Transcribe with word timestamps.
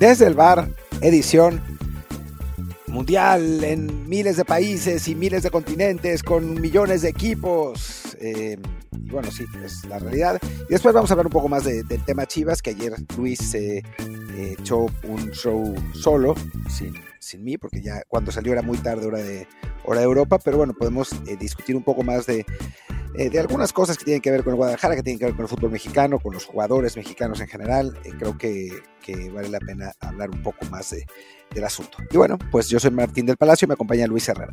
Desde 0.00 0.26
el 0.26 0.32
bar, 0.32 0.66
edición 1.02 1.60
mundial 2.86 3.62
en 3.62 4.08
miles 4.08 4.38
de 4.38 4.46
países 4.46 5.06
y 5.08 5.14
miles 5.14 5.42
de 5.42 5.50
continentes 5.50 6.22
con 6.22 6.58
millones 6.58 7.02
de 7.02 7.10
equipos. 7.10 8.16
Eh, 8.18 8.56
y 8.98 9.10
bueno, 9.10 9.30
sí, 9.30 9.44
es 9.62 9.84
la 9.84 9.98
realidad. 9.98 10.40
Y 10.70 10.72
después 10.72 10.94
vamos 10.94 11.10
a 11.10 11.12
hablar 11.12 11.26
un 11.26 11.32
poco 11.32 11.50
más 11.50 11.64
del 11.64 12.02
tema 12.06 12.24
Chivas, 12.24 12.62
que 12.62 12.70
ayer 12.70 12.94
Luis 13.14 13.40
se 13.40 13.76
eh, 13.76 14.56
echó 14.58 14.86
un 15.02 15.32
show 15.32 15.74
solo, 15.92 16.34
sin, 16.70 16.94
sin, 17.18 17.44
mí, 17.44 17.58
porque 17.58 17.82
ya 17.82 18.00
cuando 18.08 18.32
salió 18.32 18.54
era 18.54 18.62
muy 18.62 18.78
tarde 18.78 19.06
hora 19.06 19.18
de, 19.18 19.46
hora 19.84 20.00
de 20.00 20.06
Europa, 20.06 20.38
pero 20.42 20.56
bueno, 20.56 20.72
podemos 20.72 21.12
eh, 21.26 21.36
discutir 21.38 21.76
un 21.76 21.82
poco 21.82 22.02
más 22.04 22.24
de, 22.24 22.46
de 23.14 23.38
algunas 23.38 23.72
cosas 23.72 23.98
que 23.98 24.04
tienen 24.04 24.22
que 24.22 24.30
ver 24.30 24.42
con 24.42 24.52
el 24.52 24.56
Guadalajara, 24.56 24.96
que 24.96 25.02
tienen 25.02 25.18
que 25.18 25.26
ver 25.26 25.34
con 25.34 25.44
el 25.44 25.48
fútbol 25.48 25.70
mexicano, 25.70 26.18
con 26.18 26.32
los 26.32 26.44
jugadores 26.44 26.96
mexicanos 26.96 27.40
en 27.40 27.48
general. 27.48 27.94
creo 28.18 28.38
que, 28.38 28.70
vale 29.32 29.48
la 29.48 29.58
pena 29.58 29.92
hablar 30.00 30.30
un 30.30 30.42
poco 30.42 30.64
más 30.66 30.90
de, 30.90 31.04
del 31.52 31.64
asunto. 31.64 31.98
Y 32.10 32.16
bueno, 32.16 32.38
pues 32.50 32.68
yo 32.68 32.78
soy 32.78 32.90
Martín 32.90 33.26
del 33.26 33.36
Palacio 33.36 33.66
y 33.66 33.68
me 33.68 33.74
acompaña 33.74 34.06
Luis 34.06 34.28
Herrera. 34.28 34.52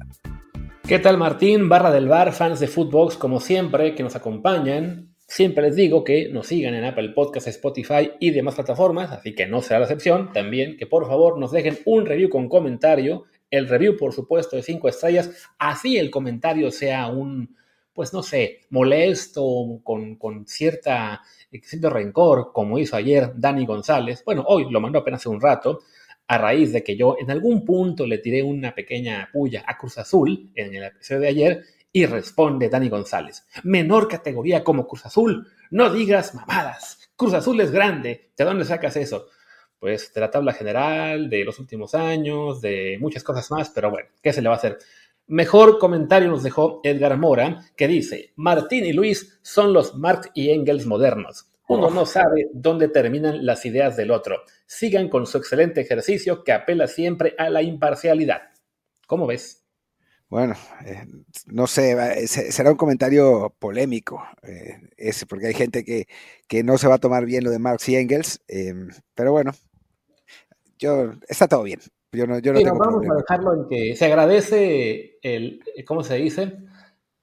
¿Qué 0.88 0.99
tal 0.99 1.17
Martín? 1.17 1.70
Barra 1.70 1.91
del 1.91 2.07
bar, 2.07 2.31
fans 2.33 2.59
de 2.59 2.67
Footbox, 2.67 3.17
como 3.17 3.39
siempre, 3.39 3.93
que 3.93 4.03
nos 4.03 4.16
acompañan. 4.16 5.13
Siempre 5.27 5.63
les 5.63 5.75
digo 5.75 6.05
que 6.05 6.30
nos 6.30 6.47
sigan 6.47 6.73
en 6.73 6.85
Apple 6.85 7.09
Podcasts, 7.09 7.49
Spotify 7.49 8.11
y 8.19 8.31
demás 8.31 8.55
plataformas, 8.55 9.11
así 9.11 9.35
que 9.35 9.45
no 9.45 9.61
será 9.61 9.80
la 9.80 9.85
excepción. 9.85 10.31
También 10.31 10.77
que 10.77 10.88
por 10.88 11.05
favor 11.05 11.38
nos 11.38 11.52
dejen 11.52 11.77
un 11.85 12.05
review 12.05 12.30
con 12.30 12.47
comentario. 12.47 13.25
El 13.52 13.67
review, 13.67 13.97
por 13.97 14.13
supuesto, 14.13 14.55
de 14.55 14.64
5 14.64 14.88
estrellas. 14.88 15.30
Así 15.59 15.97
el 15.97 16.09
comentario 16.09 16.71
sea 16.71 17.08
un, 17.09 17.58
pues 17.98 18.14
no 18.14 18.22
sé, 18.22 18.67
molesto, 18.70 19.81
con, 19.84 20.45
cierta, 20.45 21.23
cierto 21.64 21.90
rencor, 21.90 22.52
como 22.54 22.78
hizo 22.78 22.95
ayer 22.95 23.31
Dani 23.36 23.66
González. 23.66 24.22
Bueno, 24.23 24.45
hoy 24.48 24.70
lo 24.70 24.80
mandó 24.80 25.00
apenas 25.00 25.22
hace 25.22 25.30
un 25.30 25.42
rato 25.42 25.80
a 26.28 26.38
raíz 26.38 26.72
de 26.72 26.84
que 26.84 26.95
yo 26.95 27.16
en 27.20 27.31
algún 27.31 27.66
punto 27.66 28.06
le 28.06 28.20
tiré 28.20 28.44
una 28.44 28.76
pequeña 28.76 29.28
puya 29.34 29.64
a 29.66 29.80
Cruz 29.80 29.98
Azul 29.98 30.52
en 30.54 30.76
el 30.76 30.84
episodio 30.84 31.22
de 31.22 31.28
ayer 31.28 31.64
y 31.92 32.06
responde 32.06 32.70
Dani 32.70 32.88
González, 32.88 33.48
menor 33.64 34.08
categoría 34.08 34.64
como 34.64 34.86
Cruz 34.86 35.08
Azul, 35.08 35.48
no 35.72 35.89
digas 35.89 36.36
mamadas, 36.36 37.09
Cruz 37.16 37.34
Azul 37.34 37.59
es 37.61 37.72
grande, 37.72 38.30
¿de 38.38 38.45
dónde 38.45 38.66
sacas 38.66 38.95
eso? 38.95 39.26
Pues 39.80 40.14
de 40.14 40.22
la 40.22 40.30
tabla 40.30 40.54
general, 40.54 41.32
de 41.32 41.44
los 41.44 41.58
últimos 41.58 41.95
años, 41.95 42.61
de 42.61 43.00
muchas 43.02 43.23
cosas 43.23 43.50
más, 43.50 43.72
pero 43.72 43.89
bueno, 43.89 44.09
¿qué 44.22 44.34
se 44.34 44.44
le 44.44 44.50
va 44.50 44.54
a 44.54 44.58
hacer? 44.59 44.78
Mejor 45.28 45.78
comentario 45.78 46.30
nos 46.30 46.44
dejó 46.44 46.80
Edgar 46.83 47.17
Mora, 47.17 47.66
que 47.75 47.88
dice, 47.88 48.31
Martín 48.38 48.86
y 48.86 48.94
Luis 48.94 49.39
son 49.42 49.73
los 49.73 49.95
Marx 49.95 50.30
y 50.33 50.52
Engels 50.52 50.86
modernos. 50.86 51.50
Uno 51.67 51.89
no 51.89 52.06
sabe 52.06 52.47
dónde 52.53 52.88
terminan 52.88 53.45
las 53.45 53.66
ideas 53.66 53.98
del 53.98 54.11
otro. 54.11 54.38
Sigan 54.66 55.09
con 55.09 55.25
su 55.25 55.38
excelente 55.38 55.81
ejercicio 55.81 56.45
que 56.45 56.53
apela 56.53 56.88
siempre 56.88 57.36
a 57.38 57.50
la 57.50 57.61
imparcialidad. 57.61 58.42
¿Cómo 59.05 59.28
ves? 59.28 59.66
Bueno, 60.30 60.55
eh, 60.86 61.05
no 61.45 61.67
sé, 61.67 62.28
será 62.28 62.72
un 62.72 62.78
comentario 62.78 63.53
polémico, 63.59 64.25
eh, 64.44 64.78
ese, 64.98 65.25
porque 65.25 65.48
hay 65.48 65.53
gente 65.53 65.86
que, 65.86 66.08
que, 66.48 66.64
no 66.64 66.78
se 66.78 66.88
va 66.88 66.95
a 66.95 67.00
tomar 67.00 67.25
bien 67.25 67.45
lo 67.45 67.50
de 67.50 67.59
Marx 67.59 67.88
y 67.88 67.95
Engels, 67.95 68.42
eh, 68.50 68.73
pero 69.16 69.31
bueno, 69.31 69.53
yo 70.78 71.14
está 71.30 71.48
todo 71.48 71.64
bien. 71.64 71.80
Yo 72.11 72.25
no, 72.25 72.39
yo 72.39 72.53
no 72.53 72.59
tengo 72.59 72.77
vamos 72.77 73.03
a 73.09 73.16
dejarlo 73.16 73.53
en 73.53 73.67
que 73.67 73.95
se 73.95 74.05
agradece 74.05 75.19
el, 75.22 75.61
¿cómo 75.86 76.03
se 76.03 76.16
dice? 76.16 76.58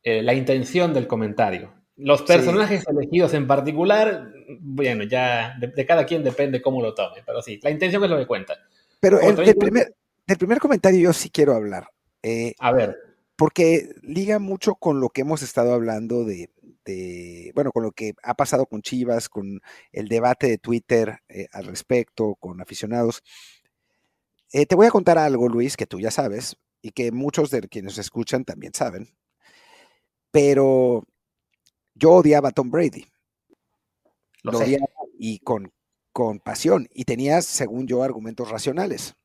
la 0.05 0.35
intención 0.35 0.93
del 0.93 1.07
comentario. 1.07 1.73
Los 1.97 2.23
personajes 2.23 2.85
elegidos 2.89 3.35
en 3.35 3.47
particular, 3.47 4.33
bueno, 4.61 5.05
ya 5.05 5.55
de, 5.61 5.87
cada 5.87 6.05
quien 6.05 6.25
depende 6.25 6.61
cómo 6.61 6.83
lo 6.83 6.93
tome, 6.93 7.23
pero 7.25 7.41
sí, 7.41 7.61
la 7.63 7.71
intención 7.71 8.03
es 8.03 8.11
lo 8.11 8.19
que 8.19 8.27
cuenta. 8.27 8.55
Pero 8.99 9.21
el, 9.21 9.37
del, 9.37 9.55
primer, 9.55 9.95
primer 10.39 10.59
comentario 10.59 11.01
yo 11.01 11.13
sí 11.13 11.31
quiero 11.31 11.55
hablar. 11.55 11.89
Eh, 12.23 12.55
a 12.59 12.73
ver. 12.73 12.97
Porque 13.37 13.95
liga 14.03 14.41
mucho 14.41 14.75
con 14.75 14.99
lo 14.99 15.11
que 15.11 15.21
hemos 15.21 15.43
estado 15.43 15.73
hablando 15.73 16.25
de, 16.25 16.51
de, 16.85 17.53
bueno, 17.55 17.71
con 17.71 17.85
lo 17.85 17.93
que 17.93 18.15
ha 18.25 18.35
pasado 18.35 18.67
con 18.67 18.83
Chivas, 18.83 19.29
con 19.29 19.61
el 19.93 20.09
debate 20.09 20.49
de 20.49 20.59
Twitter 20.59 21.21
eh, 21.29 21.47
al 21.53 21.67
respecto, 21.67 22.35
con 22.41 22.61
aficionados. 22.61 23.23
Eh, 24.57 24.67
te 24.67 24.77
voy 24.77 24.87
a 24.87 24.91
contar 24.93 25.19
algo, 25.19 25.49
Luis, 25.49 25.77
que 25.77 25.85
tú 25.85 25.99
ya 25.99 26.13
sabes 26.13 26.57
y 26.81 26.93
que 26.93 27.11
muchos 27.11 27.51
de 27.51 27.61
quienes 27.63 27.99
escuchan 27.99 28.45
también 28.45 28.73
saben. 28.73 29.13
Pero 30.31 31.03
yo 31.95 32.13
odiaba 32.13 32.51
a 32.51 32.53
Tom 32.53 32.71
Brady. 32.71 33.05
Lo, 34.45 34.57
odiaba 34.59 34.87
y 35.19 35.41
con, 35.41 35.73
con 36.13 36.39
pasión. 36.39 36.87
Y 36.95 37.05
tenía, 37.05 37.43
según 37.43 37.89
yo, 37.89 38.05
argumentos 38.05 38.49
racionales 38.49 39.17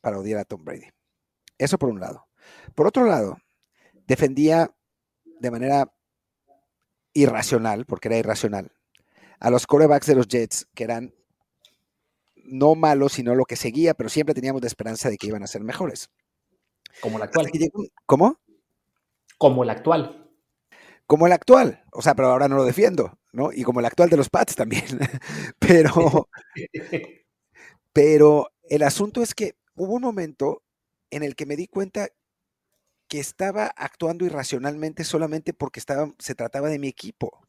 para 0.00 0.20
odiar 0.20 0.38
a 0.38 0.44
Tom 0.44 0.64
Brady. 0.64 0.86
Eso 1.58 1.76
por 1.76 1.88
un 1.88 1.98
lado. 1.98 2.28
Por 2.76 2.86
otro 2.86 3.06
lado, 3.06 3.38
defendía 4.06 4.72
de 5.24 5.50
manera 5.50 5.92
irracional, 7.12 7.86
porque 7.86 8.06
era 8.06 8.18
irracional, 8.18 8.70
a 9.40 9.50
los 9.50 9.66
corebacks 9.66 10.06
de 10.06 10.14
los 10.14 10.28
Jets, 10.28 10.68
que 10.74 10.84
eran 10.84 11.12
no 12.50 12.74
malos, 12.74 13.12
sino 13.12 13.34
lo 13.34 13.44
que 13.44 13.56
seguía, 13.56 13.94
pero 13.94 14.08
siempre 14.08 14.34
teníamos 14.34 14.62
la 14.62 14.68
esperanza 14.68 15.08
de 15.08 15.16
que 15.16 15.28
iban 15.28 15.42
a 15.42 15.46
ser 15.46 15.62
mejores. 15.62 16.10
Como 17.00 17.16
el 17.16 17.22
actual. 17.22 17.50
¿Cómo? 18.06 18.38
Como 19.38 19.62
el 19.62 19.70
actual 19.70 20.20
como 21.10 21.26
el 21.26 21.32
actual, 21.32 21.82
o 21.90 22.02
sea, 22.02 22.14
pero 22.14 22.28
ahora 22.28 22.46
no 22.46 22.54
lo 22.54 22.64
defiendo, 22.64 23.18
¿no? 23.32 23.50
Y 23.52 23.64
como 23.64 23.80
el 23.80 23.86
actual 23.86 24.10
de 24.10 24.16
los 24.16 24.30
Pats 24.30 24.54
también. 24.54 24.84
pero, 25.58 26.28
pero 27.92 28.52
el 28.62 28.84
asunto 28.84 29.20
es 29.20 29.34
que 29.34 29.56
hubo 29.74 29.94
un 29.94 30.02
momento 30.02 30.62
en 31.10 31.24
el 31.24 31.34
que 31.34 31.46
me 31.46 31.56
di 31.56 31.66
cuenta 31.66 32.10
que 33.08 33.18
estaba 33.18 33.66
actuando 33.76 34.24
irracionalmente 34.24 35.02
solamente 35.02 35.52
porque 35.52 35.80
estaba, 35.80 36.14
se 36.20 36.36
trataba 36.36 36.68
de 36.68 36.78
mi 36.78 36.86
equipo. 36.86 37.44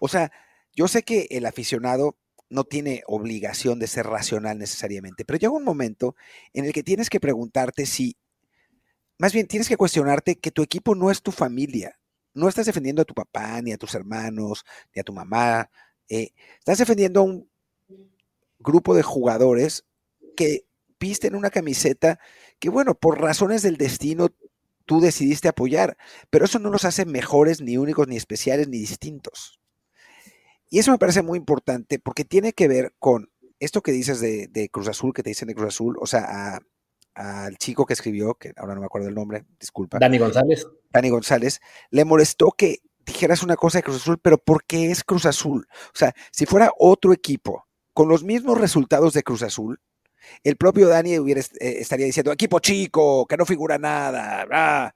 O 0.00 0.08
sea, 0.08 0.32
yo 0.74 0.88
sé 0.88 1.04
que 1.04 1.28
el 1.30 1.46
aficionado 1.46 2.16
no 2.50 2.64
tiene 2.64 3.02
obligación 3.06 3.78
de 3.78 3.86
ser 3.86 4.06
racional 4.06 4.58
necesariamente, 4.58 5.24
pero 5.24 5.38
llega 5.38 5.52
un 5.52 5.64
momento 5.64 6.14
en 6.52 6.66
el 6.66 6.72
que 6.72 6.82
tienes 6.82 7.08
que 7.08 7.20
preguntarte 7.20 7.86
si, 7.86 8.16
más 9.18 9.32
bien 9.32 9.46
tienes 9.46 9.68
que 9.68 9.76
cuestionarte 9.76 10.36
que 10.36 10.50
tu 10.50 10.62
equipo 10.62 10.94
no 10.94 11.10
es 11.10 11.22
tu 11.22 11.32
familia 11.32 12.00
no 12.34 12.48
estás 12.48 12.66
defendiendo 12.66 13.02
a 13.02 13.04
tu 13.04 13.14
papá, 13.14 13.60
ni 13.62 13.72
a 13.72 13.78
tus 13.78 13.94
hermanos, 13.94 14.64
ni 14.94 15.00
a 15.00 15.04
tu 15.04 15.12
mamá. 15.12 15.70
Eh, 16.08 16.30
estás 16.58 16.78
defendiendo 16.78 17.20
a 17.20 17.24
un 17.24 17.48
grupo 18.58 18.94
de 18.94 19.02
jugadores 19.02 19.84
que 20.36 20.66
visten 20.98 21.34
una 21.34 21.50
camiseta 21.50 22.18
que, 22.58 22.68
bueno, 22.68 22.94
por 22.94 23.20
razones 23.20 23.62
del 23.62 23.76
destino 23.76 24.28
tú 24.86 25.00
decidiste 25.00 25.48
apoyar, 25.48 25.96
pero 26.30 26.44
eso 26.44 26.58
no 26.58 26.70
los 26.70 26.84
hace 26.84 27.04
mejores, 27.04 27.60
ni 27.60 27.76
únicos, 27.76 28.08
ni 28.08 28.16
especiales, 28.16 28.68
ni 28.68 28.78
distintos. 28.78 29.59
Y 30.70 30.78
eso 30.78 30.92
me 30.92 30.98
parece 30.98 31.22
muy 31.22 31.36
importante 31.36 31.98
porque 31.98 32.24
tiene 32.24 32.52
que 32.52 32.68
ver 32.68 32.94
con 32.98 33.30
esto 33.58 33.82
que 33.82 33.92
dices 33.92 34.20
de, 34.20 34.46
de 34.48 34.70
Cruz 34.70 34.88
Azul, 34.88 35.12
que 35.12 35.22
te 35.22 35.30
dicen 35.30 35.48
de 35.48 35.54
Cruz 35.54 35.68
Azul, 35.68 35.96
o 36.00 36.06
sea, 36.06 36.60
al 37.14 37.56
chico 37.58 37.84
que 37.84 37.92
escribió, 37.92 38.34
que 38.34 38.52
ahora 38.56 38.74
no 38.74 38.80
me 38.80 38.86
acuerdo 38.86 39.08
el 39.08 39.14
nombre, 39.14 39.44
disculpa. 39.58 39.98
Dani 39.98 40.18
González. 40.18 40.66
Dani 40.90 41.10
González, 41.10 41.60
le 41.90 42.04
molestó 42.04 42.52
que 42.56 42.78
dijeras 43.04 43.42
una 43.42 43.56
cosa 43.56 43.78
de 43.78 43.82
Cruz 43.82 43.96
Azul, 43.96 44.18
pero 44.18 44.38
¿por 44.38 44.64
qué 44.64 44.90
es 44.90 45.04
Cruz 45.04 45.26
Azul? 45.26 45.66
O 45.70 45.98
sea, 45.98 46.14
si 46.30 46.46
fuera 46.46 46.70
otro 46.78 47.12
equipo 47.12 47.66
con 47.92 48.08
los 48.08 48.24
mismos 48.24 48.58
resultados 48.58 49.12
de 49.12 49.22
Cruz 49.22 49.42
Azul, 49.42 49.80
el 50.44 50.56
propio 50.56 50.88
Dani 50.88 51.18
hubiera, 51.18 51.40
eh, 51.40 51.76
estaría 51.78 52.06
diciendo, 52.06 52.32
equipo 52.32 52.60
chico, 52.60 53.26
que 53.26 53.36
no 53.36 53.44
figura 53.44 53.78
nada. 53.78 54.94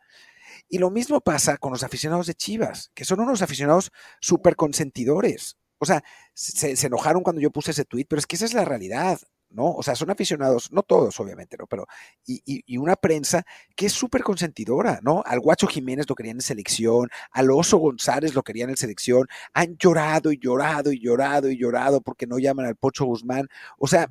Y 0.68 0.78
lo 0.78 0.90
mismo 0.90 1.20
pasa 1.20 1.56
con 1.58 1.72
los 1.72 1.82
aficionados 1.82 2.26
de 2.26 2.34
Chivas, 2.34 2.90
que 2.94 3.04
son 3.04 3.20
unos 3.20 3.42
aficionados 3.42 3.90
súper 4.20 4.56
consentidores. 4.56 5.56
O 5.78 5.86
sea, 5.86 6.02
se, 6.34 6.74
enojaron 6.86 7.22
cuando 7.22 7.42
yo 7.42 7.50
puse 7.50 7.72
ese 7.72 7.84
tweet, 7.84 8.06
pero 8.08 8.18
es 8.18 8.26
que 8.26 8.36
esa 8.36 8.44
es 8.44 8.54
la 8.54 8.64
realidad. 8.64 9.20
¿no? 9.50 9.70
O 9.70 9.84
sea, 9.84 9.94
son 9.94 10.10
aficionados, 10.10 10.72
no 10.72 10.82
todos, 10.82 11.20
obviamente, 11.20 11.56
¿no? 11.56 11.68
Pero, 11.68 11.86
y, 12.26 12.76
una 12.76 12.96
prensa 12.96 13.46
que 13.76 13.86
es 13.86 13.92
súper 13.92 14.24
consentidora, 14.24 14.98
¿no? 15.00 15.22
Al 15.24 15.38
Guacho 15.38 15.68
Jiménez 15.68 16.08
lo 16.08 16.16
querían 16.16 16.38
en 16.38 16.42
selección, 16.42 17.08
al 17.30 17.52
Oso 17.52 17.78
González 17.78 18.34
lo 18.34 18.42
querían 18.42 18.70
en 18.70 18.76
selección, 18.76 19.28
han 19.52 19.76
llorado 19.78 20.32
y 20.32 20.40
llorado 20.40 20.90
y 20.90 20.98
llorado 20.98 21.48
y 21.50 21.56
llorado 21.56 22.00
porque 22.00 22.26
no 22.26 22.40
llaman 22.40 22.66
al 22.66 22.74
Pocho 22.74 23.04
Guzmán. 23.04 23.46
O 23.78 23.86
sea, 23.86 24.10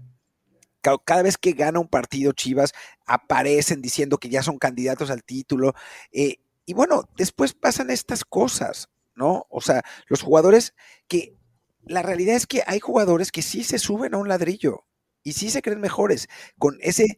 cada 1.05 1.23
vez 1.23 1.37
que 1.37 1.53
gana 1.53 1.79
un 1.79 1.87
partido 1.87 2.33
Chivas, 2.33 2.73
aparecen 3.05 3.81
diciendo 3.81 4.17
que 4.17 4.29
ya 4.29 4.43
son 4.43 4.57
candidatos 4.57 5.09
al 5.09 5.23
título. 5.23 5.73
Eh, 6.11 6.37
y 6.65 6.73
bueno, 6.73 7.03
después 7.17 7.53
pasan 7.53 7.89
estas 7.89 8.23
cosas, 8.25 8.89
¿no? 9.15 9.45
O 9.49 9.61
sea, 9.61 9.83
los 10.07 10.21
jugadores 10.21 10.73
que 11.07 11.35
la 11.85 12.01
realidad 12.01 12.35
es 12.35 12.47
que 12.47 12.63
hay 12.65 12.79
jugadores 12.79 13.31
que 13.31 13.41
sí 13.41 13.63
se 13.63 13.79
suben 13.79 14.13
a 14.13 14.17
un 14.17 14.27
ladrillo, 14.29 14.85
y 15.23 15.33
sí 15.33 15.49
se 15.49 15.61
creen 15.61 15.81
mejores 15.81 16.27
con 16.57 16.77
ese 16.81 17.17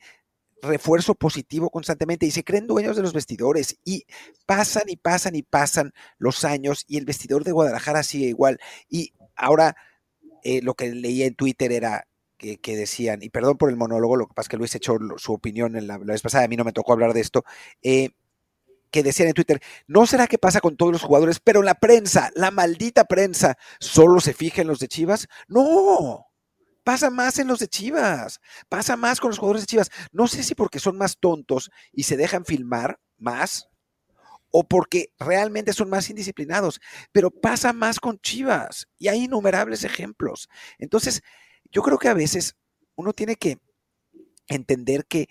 refuerzo 0.61 1.15
positivo 1.15 1.69
constantemente 1.69 2.25
y 2.25 2.31
se 2.31 2.43
creen 2.43 2.67
dueños 2.67 2.95
de 2.95 3.01
los 3.01 3.13
vestidores 3.13 3.77
y 3.83 4.05
pasan 4.45 4.83
y 4.87 4.95
pasan 4.95 5.35
y 5.35 5.43
pasan 5.43 5.93
los 6.17 6.45
años 6.45 6.85
y 6.87 6.97
el 6.97 7.05
vestidor 7.05 7.43
de 7.43 7.51
Guadalajara 7.51 8.03
sigue 8.03 8.27
igual. 8.27 8.59
Y 8.89 9.13
ahora 9.35 9.75
eh, 10.43 10.61
lo 10.61 10.75
que 10.75 10.93
leía 10.93 11.25
en 11.25 11.35
Twitter 11.35 11.71
era 11.71 12.07
que, 12.37 12.77
decían, 12.77 13.23
y 13.23 13.29
perdón 13.29 13.57
por 13.57 13.69
el 13.71 13.75
monólogo, 13.75 14.17
lo 14.17 14.27
que 14.27 14.33
pasa 14.35 14.45
es 14.45 14.49
que 14.49 14.57
Luis 14.57 14.75
echó 14.75 14.97
su 15.17 15.33
opinión 15.33 15.75
en 15.75 15.87
la, 15.87 15.97
vez 15.97 16.21
pasada, 16.21 16.45
a 16.45 16.47
mí 16.47 16.55
no 16.55 16.63
me 16.63 16.73
tocó 16.73 16.93
hablar 16.93 17.13
de 17.13 17.21
esto, 17.21 17.43
eh, 17.81 18.11
que 18.91 19.03
decían 19.03 19.27
en 19.27 19.33
Twitter, 19.33 19.61
¿no 19.87 20.05
será 20.05 20.27
que 20.27 20.37
pasa 20.37 20.61
con 20.61 20.77
todos 20.77 20.91
los 20.91 21.01
jugadores? 21.01 21.39
Pero 21.39 21.61
la 21.61 21.75
prensa, 21.75 22.31
la 22.35 22.51
maldita 22.51 23.05
prensa, 23.05 23.57
¿solo 23.79 24.19
se 24.19 24.33
fija 24.33 24.61
en 24.61 24.67
los 24.67 24.79
de 24.79 24.87
Chivas? 24.87 25.27
No, 25.47 26.25
pasa 26.83 27.09
más 27.09 27.39
en 27.39 27.47
los 27.47 27.59
de 27.59 27.67
Chivas, 27.67 28.39
pasa 28.69 28.95
más 28.95 29.19
con 29.19 29.29
los 29.29 29.39
jugadores 29.39 29.63
de 29.63 29.67
Chivas. 29.67 29.91
No 30.11 30.27
sé 30.27 30.43
si 30.43 30.55
porque 30.55 30.79
son 30.79 30.97
más 30.97 31.17
tontos 31.19 31.71
y 31.91 32.03
se 32.03 32.17
dejan 32.17 32.45
filmar 32.45 32.99
más, 33.17 33.69
o 34.57 34.63
porque 34.63 35.11
realmente 35.19 35.73
son 35.73 35.89
más 35.89 36.09
indisciplinados, 36.09 36.79
pero 37.11 37.29
pasa 37.29 37.73
más 37.73 37.99
con 37.99 38.19
Chivas 38.19 38.87
y 38.97 39.09
hay 39.09 39.25
innumerables 39.25 39.83
ejemplos. 39.83 40.47
Entonces, 40.77 41.23
yo 41.71 41.81
creo 41.81 41.97
que 41.97 42.07
a 42.07 42.13
veces 42.13 42.55
uno 42.95 43.11
tiene 43.11 43.35
que 43.35 43.57
entender 44.47 45.05
que 45.07 45.27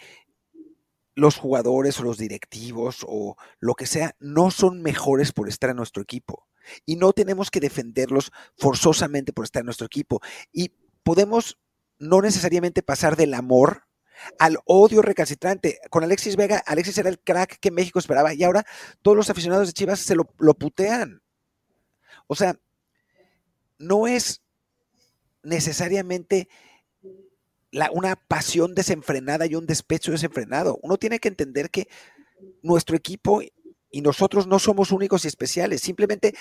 los 1.15 1.37
jugadores 1.37 1.99
o 2.01 2.03
los 2.03 2.19
directivos 2.19 3.05
o 3.07 3.37
lo 3.61 3.75
que 3.75 3.87
sea 3.87 4.17
no 4.19 4.51
son 4.51 4.83
mejores 4.83 5.33
por 5.33 5.49
estar 5.49 5.71
en 5.71 5.77
nuestro 5.77 6.03
equipo. 6.03 6.47
Y 6.87 6.97
no 6.97 7.13
tenemos 7.13 7.51
que 7.51 7.61
defenderlos 7.61 8.33
forzosamente 8.57 9.33
por 9.33 9.45
estar 9.45 9.61
en 9.61 9.67
nuestro 9.67 9.87
equipo. 9.87 10.21
Y 10.53 10.73
podemos 11.03 11.59
no 11.99 12.21
necesariamente 12.21 12.83
pasar 12.83 13.17
del 13.17 13.35
amor 13.35 13.85
al 14.39 14.59
odio 14.65 15.03
recalcitrante. 15.03 15.79
Con 15.91 16.05
Alexis 16.05 16.37
Vega, 16.37 16.63
Alexis 16.67 16.99
era 16.99 17.09
el 17.09 17.21
crack 17.21 17.59
que 17.61 17.71
México 17.71 17.99
esperaba 17.99 18.35
y 18.35 18.43
ahora 18.43 18.65
todos 19.03 19.17
los 19.17 19.31
aficionados 19.31 19.67
de 19.67 19.73
Chivas 19.73 20.01
se 20.01 20.15
lo, 20.15 20.29
lo 20.39 20.55
putean. 20.55 21.23
O 22.27 22.35
sea, 22.35 22.59
no 23.79 24.07
es 24.07 24.43
necesariamente 25.43 26.49
una 27.93 28.17
pasión 28.17 28.75
desenfrenada 28.75 29.47
y 29.47 29.55
un 29.55 29.67
despecho 29.67 30.12
desenfrenado. 30.12 30.79
Uno 30.82 30.97
tiene 30.97 31.19
que 31.19 31.29
entender 31.29 31.71
que 31.71 31.88
nuestro 32.62 32.97
equipo 32.97 33.43
y 33.91 34.00
nosotros 34.00 34.47
no 34.47 34.59
somos 34.59 34.91
únicos 34.91 35.25
y 35.25 35.29
especiales. 35.29 35.81
Simplemente, 35.81 36.35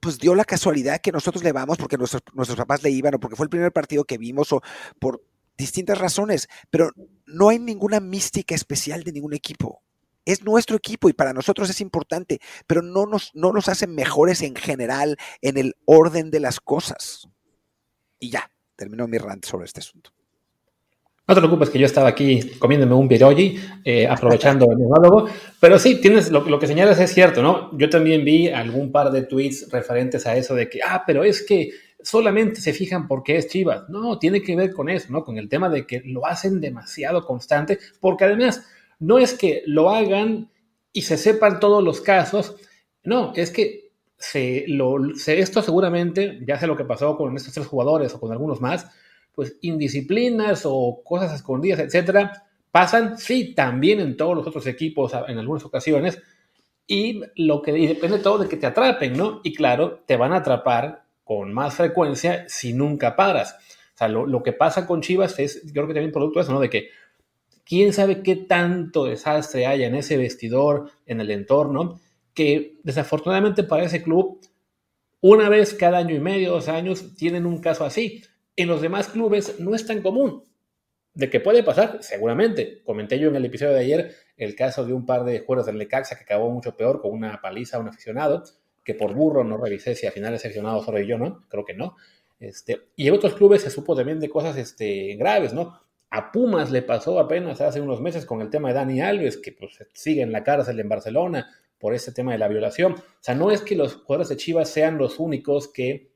pues 0.00 0.18
dio 0.18 0.34
la 0.34 0.44
casualidad 0.44 1.00
que 1.00 1.12
nosotros 1.12 1.44
le 1.44 1.52
vamos 1.52 1.78
porque 1.78 1.96
nuestros, 1.96 2.22
nuestros 2.34 2.58
papás 2.58 2.82
le 2.82 2.90
iban 2.90 3.14
o 3.14 3.20
porque 3.20 3.36
fue 3.36 3.44
el 3.46 3.50
primer 3.50 3.72
partido 3.72 4.04
que 4.04 4.18
vimos 4.18 4.52
o 4.52 4.60
por 4.98 5.22
distintas 5.56 5.98
razones. 5.98 6.48
Pero 6.68 6.90
no 7.26 7.48
hay 7.48 7.58
ninguna 7.58 8.00
mística 8.00 8.54
especial 8.54 9.04
de 9.04 9.12
ningún 9.12 9.34
equipo. 9.34 9.82
Es 10.24 10.42
nuestro 10.42 10.76
equipo 10.76 11.08
y 11.08 11.12
para 11.12 11.32
nosotros 11.32 11.70
es 11.70 11.80
importante, 11.80 12.40
pero 12.66 12.82
no 12.82 13.06
nos, 13.06 13.30
no 13.34 13.52
hacen 13.56 13.94
mejores 13.94 14.42
en 14.42 14.54
general 14.54 15.16
en 15.40 15.58
el 15.58 15.76
orden 15.84 16.30
de 16.30 16.40
las 16.40 16.60
cosas. 16.60 17.28
Y 18.18 18.30
ya, 18.30 18.50
terminó 18.76 19.06
mi 19.06 19.18
rant 19.18 19.44
sobre 19.44 19.66
este 19.66 19.80
asunto. 19.80 20.10
No 21.26 21.34
te 21.34 21.40
preocupes 21.40 21.70
que 21.70 21.78
yo 21.78 21.86
estaba 21.86 22.08
aquí 22.08 22.40
comiéndome 22.58 22.94
un 22.94 23.06
birogi, 23.06 23.56
eh, 23.84 24.06
aprovechando 24.06 24.66
el 24.70 24.78
monólogo, 24.78 25.28
pero 25.60 25.78
sí, 25.78 26.00
tienes 26.00 26.30
lo, 26.30 26.58
que 26.58 26.66
señalas 26.66 26.98
es 26.98 27.12
cierto, 27.12 27.40
¿no? 27.40 27.70
Yo 27.78 27.88
también 27.88 28.24
vi 28.24 28.48
algún 28.48 28.90
par 28.90 29.12
de 29.12 29.22
tweets 29.22 29.70
referentes 29.70 30.26
a 30.26 30.36
eso 30.36 30.54
de 30.56 30.68
que, 30.68 30.80
ah, 30.84 31.04
pero 31.06 31.22
es 31.22 31.42
que 31.42 31.70
solamente 32.02 32.60
se 32.60 32.72
fijan 32.72 33.06
porque 33.06 33.36
es 33.36 33.46
Chivas. 33.46 33.88
No, 33.88 34.18
tiene 34.18 34.42
que 34.42 34.56
ver 34.56 34.72
con 34.72 34.88
eso, 34.88 35.12
¿no? 35.12 35.24
Con 35.24 35.38
el 35.38 35.48
tema 35.48 35.68
de 35.68 35.86
que 35.86 36.02
lo 36.04 36.26
hacen 36.26 36.60
demasiado 36.60 37.24
constante, 37.24 37.78
porque 38.00 38.24
además 38.24 38.66
no 38.98 39.18
es 39.18 39.34
que 39.34 39.62
lo 39.66 39.90
hagan 39.90 40.50
y 40.92 41.02
se 41.02 41.16
sepan 41.16 41.60
todos 41.60 41.82
los 41.82 42.00
casos, 42.00 42.56
no, 43.04 43.32
es 43.36 43.50
que 43.50 43.90
se, 44.18 44.64
lo, 44.68 44.96
esto 45.14 45.62
seguramente, 45.62 46.40
ya 46.46 46.58
sé 46.58 46.66
lo 46.66 46.76
que 46.76 46.84
pasó 46.84 47.16
con 47.16 47.34
estos 47.36 47.54
tres 47.54 47.66
jugadores 47.66 48.14
o 48.14 48.20
con 48.20 48.32
algunos 48.32 48.60
más, 48.60 48.86
pues 49.34 49.56
indisciplinas 49.60 50.62
o 50.64 51.02
cosas 51.04 51.34
escondidas, 51.34 51.80
etcétera, 51.80 52.44
pasan, 52.70 53.18
sí, 53.18 53.54
también 53.54 54.00
en 54.00 54.16
todos 54.16 54.36
los 54.36 54.46
otros 54.46 54.66
equipos 54.66 55.12
en 55.28 55.38
algunas 55.38 55.64
ocasiones, 55.64 56.20
y 56.86 57.20
lo 57.36 57.62
que 57.62 57.70
depende 57.72 58.18
todo 58.18 58.38
de 58.38 58.48
que 58.48 58.56
te 58.56 58.66
atrapen, 58.66 59.16
¿no? 59.16 59.40
Y 59.44 59.54
claro, 59.54 60.02
te 60.06 60.16
van 60.16 60.32
a 60.32 60.38
atrapar 60.38 61.04
con 61.22 61.52
más 61.52 61.76
frecuencia 61.76 62.44
si 62.48 62.72
nunca 62.72 63.14
paras. 63.14 63.56
O 63.94 63.98
sea, 63.98 64.08
lo, 64.08 64.42
que 64.42 64.52
pasa 64.52 64.88
con 64.88 65.00
Chivas 65.00 65.38
es, 65.38 65.62
yo 65.66 65.72
creo 65.72 65.86
que 65.86 65.94
también 65.94 66.10
producto 66.10 66.40
de 66.40 66.42
eso, 66.42 66.52
¿no? 66.52 66.58
De 66.58 66.68
que 66.68 66.88
quién 67.64 67.92
sabe 67.92 68.22
qué 68.22 68.34
tanto 68.34 69.04
desastre 69.04 69.66
haya 69.66 69.86
en 69.86 69.94
ese 69.94 70.16
vestidor, 70.16 70.90
en 71.06 71.20
el 71.20 71.30
entorno, 71.30 72.00
que 72.34 72.78
desafortunadamente 72.82 73.62
para 73.62 73.84
ese 73.84 74.02
club, 74.02 74.40
una 75.20 75.48
vez 75.48 75.74
cada 75.74 75.98
año 75.98 76.16
y 76.16 76.20
medio, 76.20 76.50
dos 76.50 76.66
años, 76.66 77.14
tienen 77.14 77.46
un 77.46 77.60
caso 77.60 77.84
así. 77.84 78.24
En 78.60 78.68
los 78.68 78.82
demás 78.82 79.08
clubes 79.08 79.58
no 79.58 79.74
es 79.74 79.86
tan 79.86 80.02
común. 80.02 80.44
¿De 81.14 81.30
qué 81.30 81.40
puede 81.40 81.62
pasar? 81.62 82.02
Seguramente. 82.02 82.82
Comenté 82.84 83.18
yo 83.18 83.30
en 83.30 83.36
el 83.36 83.46
episodio 83.46 83.72
de 83.72 83.80
ayer 83.80 84.14
el 84.36 84.54
caso 84.54 84.84
de 84.84 84.92
un 84.92 85.06
par 85.06 85.24
de 85.24 85.38
jugadores 85.38 85.64
del 85.64 85.78
Necaxa 85.78 86.14
que 86.14 86.24
acabó 86.24 86.50
mucho 86.50 86.76
peor 86.76 87.00
con 87.00 87.12
una 87.12 87.40
paliza 87.40 87.78
a 87.78 87.80
un 87.80 87.88
aficionado, 87.88 88.44
que 88.84 88.92
por 88.92 89.14
burro 89.14 89.44
no 89.44 89.56
revisé 89.56 89.94
si 89.94 90.06
al 90.06 90.12
final 90.12 90.34
es 90.34 90.44
aficionado 90.44 90.84
solo 90.84 91.00
yo, 91.00 91.16
¿no? 91.16 91.46
Creo 91.48 91.64
que 91.64 91.72
no. 91.72 91.96
Este, 92.38 92.88
y 92.96 93.08
en 93.08 93.14
otros 93.14 93.32
clubes 93.32 93.62
se 93.62 93.70
supo 93.70 93.96
también 93.96 94.20
de 94.20 94.28
cosas 94.28 94.58
este, 94.58 95.16
graves, 95.16 95.54
¿no? 95.54 95.80
A 96.10 96.30
Pumas 96.30 96.70
le 96.70 96.82
pasó 96.82 97.18
apenas 97.18 97.62
hace 97.62 97.80
unos 97.80 98.02
meses 98.02 98.26
con 98.26 98.42
el 98.42 98.50
tema 98.50 98.68
de 98.68 98.74
Dani 98.74 99.00
Alves, 99.00 99.38
que 99.38 99.52
pues, 99.52 99.78
sigue 99.94 100.20
en 100.20 100.32
la 100.32 100.44
cárcel 100.44 100.78
en 100.78 100.88
Barcelona 100.90 101.48
por 101.78 101.94
ese 101.94 102.12
tema 102.12 102.32
de 102.32 102.38
la 102.38 102.48
violación. 102.48 102.92
O 102.92 103.22
sea, 103.22 103.34
no 103.34 103.52
es 103.52 103.62
que 103.62 103.74
los 103.74 103.94
jugadores 103.94 104.28
de 104.28 104.36
Chivas 104.36 104.68
sean 104.68 104.98
los 104.98 105.18
únicos 105.18 105.68
que 105.68 106.10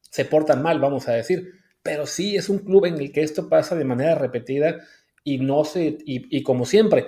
se 0.00 0.24
portan 0.24 0.62
mal, 0.62 0.78
vamos 0.78 1.08
a 1.08 1.14
decir 1.14 1.58
pero 1.82 2.06
sí 2.06 2.36
es 2.36 2.48
un 2.48 2.58
club 2.58 2.86
en 2.86 2.98
el 2.98 3.12
que 3.12 3.22
esto 3.22 3.48
pasa 3.48 3.74
de 3.74 3.84
manera 3.84 4.14
repetida 4.14 4.78
y 5.24 5.38
no 5.38 5.64
se, 5.64 5.98
y, 6.04 6.42
como 6.42 6.64
siempre, 6.64 7.06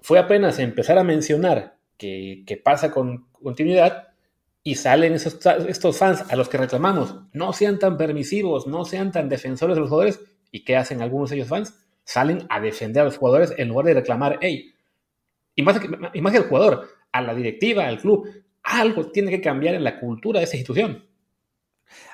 fue 0.00 0.18
apenas 0.18 0.58
empezar 0.58 0.98
a 0.98 1.04
mencionar 1.04 1.76
que, 1.96 2.60
pasa 2.64 2.90
con 2.90 3.26
continuidad 3.32 4.08
y 4.62 4.76
salen 4.76 5.14
esos, 5.14 5.38
estos 5.68 5.98
fans 5.98 6.24
a 6.30 6.36
los 6.36 6.48
que 6.48 6.58
reclamamos, 6.58 7.16
no 7.32 7.52
sean 7.52 7.78
tan 7.78 7.96
permisivos, 7.96 8.66
no 8.66 8.84
sean 8.84 9.12
tan 9.12 9.28
defensores 9.28 9.76
de 9.76 9.80
los 9.80 9.90
jugadores, 9.90 10.20
¿y 10.50 10.64
qué 10.64 10.76
hacen 10.76 11.02
algunos 11.02 11.30
de 11.30 11.36
ellos 11.36 11.48
fans? 11.48 11.74
Salen 12.04 12.46
a 12.48 12.60
defender 12.60 13.02
a 13.02 13.04
los 13.06 13.18
jugadores 13.18 13.52
en 13.56 13.68
lugar 13.68 13.86
de 13.86 13.94
reclamar, 13.94 14.38
hey, 14.40 14.74
y 15.54 15.62
más, 15.62 15.80
y 16.14 16.20
más 16.20 16.32
que 16.32 16.38
al 16.38 16.48
jugador, 16.48 16.88
a 17.12 17.22
la 17.22 17.34
directiva, 17.34 17.86
al 17.86 18.00
club, 18.00 18.28
algo 18.62 19.10
tiene 19.10 19.30
que 19.30 19.40
cambiar 19.40 19.74
en 19.74 19.84
la 19.84 19.98
cultura 19.98 20.40
de 20.40 20.44
esa 20.44 20.56
institución. 20.56 21.09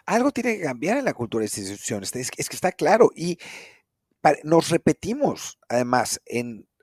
Algo 0.07 0.31
tiene 0.33 0.57
que 0.57 0.65
cambiar 0.65 0.99
en 0.99 1.05
la 1.05 1.15
cultura 1.15 1.43
de 1.43 1.47
instituciones, 1.47 2.15
es, 2.15 2.31
que 2.31 2.43
está 2.57 2.73
claro. 2.73 3.11
Y 3.15 3.39
nos 4.43 4.71
repetimos, 4.71 5.59
además, 5.69 6.21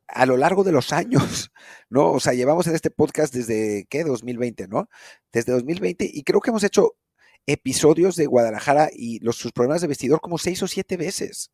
a 0.07 0.25
lo 0.25 0.37
largo 0.37 0.63
de 0.63 0.71
los 0.71 0.93
años, 0.93 1.51
¿no? 1.89 2.11
O 2.11 2.19
sea, 2.19 2.33
llevamos 2.33 2.67
en 2.67 2.75
este 2.75 2.91
podcast 2.91 3.33
desde, 3.33 3.85
¿qué? 3.89 4.03
2020, 4.03 4.67
¿no? 4.67 4.89
Desde 5.31 5.51
2020 5.51 6.09
y 6.11 6.23
creo 6.23 6.39
que 6.39 6.51
hemos 6.51 6.63
hecho 6.63 6.95
episodios 7.45 8.15
de 8.15 8.25
Guadalajara 8.25 8.89
y 8.93 9.19
los, 9.19 9.35
sus 9.35 9.51
problemas 9.51 9.81
de 9.81 9.87
vestidor 9.87 10.21
como 10.21 10.37
seis 10.37 10.61
o 10.63 10.67
siete 10.67 10.97
veces. 10.97 11.51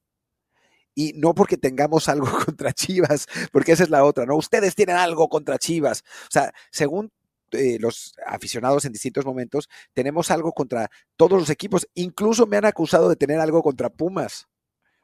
Y 0.95 1.13
no 1.15 1.33
porque 1.33 1.57
tengamos 1.57 2.09
algo 2.09 2.27
contra 2.45 2.73
Chivas, 2.73 3.27
porque 3.51 3.71
esa 3.71 3.83
es 3.83 3.89
la 3.89 4.03
otra, 4.03 4.25
¿no? 4.25 4.35
Ustedes 4.35 4.75
tienen 4.75 4.97
algo 4.97 5.29
contra 5.29 5.57
Chivas. 5.57 6.03
O 6.23 6.31
sea, 6.31 6.53
según 6.71 7.11
eh, 7.51 7.77
los 7.79 8.13
aficionados 8.25 8.85
en 8.85 8.93
distintos 8.93 9.25
momentos, 9.25 9.69
tenemos 9.93 10.31
algo 10.31 10.51
contra 10.53 10.89
todos 11.15 11.39
los 11.39 11.49
equipos. 11.49 11.87
Incluso 11.93 12.47
me 12.47 12.57
han 12.57 12.65
acusado 12.65 13.09
de 13.09 13.15
tener 13.15 13.39
algo 13.39 13.61
contra 13.61 13.89
Pumas. 13.89 14.47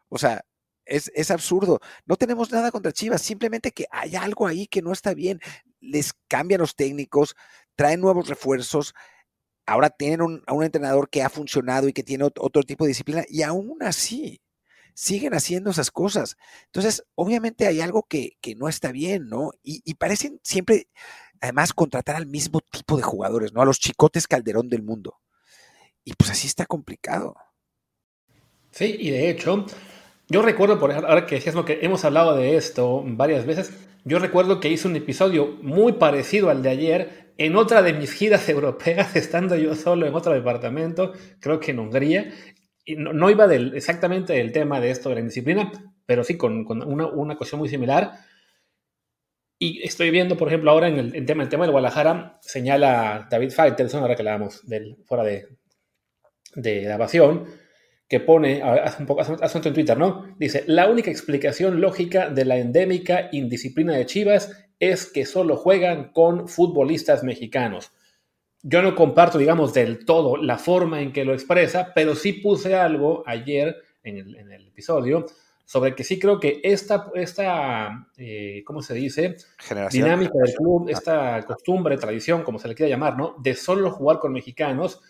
O 0.09 0.17
sea, 0.17 0.45
es, 0.85 1.11
es, 1.15 1.31
absurdo. 1.31 1.79
No 2.05 2.15
tenemos 2.15 2.51
nada 2.51 2.71
contra 2.71 2.91
Chivas, 2.91 3.21
simplemente 3.21 3.71
que 3.71 3.87
hay 3.91 4.15
algo 4.15 4.47
ahí 4.47 4.67
que 4.67 4.81
no 4.81 4.91
está 4.91 5.13
bien. 5.13 5.39
Les 5.79 6.13
cambian 6.27 6.61
los 6.61 6.75
técnicos, 6.75 7.35
traen 7.75 8.01
nuevos 8.01 8.29
refuerzos. 8.29 8.93
Ahora 9.65 9.89
tienen 9.89 10.21
un, 10.21 10.43
a 10.47 10.53
un 10.53 10.63
entrenador 10.63 11.09
que 11.09 11.23
ha 11.23 11.29
funcionado 11.29 11.87
y 11.87 11.93
que 11.93 12.03
tiene 12.03 12.25
otro, 12.25 12.63
tipo 12.63 12.85
de 12.85 12.89
disciplina, 12.89 13.23
y 13.27 13.41
aún 13.41 13.77
así 13.81 14.41
siguen 14.93 15.33
haciendo 15.33 15.71
esas 15.71 15.91
cosas. 15.91 16.37
Entonces, 16.67 17.03
obviamente 17.15 17.67
hay 17.67 17.81
algo 17.81 18.03
que, 18.03 18.37
no 18.57 18.69
está 18.69 18.91
bien, 18.91 19.27
¿no? 19.27 19.51
Y 19.63 19.95
parecen 19.95 20.39
siempre 20.43 20.87
además 21.41 21.73
contratar 21.73 22.15
al 22.15 22.25
mismo 22.25 22.61
tipo 22.61 22.97
de 22.97 23.03
jugadores, 23.03 23.53
¿no? 23.53 23.61
A 23.61 23.65
los 23.65 23.79
chicotes 23.79 24.27
Calderón 24.27 24.69
del 24.69 24.83
mundo. 24.83 25.19
Y 26.03 26.13
pues 26.13 26.31
así 26.31 26.47
está 26.47 26.65
complicado. 26.65 27.35
Sí, 28.71 28.95
y 28.99 29.09
de 29.09 29.29
hecho, 29.29 29.65
yo 30.27 30.41
recuerdo, 30.41 30.79
por 30.79 30.91
ahora 30.91 31.25
que 31.25 31.35
decías 31.35 31.55
que 31.65 31.79
hemos 31.81 32.03
hablado 32.03 32.35
de 32.35 32.57
esto 32.57 33.03
varias 33.05 33.45
veces, 33.45 33.71
yo 34.03 34.19
recuerdo 34.19 34.59
que 34.59 34.69
hice 34.69 34.87
un 34.87 34.95
episodio 34.95 35.57
muy 35.61 35.93
parecido 35.93 36.49
al 36.49 36.61
de 36.61 36.69
ayer 36.69 37.33
en 37.37 37.55
otra 37.55 37.81
de 37.81 37.93
mis 37.93 38.11
giras 38.11 38.47
europeas, 38.49 39.15
estando 39.15 39.55
yo 39.55 39.75
solo 39.75 40.05
en 40.05 40.13
otro 40.13 40.33
departamento, 40.33 41.13
creo 41.39 41.59
que 41.59 41.71
en 41.71 41.79
Hungría, 41.79 42.33
y 42.85 42.95
no, 42.97 43.29
iba 43.31 43.47
del, 43.47 43.73
exactamente 43.75 44.33
del 44.33 44.51
tema 44.51 44.79
de 44.79 44.91
esto 44.91 45.09
de 45.09 45.15
la 45.15 45.21
disciplina, 45.21 45.71
pero 46.05 46.23
sí 46.23 46.37
con, 46.37 46.67
una, 46.83 47.07
una 47.07 47.35
cuestión 47.35 47.59
muy 47.59 47.67
similar 47.67 48.19
y 49.57 49.83
estoy 49.83 50.11
viendo, 50.11 50.37
por 50.37 50.47
ejemplo, 50.49 50.71
ahora 50.71 50.87
en 50.87 50.99
el, 51.15 51.25
tema, 51.25 51.43
el 51.43 51.49
tema 51.49 51.65
del 51.65 51.71
Guadalajara, 51.71 52.39
señala 52.41 53.27
David 53.29 53.51
Faitelson, 53.51 54.01
ahora 54.01 54.15
que 54.15 54.21
hablábamos 54.21 54.65
del, 54.67 54.97
fuera 55.05 55.23
de, 55.23 55.47
de 56.55 56.81
grabación, 56.81 57.45
que 58.07 58.19
pone, 58.19 58.61
hace 58.61 59.01
un 59.01 59.07
poco, 59.07 59.21
hace, 59.21 59.57
un 59.57 59.67
en 59.67 59.73
Twitter, 59.73 59.97
¿no? 59.97 60.35
Dice, 60.37 60.63
la 60.67 60.89
única 60.89 61.09
explicación 61.09 61.81
lógica 61.81 62.29
de 62.29 62.45
la 62.45 62.57
endémica 62.57 63.29
indisciplina 63.31 63.93
de 63.93 64.05
Chivas 64.05 64.51
es 64.79 65.05
que 65.05 65.25
solo 65.25 65.55
juegan 65.55 66.11
con 66.11 66.47
futbolistas 66.47 67.23
mexicanos. 67.23 67.91
Yo 68.61 68.81
no 68.81 68.95
comparto, 68.95 69.37
digamos, 69.37 69.73
del 69.73 70.05
todo 70.05 70.37
la 70.37 70.57
forma 70.57 71.01
en 71.01 71.13
que 71.13 71.25
lo 71.25 71.33
expresa, 71.33 71.93
pero 71.95 72.15
sí 72.15 72.33
puse 72.33 72.75
algo 72.75 73.23
ayer 73.25 73.75
en 74.03 74.17
el, 74.17 74.67
episodio 74.67 75.25
sobre 75.65 75.95
que 75.95 76.03
sí 76.03 76.19
creo 76.19 76.39
que 76.39 76.61
esta, 76.63 77.11
esta 77.15 78.07
eh, 78.17 78.63
¿cómo 78.65 78.81
se 78.81 78.93
dice? 78.93 79.35
Dinámica 79.91 80.37
del 80.37 80.53
club, 80.53 80.89
esta 80.89 81.43
costumbre, 81.43 81.97
tradición, 81.97 82.43
como 82.43 82.59
se 82.59 82.67
le 82.67 82.75
quiera 82.75 82.91
llamar, 82.91 83.17
¿no? 83.17 83.35
De 83.39 83.55
solo 83.55 83.91
jugar 83.91 84.19
con 84.19 84.31
mexicanos, 84.31 85.01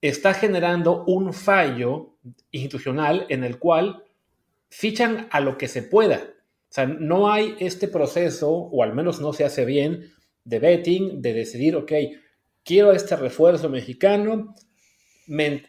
está 0.00 0.34
generando 0.34 1.04
un 1.04 1.32
fallo 1.32 2.16
institucional 2.50 3.26
en 3.28 3.44
el 3.44 3.58
cual 3.58 4.04
fichan 4.68 5.28
a 5.30 5.40
lo 5.40 5.56
que 5.56 5.68
se 5.68 5.82
pueda. 5.82 6.16
O 6.16 6.74
sea, 6.74 6.86
no 6.86 7.30
hay 7.30 7.54
este 7.60 7.86
proceso, 7.86 8.50
o 8.50 8.82
al 8.82 8.94
menos 8.94 9.20
no 9.20 9.32
se 9.32 9.44
hace 9.44 9.64
bien, 9.64 10.12
de 10.42 10.58
betting, 10.58 11.22
de 11.22 11.32
decidir, 11.32 11.76
ok, 11.76 11.92
quiero 12.64 12.92
este 12.92 13.16
refuerzo 13.16 13.68
mexicano, 13.68 14.54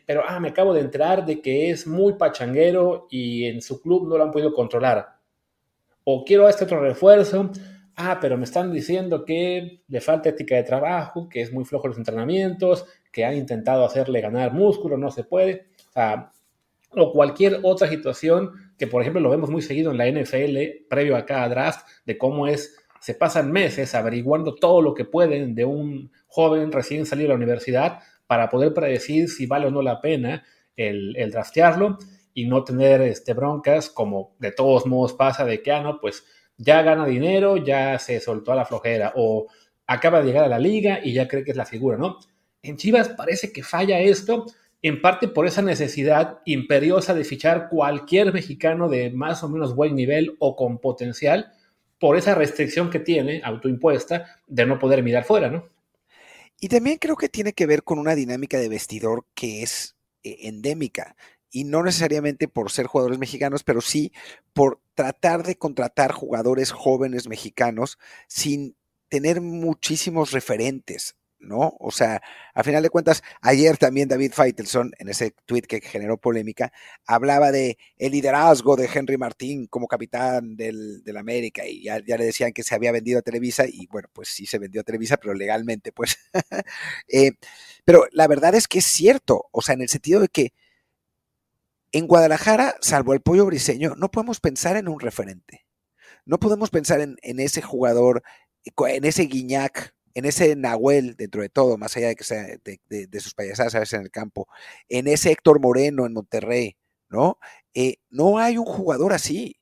pero 0.05 0.23
ah, 0.27 0.39
me 0.39 0.49
acabo 0.49 0.73
de 0.73 0.81
enterar 0.81 1.25
de 1.25 1.41
que 1.41 1.69
es 1.69 1.87
muy 1.87 2.13
pachanguero 2.13 3.07
y 3.09 3.45
en 3.45 3.61
su 3.61 3.81
club 3.81 4.07
no 4.07 4.17
lo 4.17 4.23
han 4.23 4.31
podido 4.31 4.53
controlar. 4.53 5.15
O 6.03 6.23
quiero 6.23 6.47
este 6.47 6.65
otro 6.65 6.81
refuerzo, 6.81 7.51
ah, 7.95 8.19
pero 8.21 8.37
me 8.37 8.43
están 8.43 8.71
diciendo 8.71 9.25
que 9.25 9.81
le 9.87 10.01
falta 10.01 10.29
ética 10.29 10.55
de 10.55 10.63
trabajo, 10.63 11.27
que 11.29 11.41
es 11.41 11.51
muy 11.51 11.65
flojo 11.65 11.87
en 11.87 11.89
los 11.89 11.97
entrenamientos, 11.97 12.85
que 13.11 13.25
han 13.25 13.35
intentado 13.35 13.85
hacerle 13.85 14.21
ganar 14.21 14.53
músculo, 14.53 14.97
no 14.97 15.09
se 15.09 15.23
puede. 15.23 15.67
O, 16.97 17.11
cualquier 17.11 17.59
otra 17.63 17.87
situación 17.87 18.51
que, 18.77 18.87
por 18.87 19.01
ejemplo, 19.01 19.21
lo 19.21 19.29
vemos 19.29 19.49
muy 19.49 19.61
seguido 19.61 19.91
en 19.91 19.97
la 19.97 20.07
NFL 20.09 20.87
previo 20.89 21.15
a 21.15 21.25
cada 21.25 21.49
draft, 21.49 21.87
de 22.05 22.17
cómo 22.17 22.47
es, 22.47 22.77
se 22.99 23.15
pasan 23.15 23.51
meses 23.51 23.95
averiguando 23.95 24.55
todo 24.55 24.81
lo 24.81 24.93
que 24.93 25.05
pueden 25.05 25.55
de 25.55 25.65
un 25.65 26.11
joven 26.27 26.71
recién 26.71 27.05
salido 27.05 27.29
de 27.29 27.33
la 27.33 27.37
universidad 27.37 27.99
para 28.27 28.49
poder 28.49 28.73
predecir 28.73 29.29
si 29.29 29.45
vale 29.45 29.67
o 29.67 29.71
no 29.71 29.81
la 29.81 30.01
pena 30.01 30.43
el, 30.75 31.15
el 31.17 31.31
draftearlo 31.31 31.97
y 32.33 32.45
no 32.45 32.63
tener 32.63 33.01
este, 33.01 33.33
broncas 33.33 33.89
como 33.89 34.35
de 34.39 34.51
todos 34.51 34.85
modos 34.85 35.13
pasa 35.13 35.45
de 35.45 35.63
que, 35.63 35.71
ah, 35.71 35.81
no, 35.81 35.99
pues 35.99 36.25
ya 36.57 36.81
gana 36.81 37.05
dinero, 37.05 37.57
ya 37.57 37.97
se 37.97 38.19
soltó 38.19 38.51
a 38.51 38.55
la 38.55 38.65
flojera 38.65 39.13
o 39.15 39.47
acaba 39.87 40.19
de 40.19 40.27
llegar 40.27 40.43
a 40.43 40.49
la 40.49 40.59
liga 40.59 40.99
y 41.03 41.13
ya 41.13 41.27
cree 41.27 41.43
que 41.43 41.51
es 41.51 41.57
la 41.57 41.65
figura, 41.65 41.97
¿no? 41.97 42.17
En 42.61 42.77
Chivas 42.77 43.09
parece 43.09 43.53
que 43.53 43.63
falla 43.63 43.99
esto, 43.99 44.45
en 44.81 45.01
parte 45.01 45.27
por 45.27 45.47
esa 45.47 45.61
necesidad 45.61 46.39
imperiosa 46.45 47.13
de 47.13 47.23
fichar 47.23 47.69
cualquier 47.69 48.33
mexicano 48.33 48.89
de 48.89 49.11
más 49.11 49.43
o 49.43 49.49
menos 49.49 49.75
buen 49.75 49.95
nivel 49.95 50.35
o 50.39 50.55
con 50.55 50.79
potencial, 50.79 51.51
por 51.99 52.17
esa 52.17 52.35
restricción 52.35 52.89
que 52.89 52.99
tiene, 52.99 53.41
autoimpuesta, 53.43 54.25
de 54.47 54.65
no 54.65 54.77
poder 54.77 55.01
mirar 55.03 55.23
fuera, 55.23 55.49
¿no? 55.49 55.69
Y 56.59 56.69
también 56.69 56.97
creo 56.97 57.15
que 57.15 57.29
tiene 57.29 57.53
que 57.53 57.65
ver 57.65 57.83
con 57.83 57.99
una 57.99 58.15
dinámica 58.15 58.57
de 58.57 58.69
vestidor 58.69 59.25
que 59.33 59.63
es 59.63 59.95
eh, 60.23 60.37
endémica. 60.47 61.15
Y 61.51 61.63
no 61.63 61.83
necesariamente 61.83 62.47
por 62.47 62.71
ser 62.71 62.87
jugadores 62.87 63.19
mexicanos, 63.19 63.63
pero 63.63 63.81
sí 63.81 64.11
por 64.53 64.81
tratar 64.93 65.43
de 65.43 65.57
contratar 65.57 66.11
jugadores 66.11 66.71
jóvenes 66.71 67.27
mexicanos 67.27 67.97
sin 68.27 68.75
tener 69.09 69.41
muchísimos 69.41 70.31
referentes. 70.31 71.15
¿No? 71.45 71.75
O 71.79 71.91
sea, 71.91 72.21
a 72.53 72.63
final 72.63 72.83
de 72.83 72.89
cuentas, 72.89 73.23
ayer 73.41 73.77
también 73.77 74.07
David 74.07 74.33
Feitelson, 74.33 74.91
en 74.99 75.09
ese 75.09 75.31
tweet 75.45 75.63
que 75.63 75.81
generó 75.81 76.17
polémica, 76.17 76.71
hablaba 77.05 77.51
de 77.51 77.77
el 77.97 78.11
liderazgo 78.11 78.75
de 78.75 78.89
Henry 78.93 79.17
Martín 79.17 79.67
como 79.67 79.87
capitán 79.87 80.55
del, 80.55 81.03
América 81.17 81.65
y 81.65 81.83
ya, 81.83 81.99
le 81.99 82.25
decían 82.25 82.51
que 82.51 82.63
se 82.63 82.75
había 82.75 82.91
vendido 82.91 83.19
a 83.19 83.21
Televisa 83.21 83.65
y 83.67 83.87
bueno, 83.87 84.09
pues 84.11 84.29
sí 84.29 84.45
se 84.45 84.59
vendió 84.59 84.81
a 84.81 84.83
Televisa, 84.83 85.17
pero 85.17 85.33
legalmente, 85.33 85.91
pues. 85.91 86.17
Eh, 87.07 87.31
pero 87.85 88.05
la 88.11 88.27
verdad 88.27 88.55
es 88.55 88.67
que 88.67 88.79
es 88.79 88.85
cierto, 88.85 89.47
o 89.51 89.61
sea, 89.61 89.75
en 89.75 89.81
el 89.81 89.89
sentido 89.89 90.19
de 90.19 90.27
que 90.27 90.53
en 91.91 92.07
Guadalajara, 92.07 92.75
salvo 92.81 93.13
el 93.13 93.21
pollo 93.21 93.45
briseño, 93.45 93.95
no 93.95 94.11
podemos 94.11 94.39
pensar 94.39 94.75
en 94.75 94.87
un 94.87 94.99
referente. 94.99 95.65
No 96.25 96.39
podemos 96.39 96.69
pensar 96.69 96.99
en, 96.99 97.17
en 97.21 97.39
ese 97.39 97.61
jugador, 97.61 98.23
en 98.63 99.05
ese 99.05 99.23
Guiñac 99.23 99.94
en 100.15 100.25
ese 100.25 100.55
Nahuel, 100.55 101.15
dentro 101.17 101.41
de 101.41 101.49
todo, 101.49 101.77
más 101.77 101.95
allá 101.95 102.07
de 102.07 102.15
que 102.15 102.23
sea 102.23 102.47
de, 102.63 103.19
sus 103.19 103.33
payasadas 103.33 103.75
a 103.75 103.79
veces 103.79 103.93
en 103.99 104.01
el 104.01 104.11
campo, 104.11 104.47
en 104.87 105.07
ese 105.07 105.31
Héctor 105.31 105.59
Moreno 105.59 106.05
en 106.05 106.13
Monterrey, 106.13 106.77
¿no? 107.09 107.37
Eh, 107.73 107.97
no 108.09 108.39
hay 108.39 108.57
un 108.57 108.65
jugador 108.65 109.13
así. 109.13 109.59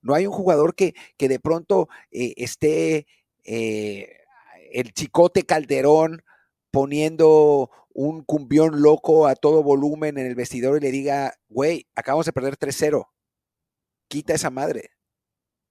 No 0.00 0.14
hay 0.14 0.26
un 0.26 0.32
jugador 0.32 0.74
que, 0.74 0.94
que 1.16 1.28
de 1.28 1.40
pronto 1.40 1.88
eh, 2.12 2.34
esté 2.36 3.06
eh, 3.44 4.18
el 4.72 4.92
chicote 4.92 5.44
Calderón 5.44 6.22
poniendo 6.70 7.70
un 7.92 8.22
cumbión 8.22 8.82
loco 8.82 9.26
a 9.26 9.34
todo 9.34 9.62
volumen 9.62 10.16
en 10.16 10.26
el 10.26 10.34
vestidor 10.36 10.76
y 10.78 10.80
le 10.80 10.92
diga, 10.92 11.34
güey, 11.48 11.88
acabamos 11.94 12.26
de 12.26 12.32
perder 12.32 12.56
3-0, 12.56 13.08
quita 14.08 14.34
esa 14.34 14.50
madre, 14.50 14.90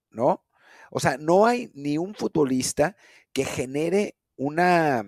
¿no? 0.09 0.45
O 0.91 0.99
sea, 0.99 1.17
no 1.17 1.45
hay 1.45 1.71
ni 1.73 1.97
un 1.97 2.13
futbolista 2.13 2.95
que 3.33 3.45
genere 3.45 4.15
una, 4.35 5.05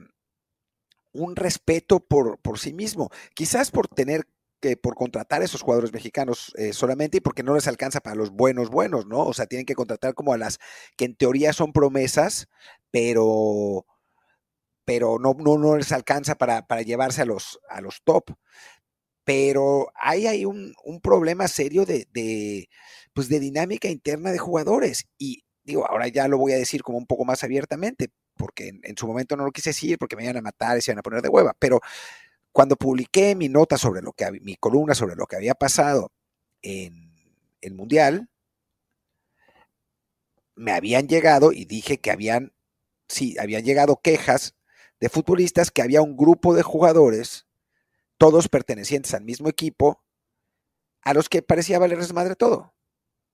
un 1.12 1.36
respeto 1.36 2.00
por, 2.00 2.40
por 2.40 2.60
sí 2.60 2.74
mismo. 2.74 3.10
Quizás 3.34 3.72
por 3.72 3.88
tener 3.88 4.28
que 4.62 4.78
por 4.78 4.96
contratar 4.96 5.42
a 5.42 5.46
esos 5.46 5.62
jugadores 5.62 5.92
mexicanos 5.92 6.54
eh, 6.58 6.72
solamente 6.72 7.18
y 7.18 7.22
porque 7.22 7.44
no 7.44 7.54
les 7.54 7.68
alcanza 7.68 8.00
para 8.00 8.16
los 8.16 8.32
buenos 8.32 8.70
buenos, 8.70 9.06
¿no? 9.06 9.20
O 9.20 9.34
sea, 9.34 9.46
tienen 9.46 9.66
que 9.66 9.76
contratar 9.76 10.14
como 10.14 10.34
a 10.34 10.38
las 10.38 10.60
que 10.96 11.06
en 11.06 11.16
teoría 11.16 11.52
son 11.52 11.74
promesas, 11.74 12.48
pero, 12.90 13.86
pero 14.86 15.20
no, 15.20 15.36
no, 15.38 15.58
no 15.58 15.78
les 15.78 15.92
alcanza 15.92 16.36
para, 16.36 16.66
para, 16.66 16.82
llevarse 16.82 17.22
a 17.24 17.26
los, 17.26 17.60
a 17.70 17.82
los 17.82 18.04
top. 18.04 18.32
Pero 19.26 19.92
hay, 19.96 20.46
un, 20.46 20.74
un 20.84 21.02
problema 21.02 21.48
serio 21.48 21.86
de, 21.86 22.08
de, 22.12 22.70
pues 23.14 23.30
de 23.30 23.40
dinámica 23.40 23.90
interna 23.90 24.32
de 24.32 24.38
jugadores 24.38 25.08
y 25.18 25.44
digo, 25.64 25.88
ahora 25.88 26.08
ya 26.08 26.28
lo 26.28 26.38
voy 26.38 26.54
a 26.54 26.58
decir 26.58 26.84
como 26.84 26.98
un 26.98 27.06
poco 27.06 27.26
más 27.26 27.44
abiertamente, 27.44 28.10
porque 28.36 28.80
en, 28.84 28.98
su 28.98 29.08
momento 29.08 29.36
no 29.36 29.46
lo 29.46 29.52
quise 29.52 29.70
decir, 29.70 29.98
porque 29.98 30.16
me 30.16 30.24
iban 30.24 30.38
a 30.38 30.42
matar 30.42 30.78
y 30.78 30.82
se 30.82 30.92
iban 30.92 31.00
a 31.00 31.04
poner 31.04 31.22
de 31.22 31.30
hueva, 31.30 31.56
pero 31.58 31.80
cuando 32.52 32.76
publiqué 32.76 33.36
mi 33.36 33.50
nota 33.50 33.78
sobre 33.78 34.02
lo 34.02 34.14
que, 34.14 34.32
mi 34.32 34.56
columna 34.56 34.94
sobre 34.96 35.16
lo 35.16 35.26
que 35.26 35.36
había 35.36 35.56
pasado 35.56 36.12
en 36.62 37.14
el 37.62 37.74
Mundial, 37.74 38.30
me 40.56 40.72
habían 40.72 41.08
llegado 41.08 41.52
y 41.52 41.66
dije 41.66 42.00
que 42.00 42.12
habían, 42.12 42.54
sí, 43.08 43.38
habían 43.40 43.64
llegado 43.64 44.00
quejas 44.02 44.56
de 45.00 45.10
futbolistas 45.10 45.72
que 45.72 45.82
había 45.82 46.02
un 46.02 46.16
grupo 46.16 46.54
de 46.54 46.62
jugadores, 46.62 47.48
todos 48.18 48.50
pertenecientes 48.50 49.14
al 49.14 49.24
mismo 49.24 49.50
equipo, 49.50 50.04
a 51.02 51.14
los 51.14 51.28
que 51.28 51.42
parecía 51.42 51.80
valerles 51.80 52.14
madre 52.14 52.36
todo. 52.36 52.74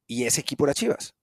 Y 0.07 0.25
ese 0.25 0.41
equipo 0.41 0.65
era 0.65 0.73
Chivas. 0.73 1.13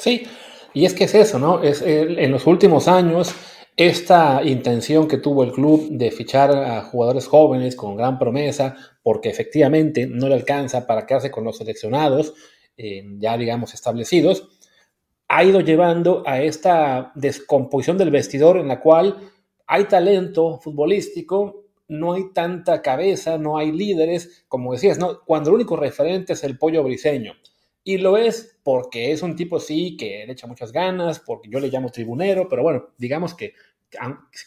Sí, 0.00 0.26
y 0.72 0.86
es 0.86 0.94
que 0.94 1.04
es 1.04 1.14
eso, 1.14 1.38
¿no? 1.38 1.62
Es, 1.62 1.82
en 1.82 2.30
los 2.30 2.46
últimos 2.46 2.88
años, 2.88 3.34
esta 3.76 4.42
intención 4.42 5.06
que 5.06 5.18
tuvo 5.18 5.44
el 5.44 5.52
club 5.52 5.88
de 5.90 6.10
fichar 6.10 6.50
a 6.52 6.82
jugadores 6.82 7.26
jóvenes 7.26 7.76
con 7.76 7.96
gran 7.96 8.18
promesa, 8.18 8.76
porque 9.02 9.28
efectivamente 9.28 10.06
no 10.06 10.28
le 10.28 10.36
alcanza 10.36 10.86
para 10.86 11.04
quedarse 11.04 11.30
con 11.30 11.44
los 11.44 11.58
seleccionados, 11.58 12.32
eh, 12.78 13.04
ya 13.18 13.36
digamos 13.36 13.74
establecidos, 13.74 14.48
ha 15.28 15.44
ido 15.44 15.60
llevando 15.60 16.22
a 16.26 16.40
esta 16.40 17.12
descomposición 17.14 17.98
del 17.98 18.10
vestidor 18.10 18.56
en 18.56 18.68
la 18.68 18.80
cual 18.80 19.18
hay 19.66 19.84
talento 19.84 20.58
futbolístico, 20.60 21.66
no 21.88 22.14
hay 22.14 22.32
tanta 22.32 22.80
cabeza, 22.80 23.36
no 23.36 23.58
hay 23.58 23.70
líderes, 23.70 24.44
como 24.48 24.72
decías, 24.72 24.98
¿no? 24.98 25.20
Cuando 25.26 25.50
el 25.50 25.56
único 25.56 25.76
referente 25.76 26.32
es 26.32 26.42
el 26.42 26.56
pollo 26.56 26.82
briseño. 26.82 27.34
Y 27.82 27.98
lo 27.98 28.16
es 28.16 28.60
porque 28.62 29.12
es 29.12 29.22
un 29.22 29.36
tipo, 29.36 29.58
sí, 29.58 29.96
que 29.96 30.24
le 30.26 30.32
echa 30.32 30.46
muchas 30.46 30.72
ganas, 30.72 31.20
porque 31.20 31.48
yo 31.48 31.60
le 31.60 31.68
llamo 31.68 31.90
tribunero, 31.90 32.48
pero 32.48 32.62
bueno, 32.62 32.88
digamos 32.98 33.34
que, 33.34 33.54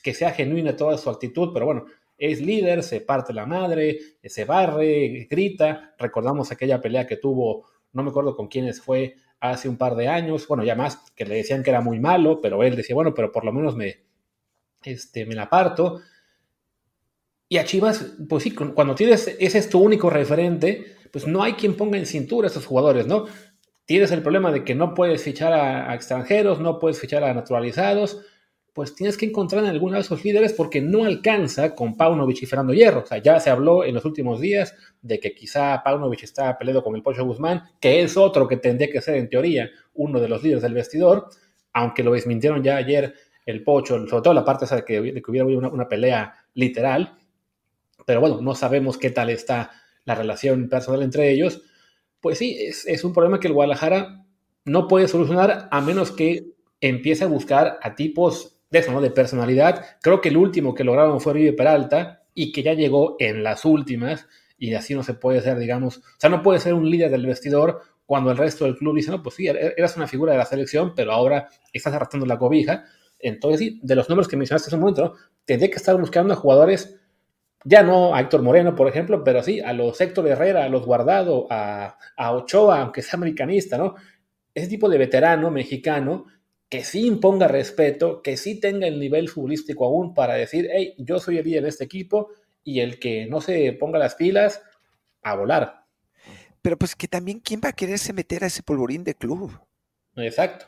que 0.04 0.14
sea 0.14 0.32
genuina 0.32 0.76
toda 0.76 0.98
su 0.98 1.10
actitud, 1.10 1.52
pero 1.54 1.66
bueno, 1.66 1.86
es 2.18 2.42
líder, 2.42 2.84
se 2.84 3.02
parte 3.02 3.34
la 3.34 3.46
madre, 3.46 4.00
se 4.24 4.46
barre, 4.46 5.28
grita. 5.30 5.94
Recordamos 5.98 6.52
aquella 6.52 6.80
pelea 6.80 7.08
que 7.08 7.18
tuvo, 7.18 7.68
no 7.92 8.04
me 8.04 8.10
acuerdo 8.10 8.36
con 8.36 8.48
quiénes 8.48 8.82
fue 8.82 9.16
hace 9.40 9.68
un 9.68 9.78
par 9.78 9.96
de 9.96 10.08
años, 10.08 10.48
bueno, 10.48 10.64
ya 10.64 10.76
más, 10.76 11.12
que 11.16 11.26
le 11.26 11.36
decían 11.36 11.64
que 11.64 11.70
era 11.70 11.82
muy 11.82 12.00
malo, 12.00 12.40
pero 12.40 12.64
él 12.64 12.78
decía, 12.78 12.96
bueno, 12.96 13.14
pero 13.14 13.32
por 13.32 13.44
lo 13.44 13.52
menos 13.52 13.76
me, 13.76 14.06
este, 14.84 15.26
me 15.26 15.36
la 15.36 15.50
parto. 15.50 16.00
Y 17.50 17.58
a 17.58 17.66
Chivas, 17.66 18.16
pues 18.30 18.44
sí, 18.44 18.52
cuando 18.52 18.96
tienes, 18.96 19.36
ese 19.40 19.58
es 19.58 19.70
tu 19.70 19.80
único 19.80 20.10
referente, 20.10 20.96
pues 21.14 21.28
no 21.28 21.44
hay 21.44 21.54
quien 21.54 21.78
ponga 21.78 22.00
en 22.00 22.08
cintura 22.08 22.48
a 22.48 22.50
esos 22.50 22.66
jugadores, 22.66 23.06
¿no? 23.06 23.28
Tienes 23.86 24.12
el 24.12 24.24
problema 24.24 24.52
de 24.52 24.64
que 24.64 24.74
no 24.74 24.96
puedes 24.96 25.22
fichar 25.22 25.54
a, 25.54 25.94
extranjeros, 25.94 26.60
no 26.60 26.80
puedes 26.80 27.00
fichar 27.00 27.24
a 27.24 27.36
naturalizados, 27.36 28.20
pues 28.74 28.96
tienes 28.96 29.16
que 29.16 29.28
encontrar 29.28 29.64
en 29.64 29.70
alguno 29.70 29.94
de 29.94 30.02
esos 30.02 30.26
líderes 30.26 30.54
porque 30.54 30.82
no 30.82 31.06
alcanza 31.06 31.76
con 31.76 31.96
Paunovic 31.98 32.42
y 32.42 32.46
Fernando 32.48 32.74
Hierro. 32.74 33.02
O 33.02 33.06
sea, 33.06 33.20
ya 33.20 33.40
se 33.40 33.52
habló 33.52 33.84
en 33.84 33.94
los 33.94 34.06
últimos 34.06 34.42
días 34.42 34.74
de 35.04 35.20
que 35.20 35.36
quizá 35.36 35.84
Paunovic 35.84 36.24
está 36.24 36.58
peleado 36.58 36.84
con 36.84 36.96
el 36.96 37.04
Pocho 37.04 37.24
Guzmán, 37.24 37.62
que 37.80 38.02
es 38.02 38.18
otro 38.18 38.48
que 38.48 38.58
tendría 38.58 38.90
que 38.90 39.00
ser 39.00 39.18
en 39.18 39.30
teoría 39.30 39.70
uno 39.94 40.20
de 40.20 40.28
los 40.28 40.42
líderes 40.42 40.64
del 40.64 40.74
vestidor, 40.74 41.28
aunque 41.74 42.02
lo 42.02 42.14
desmintieron 42.14 42.64
ya 42.64 42.78
ayer 42.78 43.14
el 43.46 43.64
Pocho, 43.64 44.08
sobre 44.08 44.24
todo 44.24 44.34
la 44.34 44.44
parte 44.44 44.66
que, 44.84 45.00
de 45.00 45.22
que 45.22 45.30
hubiera 45.32 45.46
una, 45.46 45.68
una 45.68 45.88
pelea 45.88 46.34
literal. 46.56 47.20
Pero 48.04 48.20
bueno, 48.20 48.42
no 48.42 48.56
sabemos 48.56 48.98
qué 48.98 49.12
tal 49.12 49.30
está 49.30 49.70
la 50.06 50.16
relación 50.16 50.70
personal 50.70 51.04
entre 51.04 51.32
ellos. 51.32 51.62
Pues 52.22 52.38
sí, 52.38 52.58
es, 52.60 53.04
un 53.04 53.14
problema 53.14 53.40
que 53.40 53.48
el 53.48 53.54
Guadalajara 53.54 54.26
no 54.66 54.88
puede 54.88 55.08
solucionar 55.08 55.68
a 55.72 55.82
menos 55.82 56.12
que 56.12 56.54
empiece 56.80 57.26
a 57.26 57.28
buscar 57.28 57.80
a 57.82 57.96
tipos 57.96 58.60
de 58.70 58.80
eso, 58.80 58.92
¿no? 58.92 59.02
De 59.02 59.12
personalidad. 59.12 59.86
Creo 60.02 60.22
que 60.22 60.30
el 60.30 60.38
último 60.38 60.74
que 60.74 60.84
lograron 60.84 61.20
fue 61.20 61.34
River 61.34 61.56
Peralta 61.56 62.24
y 62.34 62.52
que 62.52 62.64
ya 62.64 62.74
llegó 62.74 63.16
en 63.20 63.44
las 63.44 63.66
últimas 63.66 64.28
y 64.58 64.74
así 64.74 64.96
no 64.96 65.04
se 65.04 65.14
puede 65.14 65.42
ser, 65.42 65.58
digamos, 65.58 65.98
o 65.98 66.02
sea, 66.18 66.30
no 66.30 66.42
puede 66.42 66.60
ser 66.60 66.74
un 66.74 66.90
líder 66.90 67.12
del 67.12 67.26
vestidor 67.26 67.82
cuando 68.06 68.32
el 68.32 68.38
resto 68.38 68.66
del 68.66 68.78
club 68.78 68.96
dice, 68.96 69.12
no, 69.12 69.22
pues 69.22 69.36
sí, 69.36 69.48
er-, 69.48 69.74
eras 69.78 69.98
una 69.98 70.08
figura 70.08 70.32
de 70.32 70.38
la 70.38 70.46
selección, 70.46 70.94
pero 70.96 71.12
ahora 71.12 71.50
estás 71.72 71.94
arrastrando 71.94 72.26
la 72.26 72.38
cobija. 72.38 72.86
Entonces, 73.20 73.60
sí, 73.60 73.80
de 73.82 73.96
los 73.96 74.10
nombres 74.10 74.28
que 74.28 74.38
mencionaste 74.38 74.68
hace 74.68 74.76
un 74.76 74.82
momento, 74.82 75.04
¿no? 75.04 75.14
que 75.46 75.56
estar 75.56 75.98
buscando 76.00 76.34
a 76.34 76.38
jugadores, 76.38 77.00
ya 77.66 77.84
no 77.84 78.16
a 78.16 78.22
Héctor 78.22 78.42
Moreno, 78.42 78.76
por 78.76 78.88
ejemplo, 78.88 79.24
pero 79.24 79.44
sí 79.44 79.60
a 79.60 79.74
los 79.74 80.00
Héctor 80.00 80.28
Herrera, 80.28 80.66
a 80.66 80.70
los 80.70 80.86
Guardado, 80.86 81.48
a, 81.50 81.98
a 82.18 82.32
Ochoa, 82.34 82.82
aunque 82.82 83.02
sea 83.02 83.18
americanista, 83.18 83.78
¿no? 83.78 83.96
Ese 84.54 84.68
tipo 84.68 84.90
de 84.90 84.98
veterano 84.98 85.50
mexicano 85.50 86.26
que 86.70 86.84
sí 86.84 87.06
imponga 87.06 87.48
respeto, 87.48 88.22
que 88.22 88.36
sí 88.36 88.60
tenga 88.60 88.88
el 88.88 89.00
nivel 89.00 89.30
futbolístico 89.30 89.86
aún 89.86 90.14
para 90.14 90.34
decir, 90.34 90.70
hey, 90.72 90.96
yo 90.98 91.20
soy 91.20 91.38
el 91.38 91.46
líder 91.46 91.64
de 91.64 91.70
este 91.70 91.84
equipo 91.84 92.30
y 92.64 92.80
el 92.80 93.00
que 93.00 93.28
no 93.28 93.42
se 93.42 93.74
ponga 93.74 94.00
las 94.00 94.16
pilas, 94.16 94.62
a 95.22 95.36
volar. 95.36 95.86
Pero 96.62 96.78
pues 96.78 96.96
que 96.96 97.08
también, 97.08 97.40
¿quién 97.42 97.62
va 97.64 97.70
a 97.70 97.74
quererse 97.74 98.14
meter 98.14 98.44
a 98.44 98.48
ese 98.48 98.64
polvorín 98.64 99.04
de 99.04 99.16
club? 99.16 99.52
Exacto. 100.16 100.66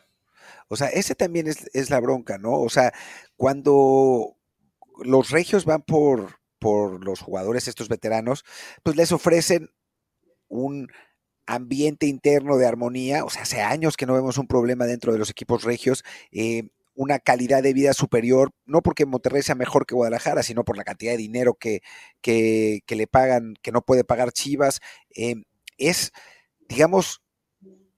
O 0.67 0.75
sea, 0.75 0.89
ese 0.89 1.15
también 1.15 1.47
es, 1.47 1.69
es 1.73 1.89
la 1.89 1.99
bronca, 1.99 2.37
¿no? 2.37 2.59
O 2.59 2.69
sea, 2.69 2.93
cuando 3.37 4.35
los 5.03 5.29
regios 5.31 5.65
van 5.65 5.81
por, 5.81 6.39
por 6.65 7.05
los 7.05 7.19
jugadores, 7.19 7.67
estos 7.67 7.89
veteranos, 7.89 8.43
pues 8.81 8.95
les 8.95 9.11
ofrecen 9.11 9.69
un 10.47 10.87
ambiente 11.45 12.07
interno 12.07 12.57
de 12.57 12.65
armonía, 12.65 13.23
o 13.23 13.29
sea, 13.29 13.43
hace 13.43 13.61
años 13.61 13.97
que 13.97 14.07
no 14.07 14.15
vemos 14.15 14.39
un 14.39 14.47
problema 14.47 14.87
dentro 14.87 15.13
de 15.13 15.19
los 15.19 15.29
equipos 15.29 15.63
regios, 15.63 16.03
eh, 16.31 16.69
una 16.95 17.19
calidad 17.19 17.61
de 17.61 17.73
vida 17.73 17.93
superior, 17.93 18.49
no 18.65 18.81
porque 18.81 19.05
Monterrey 19.05 19.43
sea 19.43 19.53
mejor 19.53 19.85
que 19.85 19.93
Guadalajara, 19.93 20.41
sino 20.41 20.65
por 20.65 20.75
la 20.75 20.83
cantidad 20.83 21.11
de 21.11 21.19
dinero 21.19 21.53
que, 21.53 21.83
que, 22.21 22.81
le 22.89 23.05
pagan, 23.05 23.53
que 23.61 23.71
no 23.71 23.83
puede 23.83 24.03
pagar 24.03 24.31
Chivas, 24.31 24.79
eh, 25.15 25.35
es, 25.77 26.13
digamos, 26.67 27.21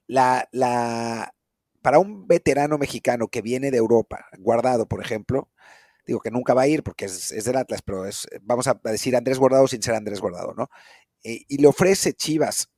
la, 0.07 0.49
la, 0.51 1.33
para 1.81 1.99
un 1.99 2.27
veterano 2.27 2.77
mexicano 2.77 3.29
que 3.29 3.41
viene 3.41 3.71
de 3.71 3.77
Europa, 3.77 4.25
guardado, 4.37 4.89
por 4.89 5.01
ejemplo, 5.01 5.47
digo 6.07 6.19
que 6.19 6.31
nunca 6.31 6.53
va 6.53 6.63
a 6.63 6.67
ir 6.67 6.81
porque 6.81 7.05
es, 7.05 7.29
del 7.45 7.57
Atlas, 7.57 7.81
pero 7.83 8.05
es, 8.05 8.27
vamos 8.41 8.67
a 8.67 8.79
decir 8.85 9.15
Andrés 9.15 9.37
Guardado 9.37 9.67
sin 9.67 9.83
ser 9.83 9.93
Andrés 9.93 10.21
Guardado, 10.21 10.53
¿no? 10.55 10.69
Eh, 11.23 11.41
y 11.47 11.57
le 11.57 11.67
ofrece 11.67 12.13
Chivas 12.13 12.69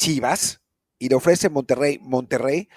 Chivas 0.00 0.62
y 0.98 1.10
le 1.10 1.14
ofrece 1.14 1.50
Monterrey, 1.50 1.98
Monterrey, 2.02 2.68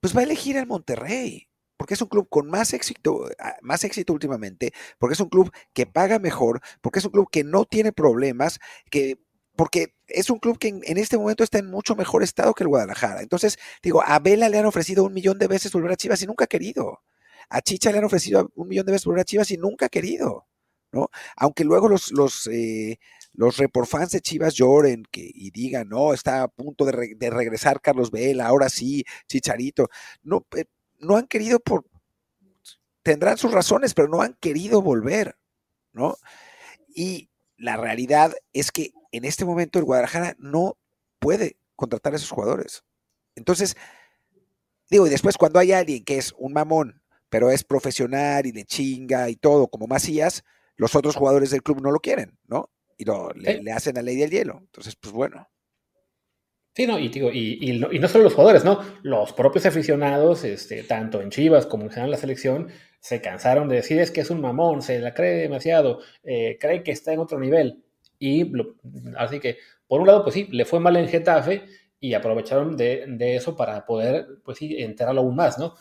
pues 0.00 0.16
va 0.16 0.20
a 0.20 0.24
elegir 0.24 0.58
al 0.58 0.66
Monterrey, 0.66 1.48
porque 1.76 1.94
es 1.94 2.02
un 2.02 2.08
club 2.08 2.28
con 2.28 2.48
más 2.48 2.72
éxito, 2.72 3.28
ah, 3.38 3.54
más 3.62 3.84
éxito 3.84 4.12
últimamente, 4.12 4.72
porque 4.98 5.14
es 5.14 5.20
un 5.20 5.28
club 5.28 5.52
que 5.72 5.86
paga 5.86 6.18
mejor, 6.18 6.60
porque 6.80 6.98
es 6.98 7.04
un 7.04 7.12
club 7.12 7.28
que 7.30 7.44
no 7.44 7.66
tiene 7.66 7.92
problemas, 7.92 8.58
que 8.90 9.20
porque 9.54 9.94
es 10.08 10.28
un 10.30 10.38
club 10.40 10.58
que 10.58 10.68
en, 10.68 10.98
este 10.98 11.18
momento 11.18 11.44
está 11.44 11.58
en 11.58 11.70
mucho 11.70 11.94
mejor 11.94 12.22
estado 12.24 12.54
que 12.54 12.64
el 12.64 12.68
Guadalajara. 12.68 13.20
Entonces, 13.22 13.58
digo, 13.82 14.02
a 14.04 14.18
Vela 14.18 14.48
le 14.48 14.58
han 14.58 14.66
ofrecido 14.66 15.04
un 15.04 15.12
millón 15.12 15.38
de 15.38 15.46
veces 15.46 15.72
volver 15.72 15.92
a 15.92 15.96
Chivas 15.96 16.22
y 16.22 16.26
nunca 16.26 16.44
ha 16.44 16.48
querido. 16.48 17.02
A 17.48 17.60
Chicha 17.60 17.92
le 17.92 17.98
han 17.98 18.04
ofrecido 18.04 18.50
un 18.54 18.68
millón 18.68 18.86
de 18.86 18.92
veces 18.92 19.06
volver 19.06 19.22
a 19.22 19.24
Chivas 19.24 19.50
y 19.50 19.56
nunca 19.56 19.86
ha 19.86 19.88
querido. 19.88 20.46
¿no? 20.92 21.08
Aunque 21.36 21.64
luego 21.64 21.88
los, 21.88 22.12
los, 22.12 22.46
eh, 22.48 22.98
los 23.32 23.56
reporfans 23.56 24.10
de 24.10 24.20
Chivas 24.20 24.54
lloren 24.54 25.04
y 25.12 25.50
digan, 25.50 25.88
no, 25.88 26.12
está 26.12 26.42
a 26.42 26.48
punto 26.48 26.84
de, 26.84 27.14
de, 27.16 27.30
regresar 27.30 27.80
Carlos 27.80 28.10
Vela, 28.10 28.46
ahora 28.46 28.68
sí, 28.68 29.04
Chicharito. 29.26 29.88
No, 30.22 30.46
eh, 30.56 30.66
no 31.00 31.16
han 31.16 31.26
querido 31.26 31.60
por, 31.60 31.86
tendrán 33.02 33.38
sus 33.38 33.52
razones, 33.52 33.94
pero 33.94 34.08
no 34.08 34.22
han 34.22 34.34
querido 34.34 34.82
volver, 34.82 35.36
¿no? 35.92 36.16
Y 36.94 37.30
la 37.56 37.76
realidad 37.76 38.34
es 38.52 38.70
que 38.70 38.92
en 39.12 39.24
este 39.24 39.44
momento 39.44 39.78
el 39.78 39.84
Guadalajara 39.84 40.36
no 40.38 40.76
puede 41.18 41.56
contratar 41.76 42.12
a 42.12 42.16
esos 42.16 42.30
jugadores. 42.30 42.84
Entonces, 43.34 43.76
digo, 44.90 45.06
y 45.06 45.10
después 45.10 45.38
cuando 45.38 45.58
hay 45.58 45.72
alguien 45.72 46.04
que 46.04 46.18
es 46.18 46.34
un 46.36 46.52
mamón, 46.52 47.01
pero 47.32 47.50
es 47.50 47.64
profesional 47.64 48.44
y 48.44 48.52
le 48.52 48.66
chinga 48.66 49.30
y 49.30 49.36
todo, 49.36 49.68
como 49.68 49.86
Macías, 49.86 50.44
los 50.76 50.94
otros 50.94 51.16
jugadores 51.16 51.50
del 51.50 51.62
club 51.62 51.80
no 51.80 51.90
lo 51.90 51.98
quieren, 51.98 52.36
¿no? 52.46 52.68
Y 52.98 53.06
lo, 53.06 53.30
le, 53.30 53.56
sí. 53.56 53.62
le, 53.62 53.72
hacen 53.72 53.94
la 53.94 54.02
ley 54.02 54.16
del 54.16 54.30
hielo. 54.30 54.58
Entonces, 54.60 54.96
pues 54.96 55.14
bueno. 55.14 55.48
Sí, 56.76 56.86
no, 56.86 56.98
y, 56.98 57.08
digo, 57.08 57.30
y, 57.32 57.56
y, 57.58 57.78
no, 57.78 57.90
y, 57.90 57.98
no, 57.98 58.08
solo 58.08 58.24
los 58.24 58.34
jugadores, 58.34 58.64
¿no? 58.64 58.80
Los 59.02 59.32
propios 59.32 59.64
aficionados, 59.64 60.44
este, 60.44 60.82
tanto 60.82 61.22
en 61.22 61.30
Chivas 61.30 61.64
como 61.64 61.84
en 61.84 61.88
general 61.88 62.10
la 62.10 62.18
selección, 62.18 62.68
se 63.00 63.22
cansaron 63.22 63.66
de 63.66 63.76
decir 63.76 63.98
es 63.98 64.10
que 64.10 64.20
es 64.20 64.28
un 64.28 64.42
mamón, 64.42 64.82
se 64.82 64.98
la 64.98 65.14
cree 65.14 65.36
demasiado, 65.36 66.00
eh, 66.24 66.58
cree 66.60 66.82
que 66.82 66.92
está 66.92 67.14
en 67.14 67.20
otro 67.20 67.40
nivel. 67.40 67.82
Y 68.18 68.44
lo, 68.44 68.74
así 69.16 69.40
que, 69.40 69.56
por 69.86 70.02
un 70.02 70.06
lado, 70.06 70.22
pues 70.22 70.34
sí, 70.34 70.48
le 70.50 70.66
fue 70.66 70.80
mal 70.80 70.98
en 70.98 71.08
Getafe 71.08 71.62
y 71.98 72.12
aprovecharon 72.12 72.76
de, 72.76 73.06
de 73.08 73.36
eso 73.36 73.56
para 73.56 73.86
poder, 73.86 74.26
pues 74.44 74.58
sí, 74.58 74.76
enterarlo 74.82 75.22
aún 75.22 75.34
más, 75.34 75.58
¿no? 75.58 75.76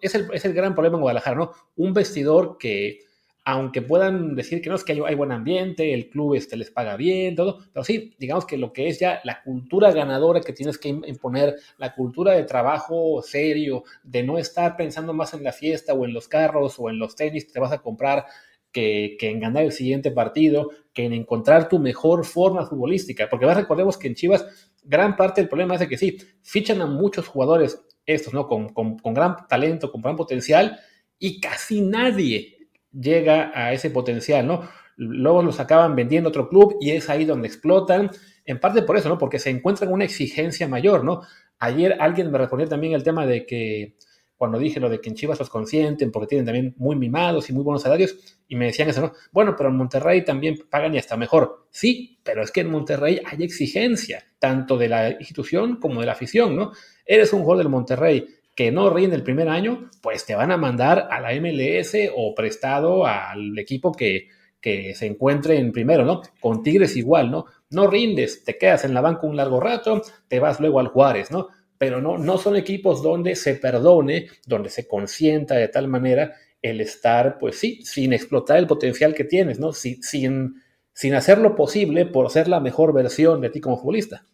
Es 0.00 0.14
el, 0.14 0.28
es 0.32 0.44
el 0.44 0.54
gran 0.54 0.74
problema 0.74 0.96
en 0.96 1.02
Guadalajara, 1.02 1.36
¿no? 1.36 1.52
Un 1.76 1.92
vestidor 1.92 2.56
que 2.58 3.00
aunque 3.44 3.80
puedan 3.80 4.34
decir 4.34 4.60
que 4.60 4.68
no 4.68 4.76
es 4.76 4.84
que 4.84 4.92
hay, 4.92 5.00
hay, 5.06 5.14
buen 5.14 5.32
ambiente, 5.32 5.94
el 5.94 6.10
club 6.10 6.34
este, 6.34 6.58
les 6.58 6.70
paga 6.70 6.96
bien, 6.96 7.34
todo, 7.34 7.60
pero 7.72 7.82
sí, 7.82 8.14
digamos 8.18 8.44
que 8.44 8.58
lo 8.58 8.74
que 8.74 8.88
es 8.88 9.00
ya 9.00 9.22
la 9.24 9.42
cultura 9.42 9.90
ganadora 9.90 10.42
que 10.42 10.52
tienes 10.52 10.76
que 10.76 10.90
imponer, 10.90 11.56
la 11.78 11.94
cultura 11.94 12.32
de 12.32 12.42
trabajo 12.42 13.22
serio, 13.22 13.84
de 14.02 14.22
no 14.22 14.36
estar 14.36 14.76
pensando 14.76 15.14
más 15.14 15.32
en 15.32 15.44
la 15.44 15.52
fiesta 15.52 15.94
o 15.94 16.04
en 16.04 16.12
los 16.12 16.28
carros 16.28 16.74
o 16.78 16.90
en 16.90 16.98
los 16.98 17.16
tenis 17.16 17.46
que 17.46 17.52
te 17.52 17.60
vas 17.60 17.72
a 17.72 17.78
comprar, 17.78 18.26
que, 18.70 19.16
que, 19.18 19.30
en 19.30 19.40
ganar 19.40 19.64
el 19.64 19.72
siguiente 19.72 20.10
partido, 20.10 20.68
que 20.92 21.06
en 21.06 21.14
encontrar 21.14 21.70
tu 21.70 21.78
mejor 21.78 22.26
forma 22.26 22.66
futbolística. 22.66 23.30
Porque 23.30 23.46
más 23.46 23.56
recordemos 23.56 23.96
que 23.96 24.08
en 24.08 24.14
Chivas 24.14 24.44
gran 24.84 25.16
parte 25.16 25.40
del 25.40 25.48
problema 25.48 25.74
es 25.74 25.80
de 25.80 25.88
que 25.88 25.98
sí, 25.98 26.18
fichan 26.42 26.80
a 26.80 26.86
muchos 26.86 27.28
jugadores 27.28 27.80
estos, 28.08 28.34
¿no? 28.34 28.48
Con, 28.48 28.70
con, 28.70 28.98
con 28.98 29.14
gran 29.14 29.36
talento, 29.48 29.92
con 29.92 30.02
gran 30.02 30.16
potencial, 30.16 30.80
y 31.18 31.40
casi 31.40 31.80
nadie 31.80 32.68
llega 32.90 33.52
a 33.54 33.72
ese 33.72 33.90
potencial, 33.90 34.46
¿no? 34.46 34.68
Luego 34.96 35.42
los 35.42 35.60
acaban 35.60 35.94
vendiendo 35.94 36.28
a 36.28 36.30
otro 36.30 36.48
club 36.48 36.76
y 36.80 36.90
es 36.90 37.08
ahí 37.08 37.24
donde 37.24 37.46
explotan, 37.46 38.10
en 38.44 38.58
parte 38.58 38.82
por 38.82 38.96
eso, 38.96 39.08
¿no? 39.08 39.18
Porque 39.18 39.38
se 39.38 39.50
encuentran 39.50 39.92
una 39.92 40.04
exigencia 40.04 40.66
mayor, 40.66 41.04
¿no? 41.04 41.22
Ayer 41.58 41.96
alguien 42.00 42.30
me 42.32 42.38
respondió 42.38 42.68
también 42.68 42.94
el 42.94 43.02
tema 43.02 43.26
de 43.26 43.46
que 43.46 43.96
cuando 44.38 44.58
dije 44.58 44.80
lo 44.80 44.88
de 44.88 45.00
que 45.00 45.10
en 45.10 45.16
Chivas 45.16 45.38
los 45.38 45.50
consienten 45.50 46.12
porque 46.12 46.28
tienen 46.28 46.46
también 46.46 46.74
muy 46.78 46.96
mimados 46.96 47.50
y 47.50 47.52
muy 47.52 47.64
buenos 47.64 47.82
salarios, 47.82 48.16
y 48.46 48.56
me 48.56 48.66
decían 48.66 48.88
eso, 48.88 49.00
¿no? 49.02 49.12
Bueno, 49.32 49.54
pero 49.56 49.68
en 49.68 49.76
Monterrey 49.76 50.24
también 50.24 50.56
pagan 50.70 50.94
y 50.94 50.98
hasta 50.98 51.16
mejor. 51.16 51.66
Sí, 51.70 52.20
pero 52.22 52.42
es 52.42 52.52
que 52.52 52.60
en 52.60 52.70
Monterrey 52.70 53.20
hay 53.26 53.42
exigencia, 53.42 54.24
tanto 54.38 54.78
de 54.78 54.88
la 54.88 55.10
institución 55.10 55.76
como 55.80 56.00
de 56.00 56.06
la 56.06 56.12
afición, 56.12 56.56
¿no? 56.56 56.72
Eres 57.04 57.32
un 57.32 57.40
jugador 57.40 57.64
del 57.64 57.72
Monterrey, 57.72 58.26
que 58.54 58.72
no 58.72 58.90
rinde 58.90 59.16
el 59.16 59.22
primer 59.22 59.48
año, 59.48 59.90
pues 60.00 60.24
te 60.24 60.34
van 60.34 60.50
a 60.50 60.56
mandar 60.56 61.08
a 61.10 61.20
la 61.20 61.32
MLS 61.40 61.94
o 62.16 62.34
prestado 62.34 63.06
al 63.06 63.56
equipo 63.58 63.92
que, 63.92 64.28
que 64.60 64.94
se 64.94 65.06
encuentre 65.06 65.58
en 65.58 65.72
primero, 65.72 66.04
¿no? 66.04 66.22
Con 66.40 66.62
Tigres 66.62 66.96
igual, 66.96 67.30
¿no? 67.30 67.46
No 67.70 67.86
rindes, 67.86 68.44
te 68.44 68.56
quedas 68.58 68.84
en 68.84 68.94
la 68.94 69.00
banca 69.00 69.26
un 69.26 69.36
largo 69.36 69.60
rato, 69.60 70.02
te 70.26 70.40
vas 70.40 70.58
luego 70.60 70.80
al 70.80 70.88
Juárez, 70.88 71.30
¿no? 71.30 71.48
Pero 71.78 72.00
no, 72.00 72.18
no 72.18 72.38
son 72.38 72.56
equipos 72.56 73.02
donde 73.02 73.36
se 73.36 73.54
perdone, 73.54 74.28
donde 74.46 74.68
se 74.68 74.86
consienta 74.86 75.54
de 75.54 75.68
tal 75.68 75.88
manera 75.88 76.34
el 76.62 76.80
estar, 76.80 77.38
pues 77.38 77.58
sí, 77.58 77.80
sin 77.84 78.12
explotar 78.12 78.58
el 78.58 78.66
potencial 78.66 79.14
que 79.14 79.24
tienes, 79.24 79.58
¿no? 79.58 79.72
Sin, 79.72 80.02
sin, 80.02 81.14
hacer 81.14 81.38
lo 81.38 81.54
posible 81.54 82.06
por 82.06 82.30
ser 82.30 82.48
la 82.48 82.60
mejor 82.60 82.92
versión 82.92 83.40
de 83.40 83.50
ti 83.50 83.60
como 83.60 83.78
futbolista. 83.78 84.24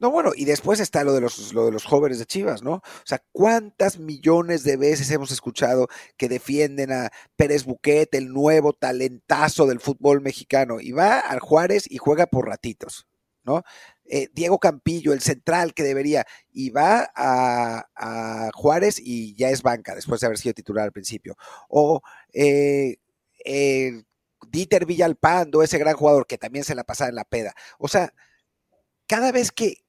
No, 0.00 0.10
bueno, 0.10 0.32
y 0.34 0.44
después 0.46 0.80
está 0.80 1.04
lo 1.04 1.12
de 1.12 1.20
los, 1.20 1.54
lo 1.54 1.64
de 1.66 1.70
los 1.70 1.84
jóvenes 1.84 2.18
de 2.18 2.26
Chivas, 2.26 2.64
¿no? 2.64 2.74
O 2.74 3.04
sea, 3.04 3.22
¿cuántas 3.30 4.00
millones 4.00 4.64
de 4.64 4.76
veces 4.76 5.08
hemos 5.12 5.30
escuchado 5.30 5.86
que 6.16 6.28
defienden 6.28 6.90
a 6.90 7.10
Pérez 7.36 7.64
Buquet, 7.64 8.12
el 8.16 8.32
nuevo 8.32 8.72
talentazo 8.72 9.66
del 9.66 9.78
fútbol 9.78 10.20
mexicano? 10.20 10.80
Y 10.80 10.90
va 10.90 11.20
al 11.20 11.38
Juárez 11.38 11.84
y 11.88 11.98
juega 11.98 12.26
por 12.26 12.48
ratitos. 12.48 13.06
¿No? 13.44 13.62
Eh, 14.04 14.28
Diego 14.32 14.58
Campillo, 14.58 15.12
el 15.12 15.20
central 15.20 15.74
que 15.74 15.82
debería, 15.82 16.26
y 16.50 16.70
va 16.70 17.10
a, 17.14 18.50
Juárez 18.54 19.00
y 19.00 19.34
ya 19.34 19.50
es 19.50 19.62
banca 19.62 19.94
después 19.94 20.20
de 20.20 20.26
haber 20.26 20.38
sido 20.38 20.54
titular 20.54 20.84
al 20.84 20.92
principio. 20.92 21.36
O 21.68 22.02
eh, 22.32 22.96
Dieter 24.48 24.86
Villalpando, 24.86 25.62
ese 25.62 25.78
gran 25.78 25.96
jugador 25.96 26.26
que 26.26 26.38
también 26.38 26.64
se 26.64 26.74
la 26.74 26.84
pasaba 26.84 27.08
en 27.08 27.16
la 27.16 27.24
peda. 27.24 27.54
O 27.78 27.88
sea, 27.88 28.12
cada 29.06 29.32
vez 29.32 29.52
que 29.52 29.84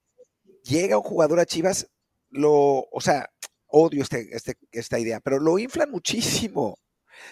llega 0.63 0.97
un 0.97 1.03
jugador 1.03 1.39
a 1.39 1.45
Chivas, 1.45 1.89
lo, 2.29 2.87
o 2.91 3.01
sea, 3.01 3.29
odio 3.67 4.03
este, 4.03 4.35
este, 4.35 4.57
esta 4.71 4.99
idea, 4.99 5.19
pero 5.19 5.39
lo 5.39 5.59
inflan 5.59 5.91
muchísimo, 5.91 6.77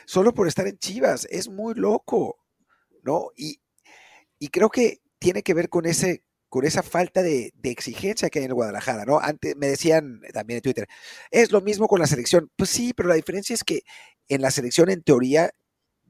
solo 0.06 0.34
por 0.34 0.48
estar 0.48 0.68
en 0.68 0.78
Chivas, 0.78 1.28
es 1.30 1.50
muy 1.50 1.74
loco, 1.76 2.40
¿no? 3.04 3.30
Y, 3.36 3.62
y 4.40 4.50
creo 4.50 4.70
que 4.70 5.02
tiene 5.22 5.44
que 5.44 5.54
ver 5.54 5.70
con 5.70 5.86
ese 5.86 6.24
con 6.50 6.66
esa 6.66 6.84
falta 6.84 7.22
de, 7.22 7.54
exigencia 7.64 8.30
que 8.30 8.40
hay 8.40 8.46
en 8.46 8.54
Guadalajara, 8.54 9.06
¿no? 9.06 9.20
Antes 9.20 9.56
me 9.56 9.68
decían 9.68 10.20
también 10.34 10.58
en 10.58 10.62
Twitter, 10.62 10.88
es 11.30 11.50
lo 11.54 11.62
mismo 11.62 11.88
con 11.88 12.02
la 12.02 12.08
selección. 12.08 12.52
Pues 12.58 12.70
sí, 12.70 12.92
pero 12.94 13.08
la 13.08 13.16
diferencia 13.16 13.54
es 13.54 13.64
que 13.64 13.84
en 14.28 14.42
la 14.42 14.52
selección, 14.52 14.90
en 14.90 15.02
teoría, 15.02 15.52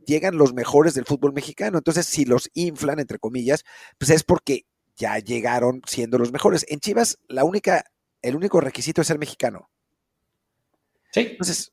llegan 0.03 0.37
los 0.37 0.55
mejores 0.55 0.95
del 0.95 1.05
fútbol 1.05 1.33
mexicano. 1.33 1.77
Entonces, 1.77 2.07
si 2.07 2.25
los 2.25 2.49
inflan, 2.55 2.99
entre 2.99 3.19
comillas, 3.19 3.63
pues 3.99 4.09
es 4.09 4.23
porque 4.23 4.65
ya 4.95 5.19
llegaron 5.19 5.83
siendo 5.85 6.17
los 6.17 6.31
mejores. 6.31 6.65
En 6.69 6.79
Chivas, 6.79 7.19
la 7.27 7.43
única, 7.43 7.85
el 8.23 8.35
único 8.35 8.61
requisito 8.61 9.01
es 9.01 9.07
ser 9.07 9.19
mexicano. 9.19 9.69
Sí. 11.11 11.27
Entonces, 11.31 11.71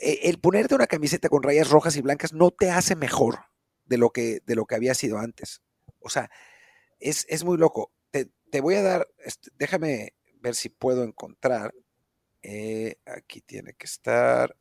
e, 0.00 0.20
el 0.22 0.38
ponerte 0.38 0.74
una 0.74 0.86
camiseta 0.86 1.28
con 1.28 1.42
rayas 1.42 1.68
rojas 1.68 1.96
y 1.96 2.00
blancas 2.00 2.32
no 2.32 2.50
te 2.50 2.70
hace 2.70 2.96
mejor 2.96 3.40
de 3.84 3.98
lo 3.98 4.08
que, 4.08 4.40
de 4.46 4.54
lo 4.54 4.64
que 4.64 4.76
había 4.76 4.94
sido 4.94 5.18
antes. 5.18 5.60
O 5.98 6.08
sea, 6.08 6.30
es, 7.00 7.44
muy 7.44 7.56
loco. 7.56 7.92
Te, 8.10 8.60
voy 8.60 8.74
a 8.74 8.82
dar, 8.82 9.08
este, 9.24 9.50
déjame 9.58 10.14
ver 10.40 10.54
si 10.54 10.68
puedo 10.68 11.04
encontrar. 11.04 11.74
Eh, 12.42 12.96
aquí 13.06 13.40
tiene 13.40 13.74
que 13.74 13.86
estar. 13.86 14.56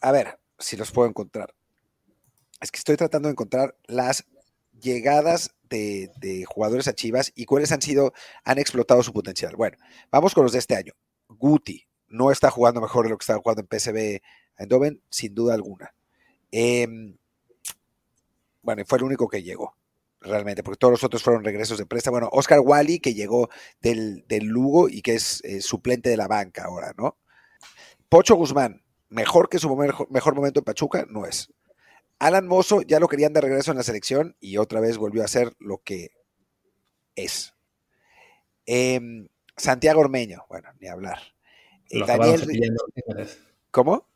A 0.00 0.12
ver 0.12 0.38
si 0.58 0.76
los 0.76 0.90
puedo 0.90 1.08
encontrar. 1.08 1.54
Es 2.60 2.70
que 2.70 2.78
estoy 2.78 2.96
tratando 2.96 3.28
de 3.28 3.32
encontrar 3.32 3.76
las 3.84 4.24
llegadas 4.80 5.54
de, 5.68 6.10
de, 6.16 6.44
jugadores 6.44 6.88
a 6.88 6.94
Chivas 6.94 7.32
y 7.34 7.44
cuáles 7.44 7.72
han 7.72 7.82
sido, 7.82 8.12
han 8.44 8.58
explotado 8.58 9.02
su 9.02 9.12
potencial. 9.12 9.56
Bueno, 9.56 9.76
vamos 10.10 10.34
con 10.34 10.44
los 10.44 10.52
de 10.52 10.58
este 10.58 10.76
año. 10.76 10.92
Guti 11.28 11.86
no 12.08 12.30
está 12.30 12.50
jugando 12.50 12.80
mejor 12.80 13.04
de 13.04 13.10
lo 13.10 13.18
que 13.18 13.22
estaba 13.22 13.40
jugando 13.40 13.62
en 13.62 13.78
PSV 13.78 14.22
Eindhoven, 14.56 15.02
sin 15.10 15.34
duda 15.34 15.54
alguna. 15.54 15.94
Em, 16.50 17.16
bueno, 18.60 18.84
fue 18.86 18.98
el 18.98 19.04
único 19.04 19.28
que 19.28 19.42
llegó 19.42 19.76
realmente, 20.22 20.62
porque 20.62 20.78
todos 20.78 20.92
los 20.92 21.04
otros 21.04 21.22
fueron 21.22 21.44
regresos 21.44 21.78
de 21.78 21.86
presta. 21.86 22.10
Bueno, 22.10 22.28
Oscar 22.32 22.60
Wally, 22.60 23.00
que 23.00 23.14
llegó 23.14 23.50
del, 23.80 24.24
Lugo 24.42 24.88
y 24.88 25.02
que 25.02 25.14
es 25.14 25.42
eh, 25.44 25.60
suplente 25.60 26.10
de 26.10 26.16
la 26.16 26.28
banca 26.28 26.64
ahora, 26.64 26.92
¿no? 26.96 27.18
Pocho 28.08 28.34
Guzmán, 28.34 28.82
mejor 29.08 29.48
que 29.48 29.58
su 29.58 29.74
mejor, 29.76 30.34
momento 30.34 30.60
en 30.60 30.64
Pachuca, 30.64 31.06
no 31.08 31.26
es. 31.26 31.52
Alan 32.18 32.46
Mozo 32.46 32.82
ya 32.82 33.00
lo 33.00 33.08
querían 33.08 33.32
de 33.32 33.40
regreso 33.40 33.70
en 33.70 33.78
la 33.78 33.82
selección 33.82 34.36
y 34.40 34.58
otra 34.58 34.80
vez 34.80 34.96
volvió 34.96 35.24
a 35.24 35.28
ser 35.28 35.54
lo 35.58 35.78
que 35.78 36.10
es. 37.16 37.54
Em, 38.66 39.28
Santiago 39.56 40.00
Ormeño, 40.00 40.44
bueno, 40.48 40.68
ni 40.78 40.88
hablar. 40.88 41.18
Lo 41.90 42.06
Daniel 42.06 42.46
meses. 42.46 43.42
¿Cómo? 43.70 44.06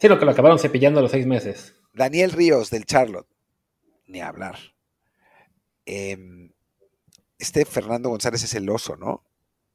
Sí, 0.00 0.08
lo 0.08 0.18
que 0.18 0.24
lo 0.24 0.30
acabaron 0.30 0.58
cepillando 0.58 1.02
los 1.02 1.10
seis 1.10 1.26
meses. 1.26 1.74
Daniel 1.92 2.32
Ríos 2.32 2.70
del 2.70 2.84
Charlotte, 2.84 3.28
ni 4.06 4.20
hablar. 4.20 4.56
Em, 5.86 6.52
este 7.38 7.64
Fernando 7.64 8.10
González 8.10 8.42
es 8.44 8.54
el 8.54 8.68
oso, 8.68 8.96
¿no? 8.96 9.24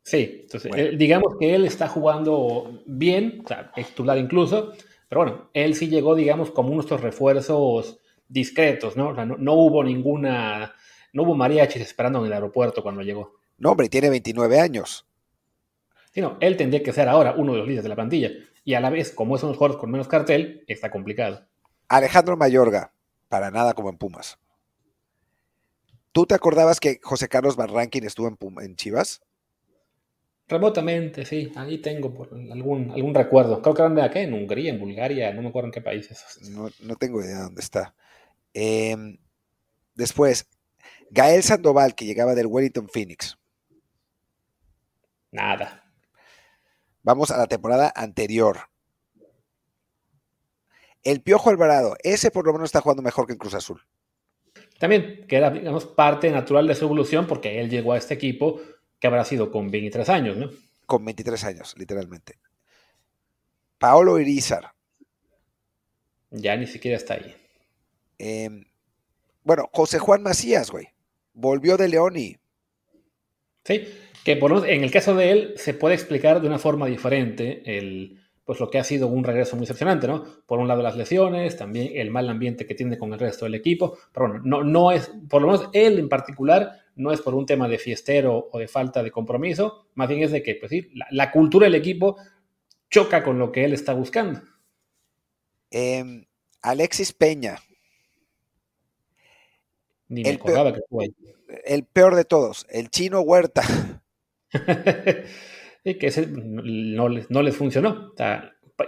Sí, 0.03 0.41
entonces 0.43 0.71
digamos 0.99 1.35
que 1.39 1.55
él 1.55 1.65
está 1.65 1.87
jugando 1.87 2.83
bien, 2.85 3.41
o 3.43 3.47
sea, 3.47 3.71
titular 3.73 4.19
incluso, 4.19 4.73
pero 5.09 5.21
bueno, 5.21 5.49
él 5.53 5.75
sí 5.75 5.87
llegó, 5.87 6.13
digamos, 6.13 6.51
como 6.51 6.69
unos 6.69 6.89
refuerzos 7.01 7.99
discretos, 8.27 8.95
¿no? 8.95 9.09
O 9.09 9.15
sea, 9.15 9.25
no, 9.25 9.53
hubo 9.53 9.83
ninguna, 9.83 10.75
no 11.13 11.23
hubo 11.23 11.35
mariachis 11.35 11.81
esperando 11.81 12.19
en 12.19 12.25
el 12.25 12.33
aeropuerto 12.33 12.83
cuando 12.83 13.01
llegó. 13.01 13.33
No, 13.57 13.71
hombre, 13.71 13.89
tiene 13.89 14.09
29 14.09 14.59
años. 14.59 15.07
Sí, 16.11 16.21
no, 16.21 16.37
él 16.39 16.55
tendría 16.55 16.83
que 16.83 16.93
ser 16.93 17.09
ahora 17.09 17.33
uno 17.35 17.53
de 17.53 17.59
los 17.59 17.67
líderes 17.67 17.83
de 17.83 17.89
la 17.89 17.95
plantilla. 17.95 18.29
Y 18.63 18.73
a 18.73 18.79
la 18.79 18.89
vez, 18.89 19.11
como 19.11 19.35
es 19.35 19.43
uno 19.43 19.49
de 19.49 19.53
los 19.53 19.57
jugadores 19.57 19.79
con 19.79 19.91
menos 19.91 20.07
cartel, 20.07 20.63
está 20.67 20.91
complicado. 20.91 21.45
Alejandro 21.87 22.37
Mayorga, 22.37 22.91
para 23.27 23.51
nada 23.51 23.73
como 23.73 23.89
en 23.89 23.97
Pumas. 23.97 24.39
¿Tú 26.15 26.25
te 26.25 26.33
acordabas 26.33 26.79
que 26.79 27.01
José 27.03 27.27
Carlos 27.27 27.57
Barranquín 27.57 28.05
estuvo 28.05 28.29
en, 28.29 28.37
en 28.61 28.77
Chivas? 28.77 29.21
Remotamente, 30.47 31.25
sí. 31.25 31.51
Ahí 31.57 31.79
tengo 31.79 32.13
por 32.13 32.29
algún, 32.33 32.89
algún 32.91 33.13
recuerdo. 33.13 33.61
Creo 33.61 33.75
que 33.75 33.81
eran 33.81 33.95
de 33.95 34.01
acá, 34.01 34.21
en 34.21 34.33
Hungría, 34.33 34.71
en 34.71 34.79
Bulgaria, 34.79 35.33
no 35.33 35.41
me 35.41 35.49
acuerdo 35.49 35.67
en 35.67 35.73
qué 35.73 35.81
países. 35.81 36.23
No, 36.51 36.69
no 36.79 36.95
tengo 36.95 37.21
idea 37.21 37.39
de 37.39 37.43
dónde 37.43 37.59
está. 37.59 37.95
Em, 38.53 39.17
después, 39.93 40.47
Gael 41.09 41.43
Sandoval, 41.43 41.95
que 41.95 42.05
llegaba 42.05 42.33
del 42.33 42.47
Wellington 42.47 42.87
Phoenix. 42.87 43.37
Nada. 45.31 45.83
Vamos 47.03 47.29
a 47.29 47.37
la 47.37 47.47
temporada 47.47 47.91
anterior. 47.93 48.69
El 51.03 51.21
Piojo 51.21 51.49
Alvarado, 51.49 51.97
ese 52.03 52.31
por 52.31 52.45
lo 52.45 52.53
menos 52.53 52.69
está 52.69 52.79
jugando 52.79 53.03
mejor 53.03 53.27
que 53.27 53.33
en 53.33 53.39
Cruz 53.39 53.53
Azul. 53.53 53.85
También, 54.79 55.25
que 55.27 55.37
era, 55.37 55.49
digamos, 55.49 55.85
parte 55.85 56.29
natural 56.29 56.67
de 56.67 56.75
su 56.75 56.85
evolución, 56.85 57.27
porque 57.27 57.59
él 57.59 57.69
llegó 57.69 57.93
a 57.93 57.97
este 57.97 58.13
equipo 58.13 58.61
que 58.99 59.07
habrá 59.07 59.23
sido 59.23 59.51
con 59.51 59.71
23 59.71 60.09
años, 60.09 60.37
¿no? 60.37 60.49
Con 60.85 61.05
23 61.05 61.43
años, 61.45 61.75
literalmente. 61.77 62.37
Paolo 63.77 64.19
Irizar. 64.19 64.71
Ya 66.31 66.55
ni 66.57 66.67
siquiera 66.67 66.97
está 66.97 67.15
ahí. 67.15 67.35
Em, 68.17 68.65
bueno, 69.43 69.69
José 69.71 69.99
Juan 69.99 70.23
Macías, 70.23 70.71
güey. 70.71 70.87
Volvió 71.33 71.77
de 71.77 71.87
León 71.87 72.17
y. 72.17 72.37
Sí, 73.63 73.87
que 74.23 74.35
por 74.35 74.51
lo 74.51 74.65
en 74.65 74.83
el 74.83 74.91
caso 74.91 75.15
de 75.15 75.31
él 75.31 75.53
se 75.57 75.73
puede 75.73 75.95
explicar 75.95 76.41
de 76.41 76.47
una 76.47 76.59
forma 76.59 76.87
diferente 76.87 77.63
el, 77.77 78.24
pues 78.45 78.59
lo 78.59 78.69
que 78.69 78.77
ha 78.77 78.83
sido 78.83 79.07
un 79.07 79.23
regreso 79.23 79.55
muy 79.55 79.63
decepcionante, 79.63 80.07
¿no? 80.07 80.23
Por 80.45 80.59
un 80.59 80.67
lado 80.67 80.83
las 80.83 80.95
lesiones, 80.95 81.57
también 81.57 81.89
el 81.95 82.11
mal 82.11 82.29
ambiente 82.29 82.67
que 82.67 82.75
tiene 82.75 82.97
con 82.97 83.11
el 83.11 83.19
resto 83.19 83.45
del 83.45 83.55
equipo, 83.55 83.97
pero 84.13 84.27
bueno, 84.27 84.43
no, 84.45 84.63
no 84.63 84.91
es, 84.91 85.11
por 85.27 85.41
lo 85.41 85.47
menos 85.47 85.69
él 85.73 85.97
en 85.97 86.07
particular, 86.07 86.83
no 86.95 87.11
es 87.11 87.21
por 87.21 87.33
un 87.33 87.47
tema 87.47 87.67
de 87.67 87.79
fiestero 87.79 88.49
o 88.51 88.59
de 88.59 88.67
falta 88.67 89.01
de 89.01 89.09
compromiso, 89.09 89.87
más 89.95 90.07
bien 90.07 90.21
es 90.21 90.31
de 90.31 90.43
que, 90.43 90.55
pues 90.55 90.69
sí, 90.69 90.91
la, 91.09 91.31
cultura 91.31 91.65
del 91.65 91.75
equipo 91.75 92.17
choca 92.89 93.23
con 93.23 93.39
lo 93.39 93.51
que 93.51 93.65
él 93.65 93.73
está 93.73 93.93
buscando. 93.93 94.41
Em, 95.71 96.25
Alexis 96.61 97.13
Peña. 97.13 97.57
Ni 100.07 100.21
me 100.21 100.29
el 100.29 100.35
acordaba 100.35 100.71
que 100.71 100.81
fue. 100.87 101.09
El 101.65 101.83
peor 101.83 102.15
de 102.15 102.25
todos, 102.25 102.67
el 102.69 102.89
chino 102.89 103.21
Huerta. 103.21 103.63
y 105.85 105.97
que 105.99 106.07
ese 106.07 106.27
no, 106.27 107.07
les, 107.07 107.29
no 107.29 107.43
les 107.43 107.55
funcionó, 107.55 108.13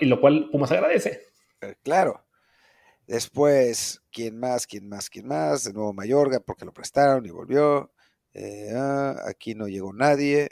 y 0.02 0.06
lo 0.06 0.20
cual 0.20 0.50
Pumas 0.52 0.72
agradece. 0.72 1.22
Eh, 1.62 1.76
claro. 1.84 2.26
Después, 3.06 4.02
¿quién 4.12 4.38
más? 4.40 4.68
¿Quién 4.68 4.90
más? 4.90 5.10
¿Quién 5.10 5.28
más? 5.28 5.64
De 5.64 5.74
nuevo 5.74 5.94
Mayorga, 5.94 6.42
porque 6.42 6.66
lo 6.66 6.74
prestaron 6.74 7.26
y 7.26 7.30
volvió. 7.30 7.92
Eh, 8.34 8.72
ah, 8.76 9.16
aquí 9.28 9.56
no 9.56 9.68
llegó 9.68 9.94
nadie. 9.94 10.50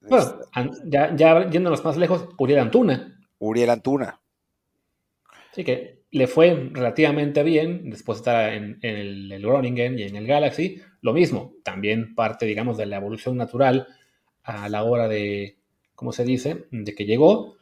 Bueno, 0.00 0.24
este, 0.24 0.72
ya, 0.86 1.14
ya 1.14 1.50
yéndonos 1.50 1.84
más 1.84 1.96
lejos, 1.96 2.28
Uriel 2.38 2.60
Antuna. 2.60 3.20
Uriel 3.40 3.70
Antuna. 3.70 4.20
Sí, 5.52 5.64
que 5.64 6.04
le 6.12 6.28
fue 6.28 6.70
relativamente 6.72 7.42
bien 7.42 7.90
después 7.90 8.18
de 8.18 8.20
estar 8.20 8.52
en, 8.54 8.78
el, 8.82 9.32
el, 9.32 9.42
Groningen 9.42 9.98
y 9.98 10.04
en 10.04 10.14
el 10.14 10.26
Galaxy. 10.28 10.80
Lo 11.02 11.12
mismo, 11.12 11.54
también 11.64 12.14
parte, 12.14 12.46
digamos, 12.46 12.78
de 12.78 12.86
la 12.86 12.96
evolución 12.96 13.36
natural 13.36 13.88
a 14.44 14.68
la 14.68 14.84
hora 14.84 15.08
de, 15.08 15.57
¿cómo 15.98 16.12
se 16.12 16.22
dice?, 16.22 16.68
de 16.70 16.94
que 16.94 17.06
llegó. 17.06 17.56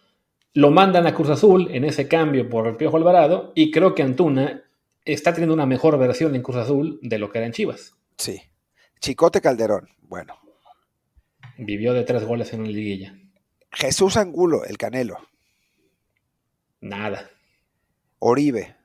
Lo 0.52 0.70
mandan 0.70 1.06
a 1.06 1.14
Cruz 1.14 1.30
Azul 1.30 1.70
en 1.70 1.84
ese 1.84 2.06
cambio 2.06 2.50
por 2.50 2.66
el 2.66 2.76
Piojo 2.76 2.98
Alvarado 2.98 3.50
y 3.54 3.70
creo 3.70 3.94
que 3.94 4.02
Antuna 4.02 4.62
está 5.06 5.32
teniendo 5.32 5.54
una 5.54 5.64
mejor 5.64 5.98
versión 5.98 6.34
en 6.34 6.42
Cruz 6.42 6.58
Azul 6.58 6.98
de 7.00 7.18
lo 7.18 7.30
que 7.30 7.38
era 7.38 7.46
en 7.46 7.54
Chivas. 7.54 7.96
Sí. 8.18 8.42
Chicote 9.00 9.40
Calderón, 9.40 9.88
bueno. 10.02 10.38
Vivió 11.56 11.94
de 11.94 12.04
tres 12.04 12.24
goles 12.24 12.52
en 12.52 12.60
una 12.60 12.68
liguilla. 12.68 13.18
Jesús 13.72 14.18
Angulo, 14.18 14.64
el 14.66 14.76
Canelo. 14.76 15.16
Nada. 16.82 17.30
Oribe. 18.18 18.76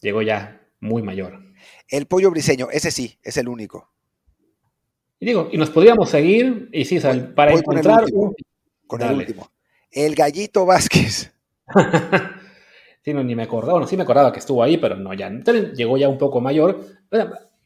Llegó 0.00 0.22
ya 0.22 0.64
muy 0.78 1.02
mayor. 1.02 1.42
El 1.88 2.06
pollo 2.06 2.30
briseño, 2.30 2.68
ese 2.70 2.92
sí, 2.92 3.18
es 3.24 3.36
el 3.36 3.48
único. 3.48 3.90
Y 5.20 5.26
digo, 5.26 5.48
y 5.50 5.56
nos 5.56 5.70
podríamos 5.70 6.10
seguir, 6.10 6.68
y 6.72 6.84
sí, 6.84 6.98
para 7.34 7.52
encontrar. 7.52 8.04
Con 8.86 9.02
el, 9.02 9.16
último, 9.16 9.50
el 9.90 10.14
gallito 10.14 10.64
Vázquez. 10.64 11.32
sí, 13.04 13.12
no, 13.12 13.22
ni 13.22 13.34
me 13.34 13.42
acordaba. 13.42 13.74
Bueno, 13.74 13.86
sí 13.86 13.96
me 13.96 14.04
acordaba 14.04 14.32
que 14.32 14.38
estuvo 14.38 14.62
ahí, 14.62 14.78
pero 14.78 14.96
no, 14.96 15.12
ya 15.12 15.28
llegó 15.28 15.98
ya 15.98 16.08
un 16.08 16.18
poco 16.18 16.40
mayor. 16.40 16.80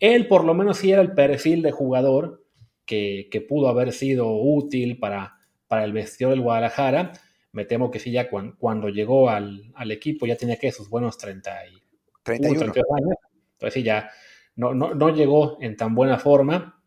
él 0.00 0.26
por 0.26 0.44
lo 0.44 0.54
menos 0.54 0.78
sí 0.78 0.90
era 0.90 1.02
el 1.02 1.12
perfil 1.12 1.62
de 1.62 1.70
jugador 1.70 2.42
que, 2.84 3.46
pudo 3.48 3.68
haber 3.68 3.92
sido 3.92 4.28
útil 4.30 4.98
para, 4.98 5.36
para 5.66 5.84
el 5.84 5.92
vestidor 5.92 6.32
del 6.32 6.42
Guadalajara. 6.42 7.12
Me 7.52 7.64
temo 7.64 7.90
que 7.90 7.98
sí, 7.98 8.10
ya 8.10 8.28
cuando, 8.28 8.88
llegó 8.88 9.28
al, 9.28 9.72
equipo 9.90 10.26
ya 10.26 10.36
tenía 10.36 10.56
que 10.56 10.72
sus 10.72 10.88
buenos 10.88 11.18
30 11.18 11.66
y, 11.66 11.82
31 12.22 12.64
años. 12.64 13.16
Entonces 13.54 13.74
sí, 13.74 13.82
ya 13.82 14.10
no, 14.56 14.74
no, 14.74 15.08
llegó 15.10 15.58
en 15.60 15.76
tan 15.76 15.94
buena 15.94 16.18
forma. 16.18 16.81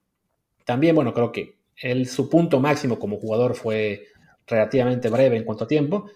También, 0.65 0.95
bueno, 0.95 1.13
creo 1.13 1.31
que 1.31 1.55
él, 1.77 2.07
su 2.07 2.29
punto 2.29 2.59
máximo 2.59 2.99
como 2.99 3.17
jugador 3.17 3.55
fue 3.55 4.05
relativamente 4.47 5.09
breve 5.09 5.37
en 5.37 5.43
cuanto 5.43 5.63
a 5.63 5.67
tiempo. 5.67 6.09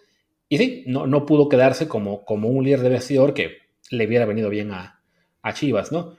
Y 0.47 0.57
sí, 0.57 0.83
no, 0.87 1.07
no 1.07 1.25
pudo 1.25 1.47
quedarse 1.47 1.87
como, 1.87 2.25
como 2.25 2.49
un 2.49 2.65
líder 2.65 2.81
de 2.81 2.89
vestidor 2.89 3.33
que 3.33 3.57
le 3.91 4.07
hubiera 4.07 4.25
venido 4.25 4.49
bien 4.49 4.71
a, 4.71 5.01
a 5.41 5.53
Chivas, 5.53 5.91
¿no? 5.91 6.17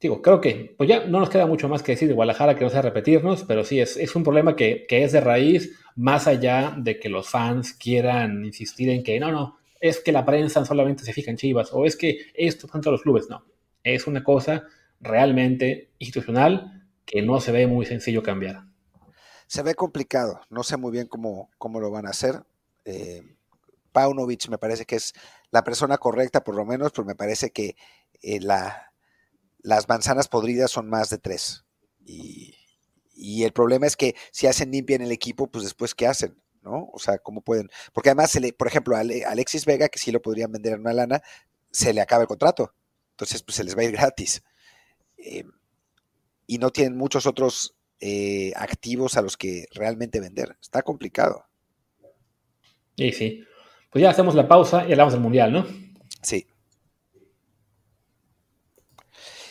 Digo, 0.00 0.22
creo 0.22 0.40
que 0.40 0.74
pues 0.76 0.88
ya 0.88 1.06
no 1.06 1.18
nos 1.18 1.28
queda 1.30 1.46
mucho 1.46 1.68
más 1.68 1.82
que 1.82 1.92
decir 1.92 2.06
de 2.06 2.14
Guadalajara, 2.14 2.54
que 2.54 2.64
no 2.64 2.70
sea 2.70 2.82
repetirnos, 2.82 3.44
pero 3.44 3.64
sí, 3.64 3.80
es, 3.80 3.96
es 3.96 4.14
un 4.14 4.22
problema 4.22 4.54
que, 4.54 4.86
que, 4.88 5.02
es 5.02 5.10
de 5.10 5.20
raíz, 5.20 5.76
más 5.96 6.28
allá 6.28 6.74
de 6.76 7.00
que 7.00 7.08
los 7.08 7.28
fans 7.28 7.72
quieran 7.72 8.44
insistir 8.44 8.90
en 8.90 9.02
que 9.02 9.18
no, 9.18 9.32
no, 9.32 9.58
es 9.80 9.98
que 9.98 10.12
la 10.12 10.24
prensa 10.24 10.64
solamente 10.64 11.02
se 11.02 11.12
fija 11.12 11.32
en 11.32 11.36
Chivas, 11.36 11.70
o 11.72 11.84
es 11.84 11.96
que 11.96 12.26
esto 12.34 12.68
todos 12.68 12.86
los 12.86 13.02
clubes, 13.02 13.28
no. 13.28 13.44
Es 13.82 14.06
una 14.06 14.22
cosa 14.22 14.64
realmente 15.00 15.90
institucional 15.98 16.77
que 17.08 17.22
no 17.22 17.40
se 17.40 17.52
ve 17.52 17.66
muy 17.66 17.86
sencillo 17.86 18.22
cambiar. 18.22 18.64
Se 19.46 19.62
ve 19.62 19.74
complicado, 19.74 20.42
no 20.50 20.62
sé 20.62 20.76
muy 20.76 20.92
bien 20.92 21.06
cómo, 21.06 21.50
cómo 21.56 21.80
lo 21.80 21.90
van 21.90 22.06
a 22.06 22.10
hacer. 22.10 22.44
Eh, 22.84 23.22
Paunovic 23.92 24.48
me 24.48 24.58
parece 24.58 24.84
que 24.84 24.96
es 24.96 25.14
la 25.50 25.64
persona 25.64 25.96
correcta, 25.96 26.44
por 26.44 26.54
lo 26.54 26.66
menos, 26.66 26.92
pero 26.92 27.06
me 27.06 27.14
parece 27.14 27.50
que 27.50 27.76
eh, 28.20 28.40
la, 28.40 28.92
las 29.60 29.88
manzanas 29.88 30.28
podridas 30.28 30.70
son 30.70 30.90
más 30.90 31.08
de 31.08 31.16
tres. 31.16 31.64
Y, 32.04 32.54
el 33.42 33.52
problema 33.52 33.86
es 33.86 33.96
que 33.96 34.14
si 34.30 34.46
hacen 34.46 34.70
limpia 34.70 34.96
en 34.96 35.02
el 35.02 35.12
equipo, 35.12 35.48
pues 35.48 35.64
después, 35.64 35.94
¿qué 35.94 36.06
hacen? 36.06 36.40
¿No? 36.62 36.90
O 36.92 36.98
sea, 36.98 37.18
¿cómo 37.18 37.40
pueden? 37.40 37.70
Porque 37.92 38.10
además, 38.10 38.30
se 38.30 38.40
le, 38.40 38.52
por 38.52 38.68
ejemplo, 38.68 38.96
a 38.96 39.00
Alexis 39.00 39.64
Vega, 39.64 39.88
que 39.88 39.98
sí 39.98 40.12
lo 40.12 40.20
podrían 40.20 40.52
vender 40.52 40.74
en 40.74 40.80
una 40.80 40.92
lana, 40.92 41.22
se 41.70 41.92
le 41.92 42.00
acaba 42.00 42.22
el 42.22 42.28
contrato. 42.28 42.74
Entonces, 43.12 43.42
pues 43.42 43.56
se 43.56 43.64
les 43.64 43.76
va 43.76 43.82
a 43.82 43.84
ir 43.84 43.92
gratis. 43.92 44.42
Eh, 45.16 45.44
y 46.48 46.58
no 46.58 46.70
tienen 46.70 46.96
muchos 46.96 47.26
otros 47.26 47.76
eh, 48.00 48.52
activos 48.56 49.16
a 49.16 49.22
los 49.22 49.36
que 49.36 49.66
realmente 49.72 50.18
vender. 50.18 50.56
Está 50.60 50.82
complicado. 50.82 51.44
Y 52.96 53.12
sí. 53.12 53.44
Pues 53.90 54.02
ya 54.02 54.10
hacemos 54.10 54.34
la 54.34 54.48
pausa 54.48 54.88
y 54.88 54.92
hablamos 54.92 55.12
del 55.12 55.22
Mundial, 55.22 55.52
¿no? 55.52 55.66
Sí. 56.22 56.48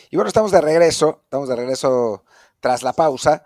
Y 0.10 0.16
bueno, 0.16 0.28
estamos 0.28 0.52
de 0.52 0.60
regreso, 0.60 1.22
estamos 1.24 1.48
de 1.48 1.56
regreso 1.56 2.26
tras 2.60 2.82
la 2.82 2.94
pausa. 2.94 3.44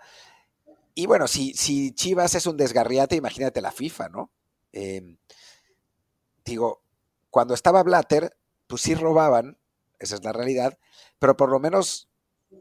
Y 0.94 1.06
bueno, 1.06 1.28
si, 1.28 1.52
si 1.54 1.92
Chivas 1.92 2.34
es 2.34 2.46
un 2.46 2.56
desgarriate, 2.56 3.16
imagínate 3.16 3.60
la 3.60 3.72
FIFA, 3.72 4.08
¿no? 4.08 4.30
Em, 4.72 5.18
digo, 6.44 6.82
cuando 7.28 7.52
estaba 7.52 7.82
Blatter, 7.82 8.34
pues 8.66 8.80
sí 8.80 8.94
robaban, 8.94 9.58
esa 9.98 10.14
es 10.14 10.24
la 10.24 10.32
realidad, 10.32 10.78
pero 11.18 11.36
por 11.36 11.50
lo 11.50 11.60
menos 11.60 12.08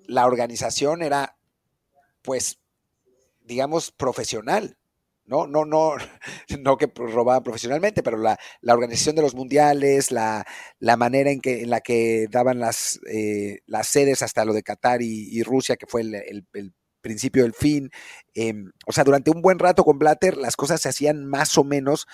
la 0.07 0.25
organización 0.25 1.01
era, 1.01 1.37
pues, 2.21 2.59
digamos, 3.41 3.91
profesional. 3.91 4.77
¿no? 5.25 5.47
No, 5.47 5.65
no, 5.65 5.93
no 6.59 6.77
que 6.77 6.91
robaban 6.93 7.43
profesionalmente, 7.43 8.03
pero 8.03 8.17
la, 8.17 8.37
organización 8.67 9.15
de 9.15 9.21
los 9.21 9.33
mundiales, 9.33 10.11
la, 10.11 10.45
manera 10.97 11.31
en, 11.31 11.39
que, 11.39 11.61
en 11.61 11.69
la 11.69 11.81
que 11.81 12.27
daban 12.29 12.59
las, 12.59 12.99
eh, 13.09 13.61
las 13.65 13.87
sedes 13.87 14.21
hasta 14.21 14.45
lo 14.45 14.53
de 14.53 14.63
Qatar 14.63 15.01
y, 15.01 15.41
Rusia, 15.43 15.77
que 15.77 15.87
fue 15.87 16.01
el, 16.01 16.45
principio 17.01 17.41
del 17.41 17.53
fin. 17.53 17.89
Em, 18.35 18.71
o 18.85 18.91
sea, 18.91 19.03
durante 19.03 19.31
un 19.31 19.41
buen 19.41 19.57
rato 19.57 19.83
con 19.83 19.97
Blatter 19.97 20.37
las 20.37 20.55
cosas 20.55 20.79
se 20.81 20.89
hacían 20.89 21.25
más 21.25 21.57
o 21.57 21.63
menos 21.63 22.05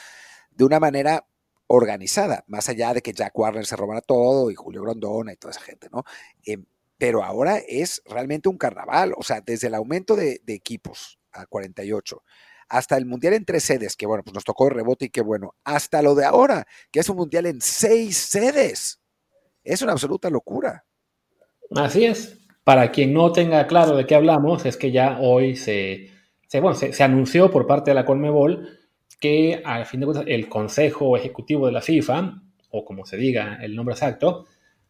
de 0.51 0.63
una 0.63 0.79
manera 0.79 1.27
organizada, 1.67 2.45
más 2.47 2.69
allá 2.69 2.93
de 2.93 3.01
que 3.01 3.11
Jack 3.11 3.37
Warner 3.37 3.65
se 3.65 3.75
robara 3.75 3.99
todo 3.99 4.49
y 4.49 4.55
Julio 4.55 4.83
Grondona 4.83 5.33
y 5.33 5.35
toda 5.35 5.51
esa 5.51 5.59
gente, 5.59 5.89
¿no? 5.91 6.05
Em, 6.45 6.65
pero 6.97 7.23
ahora 7.23 7.59
es 7.67 8.01
realmente 8.05 8.49
un 8.49 8.57
carnaval, 8.57 9.13
o 9.17 9.23
sea, 9.23 9.41
desde 9.41 9.67
el 9.67 9.75
aumento 9.75 10.15
de, 10.15 10.41
equipos 10.47 11.19
a 11.31 11.45
48, 11.45 12.23
hasta 12.69 12.97
el 12.97 13.05
Mundial 13.05 13.33
en 13.33 13.45
tres 13.45 13.63
sedes, 13.63 13.95
que 13.95 14.05
bueno, 14.05 14.23
pues 14.23 14.33
nos 14.33 14.43
tocó 14.43 14.69
rebote 14.69 15.05
y 15.05 15.09
qué 15.09 15.21
bueno, 15.21 15.55
hasta 15.63 16.01
lo 16.01 16.15
de 16.15 16.25
ahora, 16.25 16.65
que 16.91 16.99
es 16.99 17.09
un 17.09 17.17
Mundial 17.17 17.45
en 17.45 17.61
seis 17.61 18.17
sedes. 18.17 18.99
Es 19.63 19.81
una 19.81 19.93
absoluta 19.93 20.29
locura. 20.29 20.85
Así 21.75 22.05
es. 22.05 22.39
Para 22.63 22.91
quien 22.91 23.13
no 23.13 23.31
tenga 23.31 23.67
claro 23.67 23.95
de 23.95 24.05
qué 24.05 24.15
hablamos, 24.15 24.65
es 24.65 24.75
que 24.75 24.91
ya 24.91 25.19
hoy 25.19 25.55
se, 25.55 26.09
se, 26.47 27.03
anunció 27.03 27.49
por 27.49 27.67
parte 27.67 27.91
de 27.91 27.95
la 27.95 28.05
Colmebol 28.05 28.77
que 29.19 29.61
al 29.63 29.85
fin 29.85 29.99
de 29.99 30.05
cuentas 30.05 30.25
el 30.27 30.49
Consejo 30.49 31.15
Ejecutivo 31.15 31.65
de 31.65 31.71
la 31.71 31.81
FIFA, 31.81 32.41
o 32.71 32.85
como 32.85 33.05
se 33.05 33.17
diga 33.17 33.57
el 33.61 33.75
nombre 33.75 33.93
exacto, 33.93 34.45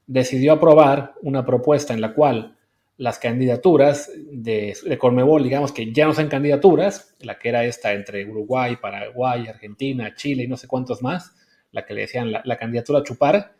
decidió 0.08 0.54
aprobar 0.54 1.14
una 1.22 1.46
propuesta 1.46 1.94
en 1.94 2.02
la 2.02 2.14
cual 2.14 2.56
las 2.98 3.20
candidaturas 3.20 4.12
de, 4.32 4.76
de 4.84 5.44
digamos 5.44 5.72
que 5.72 5.94
ya 5.94 6.06
no 6.08 6.14
son 6.16 6.30
candidaturas, 6.30 7.16
la 7.22 7.38
que 7.38 7.50
era 7.50 7.64
esta 7.64 7.94
entre 7.94 8.26
Uruguay, 8.26 8.78
Paraguay, 8.82 9.48
Argentina, 9.48 10.16
Chile 10.16 10.44
y 10.44 10.48
no 10.48 10.58
sé 10.58 10.68
cuántos 10.68 11.04
más, 11.04 11.36
la 11.72 11.86
que 11.86 11.94
le 11.94 12.02
decían 12.02 12.32
la, 12.32 12.58
candidatura 12.58 13.00
a 13.00 13.04
chupar, 13.04 13.54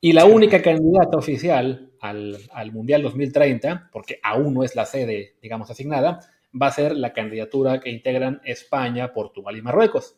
y 0.00 0.12
la 0.12 0.24
única 0.24 0.60
candidata 0.60 1.16
oficial 1.16 1.92
al, 2.00 2.36
al, 2.52 2.72
Mundial 2.72 3.02
2030, 3.02 3.90
porque 3.92 4.18
aún 4.22 4.54
no 4.54 4.64
es 4.64 4.74
la 4.74 4.86
sede, 4.86 5.36
digamos, 5.40 5.70
asignada, 5.70 6.20
va 6.60 6.66
a 6.66 6.72
ser 6.72 6.96
la 6.96 7.12
candidatura 7.12 7.80
que 7.80 7.90
integran 7.90 8.40
España, 8.44 9.12
Portugal 9.12 9.56
y 9.56 9.62
Marruecos. 9.62 10.16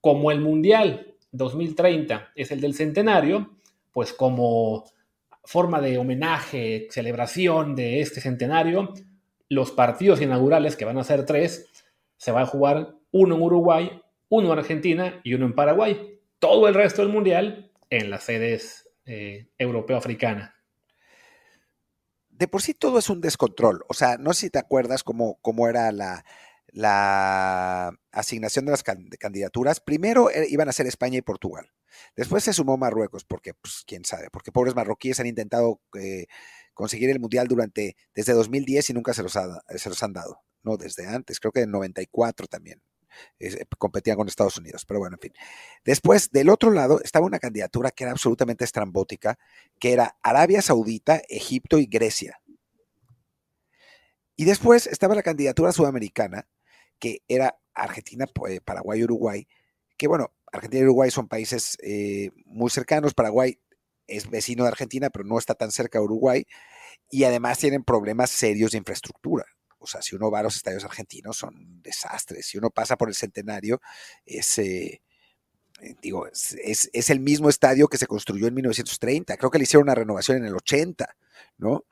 Como 0.00 0.30
el 0.30 0.40
Mundial 0.40 1.14
2030 1.32 2.32
es 2.34 2.52
el 2.52 2.60
del 2.60 2.74
centenario, 2.74 3.56
pues 3.92 4.12
como 4.12 4.84
forma 5.44 5.80
de 5.80 5.98
homenaje, 5.98 6.88
celebración 6.90 7.74
de 7.74 8.00
este 8.00 8.20
centenario, 8.20 8.92
los 9.48 9.70
partidos 9.70 10.20
inaugurales, 10.20 10.76
que 10.76 10.84
van 10.84 10.98
a 10.98 11.04
ser 11.04 11.24
tres, 11.24 11.70
se 12.16 12.32
va 12.32 12.42
a 12.42 12.46
jugar 12.46 12.94
uno 13.12 13.36
en 13.36 13.42
Uruguay, 13.42 14.02
uno 14.28 14.52
en 14.52 14.58
Argentina 14.58 15.20
y 15.24 15.34
uno 15.34 15.46
en 15.46 15.54
Paraguay. 15.54 16.20
Todo 16.38 16.68
el 16.68 16.74
resto 16.74 17.02
del 17.02 17.10
mundial 17.10 17.72
en 17.90 18.10
las 18.10 18.24
sedes 18.24 18.90
eh, 19.06 19.48
europeo-africana. 19.56 20.54
De 22.28 22.46
por 22.46 22.62
sí 22.62 22.74
todo 22.74 22.98
es 22.98 23.08
un 23.08 23.20
descontrol. 23.20 23.84
O 23.88 23.94
sea, 23.94 24.18
no 24.18 24.32
sé 24.34 24.42
si 24.42 24.50
te 24.50 24.58
acuerdas 24.58 25.02
cómo, 25.02 25.38
cómo 25.40 25.66
era 25.68 25.90
la, 25.92 26.24
la 26.68 27.90
asignación 28.12 28.66
de 28.66 28.72
las 28.72 28.84
candidaturas. 28.84 29.80
Primero 29.80 30.30
eh, 30.30 30.46
iban 30.48 30.68
a 30.68 30.72
ser 30.72 30.86
España 30.86 31.18
y 31.18 31.22
Portugal. 31.22 31.70
Después 32.16 32.44
se 32.44 32.52
sumó 32.52 32.76
Marruecos, 32.76 33.24
porque, 33.24 33.54
pues, 33.54 33.84
quién 33.86 34.04
sabe, 34.04 34.28
porque 34.30 34.52
pobres 34.52 34.74
marroquíes 34.74 35.20
han 35.20 35.26
intentado 35.26 35.80
eh, 35.98 36.26
conseguir 36.74 37.10
el 37.10 37.20
Mundial 37.20 37.48
durante, 37.48 37.96
desde 38.14 38.32
2010 38.32 38.90
y 38.90 38.92
nunca 38.92 39.14
se 39.14 39.22
los, 39.22 39.36
han 39.36 40.12
dado. 40.12 40.40
No, 40.62 40.76
desde 40.76 41.06
antes, 41.06 41.40
creo 41.40 41.52
que 41.52 41.62
en 41.62 41.70
94 41.70 42.46
también. 42.46 42.82
Eh, 43.40 43.64
competían 43.78 44.16
con 44.16 44.28
Estados 44.28 44.58
Unidos, 44.58 44.84
pero 44.86 45.00
bueno, 45.00 45.16
en 45.16 45.20
fin. 45.20 45.32
Después, 45.84 46.30
del 46.30 46.50
otro 46.50 46.70
lado, 46.70 47.00
estaba 47.02 47.26
una 47.26 47.40
candidatura 47.40 47.90
que 47.90 48.04
era 48.04 48.12
absolutamente 48.12 48.64
estrambótica, 48.64 49.38
que 49.80 49.92
era 49.92 50.16
Arabia 50.22 50.62
Saudita, 50.62 51.20
Egipto 51.28 51.78
y 51.78 51.86
Grecia. 51.86 52.40
Y 54.36 54.44
después 54.44 54.86
estaba 54.86 55.16
la 55.16 55.24
candidatura 55.24 55.72
sudamericana, 55.72 56.46
que 57.00 57.22
era 57.26 57.58
Argentina, 57.74 58.26
Paraguay 58.64 59.00
y 59.00 59.04
Uruguay, 59.04 59.48
que 59.96 60.06
bueno, 60.06 60.32
Argentina 60.52 60.82
y 60.82 60.84
Uruguay 60.84 61.10
son 61.10 61.28
países 61.28 61.76
eh, 61.82 62.30
muy 62.46 62.70
cercanos. 62.70 63.14
Paraguay 63.14 63.60
es 64.06 64.30
vecino 64.30 64.64
de 64.64 64.68
Argentina, 64.68 65.10
pero 65.10 65.24
no 65.24 65.38
está 65.38 65.54
tan 65.54 65.70
cerca 65.70 65.98
de 65.98 66.04
Uruguay. 66.04 66.46
Y 67.10 67.24
además 67.24 67.58
tienen 67.58 67.84
problemas 67.84 68.30
serios 68.30 68.72
de 68.72 68.78
infraestructura. 68.78 69.44
O 69.78 69.86
sea, 69.86 70.02
si 70.02 70.16
uno 70.16 70.30
va 70.30 70.40
a 70.40 70.42
los 70.42 70.56
estadios 70.56 70.84
argentinos, 70.84 71.36
son 71.36 71.82
desastres. 71.82 72.46
Si 72.46 72.58
uno 72.58 72.70
pasa 72.70 72.96
por 72.96 73.08
el 73.08 73.14
centenario, 73.14 73.80
es, 74.26 74.58
eh, 74.58 75.02
digo, 76.02 76.26
es, 76.26 76.56
es, 76.92 77.10
el 77.10 77.20
mismo 77.20 77.48
estadio 77.48 77.88
que 77.88 77.98
se 77.98 78.06
construyó 78.06 78.48
en 78.48 78.54
1930. 78.54 79.36
Creo 79.36 79.50
que 79.50 79.58
le 79.58 79.64
hicieron 79.64 79.84
una 79.84 79.94
renovación 79.94 80.38
en 80.38 80.46
el 80.46 80.56
80, 80.56 81.16
¿no? 81.58 81.84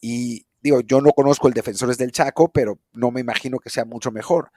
Y 0.00 0.46
digo, 0.60 0.80
yo 0.80 1.00
no 1.00 1.12
conozco 1.12 1.48
el 1.48 1.54
Defensores 1.54 1.98
del 1.98 2.12
Chaco, 2.12 2.52
pero 2.52 2.78
no 2.92 3.10
me 3.10 3.20
imagino 3.20 3.58
que 3.58 3.70
sea 3.70 3.84
mucho 3.84 4.12
mejor. 4.12 4.50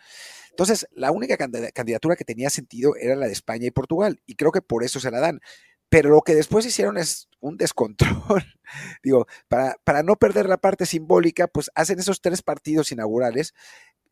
Entonces, 0.55 0.87
la 0.93 1.11
única 1.11 1.35
candidatura 1.35 2.15
que 2.15 2.23
tenía 2.23 2.49
sentido 2.49 2.95
era 2.95 3.17
la 3.17 3.25
de 3.25 3.33
España 3.33 3.67
y 3.67 3.71
Portugal, 3.71 4.21
y 4.25 4.35
creo 4.35 4.53
que 4.53 4.61
por 4.61 4.85
eso 4.85 5.01
se 5.01 5.11
la 5.11 5.19
dan. 5.19 5.41
Pero 5.89 6.09
lo 6.09 6.21
que 6.21 6.33
después 6.33 6.65
hicieron 6.65 6.97
es 6.97 7.27
un 7.41 7.57
descontrol. 7.57 8.41
Digo, 9.03 9.27
para, 9.49 9.75
para 9.83 10.01
no 10.01 10.15
perder 10.15 10.47
la 10.47 10.55
parte 10.55 10.85
simbólica, 10.85 11.47
pues 11.47 11.69
hacen 11.75 11.99
esos 11.99 12.21
tres 12.21 12.41
partidos 12.41 12.93
inaugurales. 12.93 13.53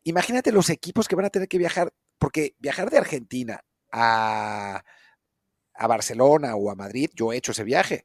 Imagínate 0.02 0.52
los 0.52 0.68
equipos 0.68 1.08
que 1.08 1.16
van 1.16 1.24
a 1.24 1.30
tener 1.30 1.48
que 1.48 1.56
viajar, 1.56 1.94
porque 2.18 2.54
viajar 2.58 2.90
de 2.90 2.98
Argentina 2.98 3.64
a, 3.90 4.84
a 5.72 5.86
Barcelona 5.86 6.56
o 6.56 6.70
a 6.70 6.74
Madrid, 6.74 7.08
yo 7.14 7.32
he 7.32 7.38
hecho 7.38 7.52
ese 7.52 7.64
viaje. 7.64 8.04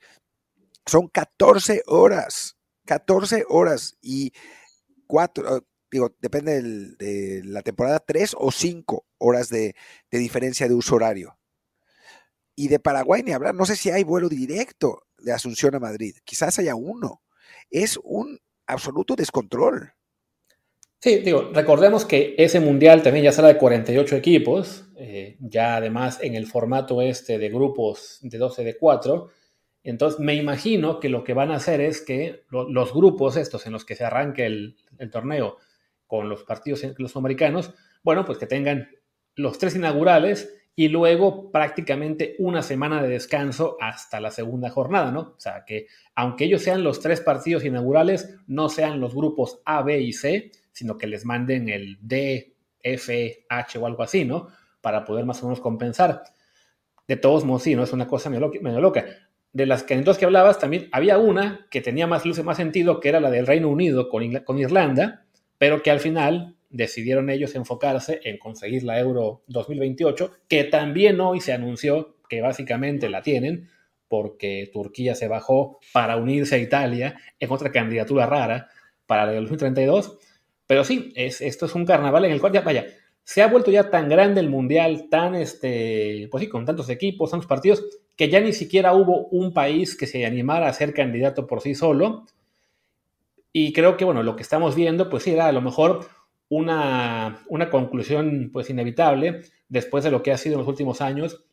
Son 0.85 1.09
14 1.09 1.83
horas. 1.87 2.55
14 2.85 3.43
horas 3.49 3.97
y 4.01 4.31
cuatro, 5.07 5.67
digo, 5.91 6.15
depende 6.19 6.61
de 6.61 7.41
la 7.43 7.61
temporada, 7.61 7.99
tres 7.99 8.35
o 8.37 8.51
cinco 8.51 9.05
horas 9.17 9.49
de, 9.49 9.75
diferencia 10.11 10.67
de 10.67 10.73
uso 10.73 10.95
horario. 10.95 11.37
Y 12.55 12.67
de 12.67 12.79
Paraguay 12.79 13.23
ni 13.23 13.31
hablar, 13.31 13.55
no 13.55 13.65
sé 13.65 13.75
si 13.75 13.89
hay 13.89 14.03
vuelo 14.03 14.29
directo 14.29 15.03
de 15.17 15.31
Asunción 15.31 15.75
a 15.75 15.79
Madrid, 15.79 16.15
quizás 16.23 16.59
haya 16.59 16.75
uno. 16.75 17.21
Es 17.69 17.99
un 18.03 18.39
absoluto 18.67 19.15
descontrol. 19.15 19.93
Sí, 21.01 21.19
digo, 21.19 21.51
recordemos 21.53 22.03
que 22.03 22.35
ese 22.37 22.59
mundial 22.59 23.01
también 23.01 23.23
ya 23.23 23.31
será 23.31 23.47
de 23.47 23.57
48 23.57 24.17
equipos, 24.17 24.85
eh, 24.97 25.37
ya 25.39 25.77
además 25.77 26.19
en 26.21 26.35
el 26.35 26.45
formato 26.45 27.01
este 27.01 27.37
de 27.37 27.49
grupos 27.49 28.19
de 28.21 28.37
12 28.37 28.65
de 28.65 28.77
4. 28.77 29.29
Entonces 29.83 30.19
me 30.19 30.35
imagino 30.35 30.99
que 30.99 31.07
lo 31.07 31.23
que 31.23 31.33
van 31.33 31.51
a 31.51 31.55
hacer 31.55 31.79
es 31.79 32.01
que 32.01 32.43
los 32.49 32.93
grupos 32.93 33.37
estos 33.37 33.65
en 33.65 33.71
los 33.71 33.85
que 33.85 33.95
se 33.95 34.03
arranque 34.03 34.45
el, 34.45 34.75
el 34.97 35.09
torneo 35.09 35.55
con 36.09 36.27
los 36.27 36.43
partidos 36.43 36.83
los 36.97 37.15
americanos, 37.15 37.71
bueno, 38.01 38.25
pues 38.25 38.39
que 38.39 38.47
tengan 38.47 38.89
los 39.35 39.59
tres 39.59 39.75
inaugurales 39.75 40.51
y 40.75 40.87
luego 40.87 41.51
prácticamente 41.51 42.35
una 42.39 42.63
semana 42.63 43.03
de 43.03 43.09
descanso 43.09 43.77
hasta 43.79 44.19
la 44.19 44.31
segunda 44.31 44.71
jornada, 44.71 45.11
¿no? 45.11 45.19
O 45.19 45.39
sea, 45.39 45.63
que 45.67 45.85
aunque 46.15 46.45
ellos 46.45 46.63
sean 46.63 46.83
los 46.83 46.99
tres 46.99 47.21
partidos 47.21 47.63
inaugurales, 47.63 48.37
no 48.47 48.69
sean 48.69 48.99
los 48.99 49.13
grupos 49.13 49.61
A, 49.65 49.83
B 49.83 50.01
y 50.01 50.11
C, 50.13 50.51
sino 50.71 50.97
que 50.97 51.05
les 51.05 51.25
manden 51.25 51.69
el 51.69 51.99
D, 52.01 52.55
F, 52.81 53.45
H 53.47 53.77
o 53.77 53.85
algo 53.85 54.01
así, 54.01 54.25
¿no? 54.25 54.47
Para 54.81 55.05
poder 55.05 55.25
más 55.25 55.43
o 55.43 55.45
menos 55.45 55.59
compensar. 55.59 56.23
De 57.07 57.17
todos 57.17 57.45
modos, 57.45 57.63
sí, 57.63 57.75
¿no? 57.75 57.83
Es 57.83 57.93
una 57.93 58.07
cosa 58.07 58.31
medio 58.31 58.81
loca. 58.81 59.05
De 59.53 59.67
las 59.67 59.83
que 59.83 59.93
entonces 59.93 60.17
que 60.17 60.25
hablabas, 60.25 60.57
también 60.57 60.89
había 60.91 61.19
una 61.19 61.67
que 61.69 61.81
tenía 61.81 62.07
más 62.07 62.25
luz 62.25 62.39
y 62.39 62.43
más 62.43 62.57
sentido, 62.57 62.99
que 62.99 63.09
era 63.09 63.19
la 63.19 63.29
del 63.29 63.45
Reino 63.45 63.69
Unido 63.69 64.09
con 64.09 64.57
Irlanda, 64.57 65.27
pero 65.59 65.83
que 65.83 65.91
al 65.91 65.99
final 65.99 66.55
decidieron 66.71 67.29
ellos 67.29 67.53
enfocarse 67.53 68.19
en 68.23 68.39
conseguir 68.39 68.83
la 68.83 68.99
Euro 68.99 69.43
2028, 69.47 70.31
que 70.47 70.63
también 70.63 71.19
hoy 71.21 71.41
se 71.41 71.53
anunció 71.53 72.15
que 72.27 72.41
básicamente 72.41 73.09
la 73.09 73.21
tienen, 73.21 73.69
porque 74.07 74.69
Turquía 74.73 75.13
se 75.13 75.27
bajó 75.27 75.79
para 75.93 76.17
unirse 76.17 76.55
a 76.55 76.59
Italia 76.59 77.19
en 77.39 77.51
otra 77.51 77.71
candidatura 77.71 78.25
rara 78.25 78.69
para 79.05 79.31
el 79.31 79.43
2032. 79.43 80.17
Pero 80.65 80.83
sí, 80.83 81.11
es, 81.15 81.41
esto 81.41 81.65
es 81.67 81.75
un 81.75 81.85
carnaval 81.85 82.25
en 82.25 82.31
el 82.31 82.39
cual 82.39 82.53
ya, 82.53 82.61
vaya, 82.61 82.87
se 83.23 83.41
ha 83.41 83.47
vuelto 83.47 83.69
ya 83.69 83.89
tan 83.91 84.09
grande 84.09 84.39
el 84.39 84.49
mundial, 84.49 85.07
tan, 85.09 85.35
este, 85.35 86.27
pues 86.31 86.43
sí, 86.43 86.49
con 86.49 86.65
tantos 86.65 86.89
equipos, 86.89 87.31
tantos 87.31 87.47
partidos, 87.47 87.85
que 88.15 88.29
ya 88.29 88.39
ni 88.39 88.53
siquiera 88.53 88.93
hubo 88.93 89.27
un 89.27 89.53
país 89.53 89.95
que 89.95 90.07
se 90.07 90.25
animara 90.25 90.67
a 90.67 90.73
ser 90.73 90.93
candidato 90.93 91.45
por 91.45 91.61
sí 91.61 91.75
solo. 91.75 92.25
Y 93.51 93.73
creo 93.73 93.97
que, 93.97 94.05
bueno, 94.05 94.23
lo 94.23 94.35
que 94.35 94.43
estamos 94.43 94.75
viendo, 94.75 95.09
pues 95.09 95.23
sí, 95.23 95.31
era 95.31 95.47
a 95.47 95.51
lo 95.51 95.61
mejor 95.61 96.07
una, 96.49 97.43
una 97.47 97.69
conclusión, 97.69 98.49
pues 98.51 98.69
inevitable, 98.69 99.41
después 99.67 100.03
de 100.03 100.11
lo 100.11 100.23
que 100.23 100.31
ha 100.31 100.37
sido 100.37 100.55
en 100.55 100.59
los 100.59 100.67
últimos 100.67 101.01
años, 101.01 101.45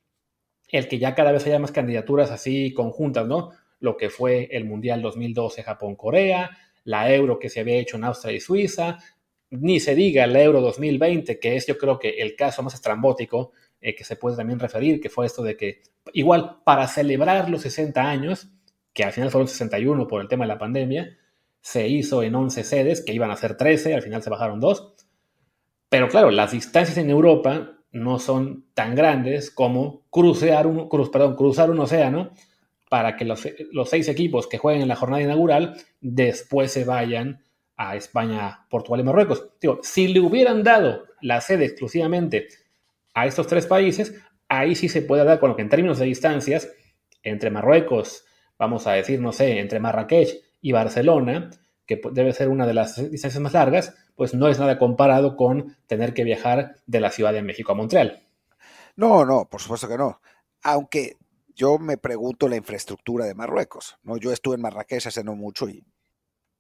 el 0.69 0.89
que 0.89 0.99
ya 0.99 1.15
cada 1.15 1.33
vez 1.33 1.47
haya 1.47 1.59
más 1.59 1.73
candidaturas 1.73 2.31
así 2.31 2.73
conjuntas, 2.75 3.27
¿no? 3.27 3.51
Lo 3.79 3.97
que 3.97 4.11
fue 4.11 4.49
el 4.53 4.65
Mundial 4.65 5.03
2012 5.03 5.63
Japón-Corea, 5.63 6.51
la 6.85 7.13
euro 7.15 7.39
que 7.39 7.49
se 7.49 7.61
había 7.61 7.77
hecho 7.77 7.97
en 7.97 8.05
Austria 8.05 8.35
y 8.35 8.41
Suiza, 8.41 8.99
ni 9.51 9.81
se 9.81 9.95
diga 9.95 10.27
la 10.27 10.43
euro 10.43 10.61
2020, 10.61 11.39
que 11.39 11.57
es 11.57 11.67
yo 11.67 11.79
creo 11.79 11.99
que 11.99 12.11
el 12.21 12.35
caso 12.37 12.63
más 12.63 12.75
estrambótico 12.75 13.53
eh, 13.81 13.95
que 13.95 14.05
se 14.05 14.17
puede 14.17 14.37
también 14.37 14.59
referir, 14.59 15.01
que 15.01 15.11
fue 15.11 15.27
esto 15.27 15.43
de 15.43 15.57
que 15.57 15.83
igual 16.13 16.59
para 16.65 16.89
celebrar 16.89 17.49
los 17.49 17.63
60 17.63 18.01
años, 18.01 18.49
que 18.93 19.05
al 19.05 19.13
final 19.13 19.31
fueron 19.31 19.49
61 19.49 20.07
por 20.07 20.21
el 20.23 20.29
tema 20.29 20.45
de 20.45 20.49
la 20.49 20.59
pandemia, 20.59 21.17
se 21.67 21.89
hizo 21.89 22.23
en 22.23 22.33
11 22.33 22.63
sedes, 22.63 23.05
que 23.05 23.13
iban 23.13 23.33
a 23.33 23.37
ser 23.37 23.57
13, 23.57 23.93
al 23.93 24.03
final 24.03 24.23
se 24.23 24.31
bajaron 24.31 24.61
dos. 24.61 24.95
Pero 25.89 26.07
claro, 26.07 26.31
las 26.31 26.53
distancias 26.53 26.97
en 26.97 27.11
Europa 27.11 27.73
no 27.91 28.21
son 28.21 28.67
tan 28.73 28.95
grandes 28.95 29.51
como 29.51 30.05
crucear 30.09 30.69
un, 30.69 30.89
perdón, 31.11 31.35
cruzar 31.35 31.73
un 31.73 31.81
océano 31.81 32.31
para 32.89 33.17
que 33.17 33.25
los, 33.25 33.41
seis 33.87 34.07
equipos 34.07 34.47
que 34.47 34.59
jueguen 34.59 34.83
en 34.83 34.87
la 34.87 34.95
jornada 34.95 35.25
inaugural 35.25 35.77
después 36.01 36.71
se 36.71 36.85
vayan 36.85 37.43
a 37.77 37.97
España, 37.97 38.65
Portugal 38.71 39.01
y 39.01 39.05
Marruecos. 39.05 39.49
Digo, 39.61 39.81
si 39.83 40.07
le 40.07 40.21
hubieran 40.21 40.63
dado 40.63 41.03
la 41.21 41.41
sede 41.41 41.65
exclusivamente 41.65 42.47
a 43.13 43.27
estos 43.27 43.49
tres 43.49 43.67
países, 43.67 44.15
ahí 44.49 44.77
sí 44.77 44.89
se 44.89 45.03
puede 45.03 45.25
dar 45.25 45.41
con 45.41 45.51
lo 45.51 45.57
que 45.57 45.63
en 45.63 45.69
términos 45.69 45.99
de 45.99 46.07
distancias, 46.07 46.73
entre 47.25 47.51
Marruecos, 47.51 48.25
vamos 48.57 48.87
a 48.87 48.93
decir, 48.93 49.21
no 49.21 49.33
sé, 49.33 49.59
entre 49.59 49.81
Marrakech 49.81 50.46
y 50.67 50.73
Barcelona, 50.73 51.51
que 51.87 52.01
debe 52.11 52.33
ser 52.33 52.49
una 52.49 52.67
de 52.67 52.75
las 52.75 52.97
distancias 53.09 53.41
más 53.41 53.53
largas, 53.53 53.95
pues 54.17 54.35
no 54.35 54.49
es 54.49 54.59
nada 54.59 54.81
comparado 54.81 55.37
con 55.37 55.77
tener 55.87 56.13
que 56.13 56.25
viajar 56.25 56.75
de 56.87 56.99
la 56.99 57.13
Ciudad 57.13 57.33
de 57.33 57.43
México 57.43 57.71
a 57.71 57.77
Montreal. 57.77 58.25
No, 58.97 59.25
no, 59.25 59.49
por 59.49 59.61
supuesto 59.61 59.87
que 59.87 59.97
no. 59.97 60.21
Aunque 60.65 61.19
yo 61.55 61.79
me 61.79 61.99
pregunto 61.99 62.49
la 62.49 62.57
infraestructura 62.57 63.27
de 63.27 63.37
Marruecos. 63.37 63.97
¿no? 64.03 64.17
Yo 64.17 64.33
estuve 64.33 64.57
en 64.57 64.63
Marrakech 64.63 65.07
hace 65.07 65.23
no 65.23 65.37
mucho 65.37 65.69
y 65.69 65.85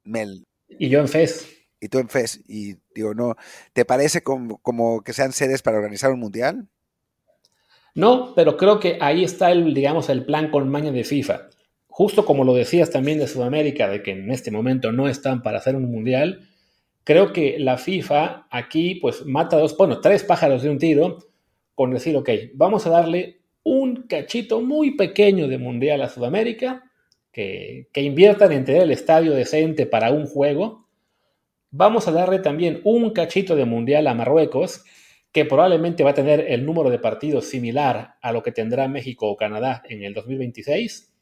me... 0.04 0.24
Y 0.68 0.88
yo 0.88 1.00
en 1.00 1.08
FES. 1.08 1.48
Y 1.80 1.88
tú 1.88 1.98
en 1.98 2.08
FES. 2.08 2.44
Y 2.46 2.76
digo, 2.94 3.12
no, 3.12 3.34
¿te 3.72 3.84
parece 3.84 4.22
como, 4.22 4.58
como 4.58 5.00
que 5.00 5.14
sean 5.14 5.32
sedes 5.32 5.62
para 5.62 5.78
organizar 5.78 6.12
un 6.12 6.20
mundial? 6.20 6.68
No, 7.96 8.34
pero 8.36 8.56
creo 8.56 8.78
que 8.78 8.98
ahí 9.00 9.24
está 9.24 9.50
el, 9.50 9.74
digamos, 9.74 10.10
el 10.10 10.24
plan 10.24 10.52
con 10.52 10.68
maña 10.68 10.92
de 10.92 11.02
FIFA. 11.02 11.48
Justo 11.96 12.26
como 12.26 12.44
lo 12.44 12.52
decías 12.52 12.90
también 12.90 13.18
de 13.18 13.26
Sudamérica, 13.26 13.88
de 13.88 14.02
que 14.02 14.10
en 14.10 14.30
este 14.30 14.50
momento 14.50 14.92
no 14.92 15.08
están 15.08 15.42
para 15.42 15.56
hacer 15.56 15.76
un 15.76 15.90
mundial, 15.90 16.46
creo 17.04 17.32
que 17.32 17.58
la 17.58 17.78
FIFA 17.78 18.48
aquí 18.50 18.96
pues 18.96 19.24
mata 19.24 19.56
dos, 19.56 19.74
bueno, 19.78 20.02
tres 20.02 20.22
pájaros 20.22 20.62
de 20.62 20.68
un 20.68 20.76
tiro 20.76 21.20
con 21.74 21.92
decir, 21.92 22.14
ok, 22.14 22.28
vamos 22.52 22.86
a 22.86 22.90
darle 22.90 23.40
un 23.62 24.06
cachito 24.08 24.60
muy 24.60 24.94
pequeño 24.94 25.48
de 25.48 25.56
mundial 25.56 26.02
a 26.02 26.10
Sudamérica, 26.10 26.84
que, 27.32 27.88
inviertan 27.94 28.52
en 28.52 28.66
tener 28.66 28.82
el 28.82 28.90
estadio 28.90 29.32
decente 29.32 29.86
para 29.86 30.10
un 30.10 30.26
juego. 30.26 30.90
Vamos 31.70 32.08
a 32.08 32.12
darle 32.12 32.40
también 32.40 32.82
un 32.84 33.08
cachito 33.08 33.56
de 33.56 33.64
mundial 33.64 34.06
a 34.06 34.12
Marruecos, 34.12 34.84
que 35.32 35.46
probablemente 35.46 36.04
va 36.04 36.10
a 36.10 36.14
tener 36.14 36.44
el 36.46 36.66
número 36.66 36.90
de 36.90 36.98
partidos 36.98 37.46
similar 37.46 38.16
a 38.20 38.32
lo 38.32 38.42
que 38.42 38.52
tendrá 38.52 38.86
México 38.86 39.30
o 39.30 39.36
Canadá 39.38 39.82
en 39.88 40.04
el 40.04 40.12
2026. 40.12 41.15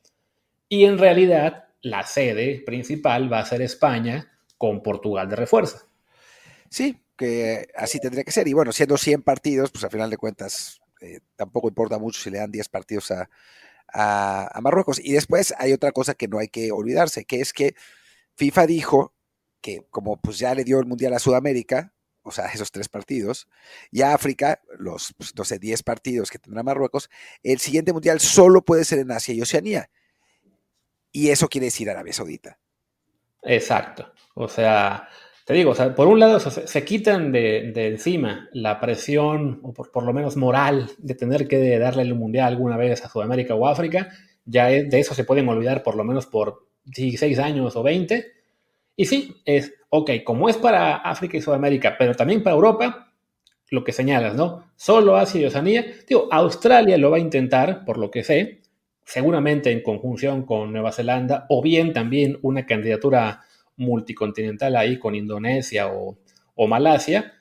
Y 0.68 0.84
en 0.84 0.98
realidad 0.98 1.64
la 1.82 2.04
sede 2.04 2.62
principal 2.64 3.32
va 3.32 3.40
a 3.40 3.46
ser 3.46 3.62
España 3.62 4.32
con 4.58 4.82
Portugal 4.82 5.28
de 5.28 5.36
refuerzo. 5.36 5.78
Sí, 6.70 6.98
que 7.16 7.68
así 7.76 8.00
tendría 8.00 8.24
que 8.24 8.32
ser. 8.32 8.48
Y 8.48 8.52
bueno, 8.52 8.72
siendo 8.72 8.96
100 8.96 9.22
partidos, 9.22 9.70
pues 9.70 9.84
a 9.84 9.90
final 9.90 10.10
de 10.10 10.16
cuentas 10.16 10.80
eh, 11.00 11.20
tampoco 11.36 11.68
importa 11.68 11.98
mucho 11.98 12.20
si 12.20 12.30
le 12.30 12.38
dan 12.38 12.50
10 12.50 12.68
partidos 12.68 13.10
a, 13.10 13.28
Marruecos. 14.60 14.98
Y 14.98 15.12
después 15.12 15.54
hay 15.58 15.72
otra 15.72 15.92
cosa 15.92 16.14
que 16.14 16.26
no 16.26 16.38
hay 16.38 16.48
que 16.48 16.72
olvidarse, 16.72 17.24
que 17.24 17.40
es 17.40 17.52
que 17.52 17.76
FIFA 18.36 18.66
dijo 18.66 19.14
que 19.60 19.86
como 19.90 20.20
pues 20.20 20.38
ya 20.38 20.54
le 20.54 20.64
dio 20.64 20.80
el 20.80 20.86
Mundial 20.86 21.12
a 21.14 21.20
Sudamérica, 21.20 21.94
o 22.22 22.32
sea, 22.32 22.46
esos 22.54 22.72
tres 22.72 22.88
partidos, 22.88 23.48
y 23.92 24.02
a 24.02 24.14
África, 24.14 24.60
los, 24.78 25.14
pues, 25.16 25.34
no 25.36 25.44
sé, 25.44 25.58
10 25.58 25.82
partidos 25.84 26.30
que 26.30 26.38
tendrá 26.38 26.62
Marruecos, 26.62 27.08
el 27.42 27.60
siguiente 27.60 27.92
Mundial 27.92 28.20
solo 28.20 28.64
puede 28.64 28.84
ser 28.84 29.00
en 29.00 29.12
Asia 29.12 29.34
y 29.34 29.42
Oceanía. 29.42 29.90
Y 31.16 31.30
eso 31.30 31.48
quiere 31.48 31.66
decir 31.66 31.88
Arabia 31.88 32.12
Saudita. 32.12 32.58
Exacto. 33.44 34.12
O 34.34 34.48
sea, 34.48 35.08
te 35.46 35.54
digo, 35.54 35.72
por 35.94 36.08
un 36.08 36.18
lado 36.18 36.40
se, 36.40 36.84
quitan 36.84 37.30
de, 37.30 37.72
encima 37.86 38.48
la 38.52 38.80
presión, 38.80 39.60
o 39.62 39.72
por, 39.72 40.02
lo 40.02 40.12
menos 40.12 40.36
moral, 40.36 40.90
de 40.98 41.14
tener 41.14 41.46
que 41.46 41.78
darle 41.78 42.02
el 42.02 42.16
mundial 42.16 42.48
alguna 42.48 42.76
vez 42.76 43.04
a 43.04 43.08
Sudamérica 43.08 43.54
o 43.54 43.68
África. 43.68 44.08
Ya 44.44 44.66
de 44.66 44.98
eso 44.98 45.14
se 45.14 45.22
pueden 45.22 45.48
olvidar 45.48 45.84
por 45.84 45.94
lo 45.94 46.02
menos 46.02 46.26
por 46.26 46.66
16 46.86 47.38
años 47.38 47.76
o 47.76 47.84
20. 47.84 48.32
Y 48.96 49.04
sí, 49.04 49.36
es, 49.44 49.72
ok, 49.90 50.10
como 50.24 50.48
es 50.48 50.56
para 50.56 50.96
África 50.96 51.36
y 51.36 51.42
Sudamérica, 51.42 51.94
pero 51.96 52.16
también 52.16 52.42
para 52.42 52.56
Europa, 52.56 53.12
lo 53.70 53.84
que 53.84 53.92
señalas, 53.92 54.34
¿no? 54.34 54.64
Solo 54.74 55.16
Asia 55.16 55.40
y 55.40 55.46
Oceanía. 55.46 55.84
Digo, 56.08 56.26
Australia 56.32 56.98
lo 56.98 57.12
va 57.12 57.18
a 57.18 57.20
intentar, 57.20 57.84
por 57.84 57.98
lo 57.98 58.10
que 58.10 58.24
sé, 58.24 58.63
seguramente 59.04 59.70
en 59.70 59.82
conjunción 59.82 60.44
con 60.44 60.72
Nueva 60.72 60.92
Zelanda, 60.92 61.46
o 61.48 61.62
bien 61.62 61.92
también 61.92 62.38
una 62.42 62.66
candidatura 62.66 63.42
multicontinental 63.76 64.76
ahí 64.76 64.98
con 64.98 65.14
Indonesia 65.14 65.88
o, 65.88 66.18
Malasia. 66.66 67.32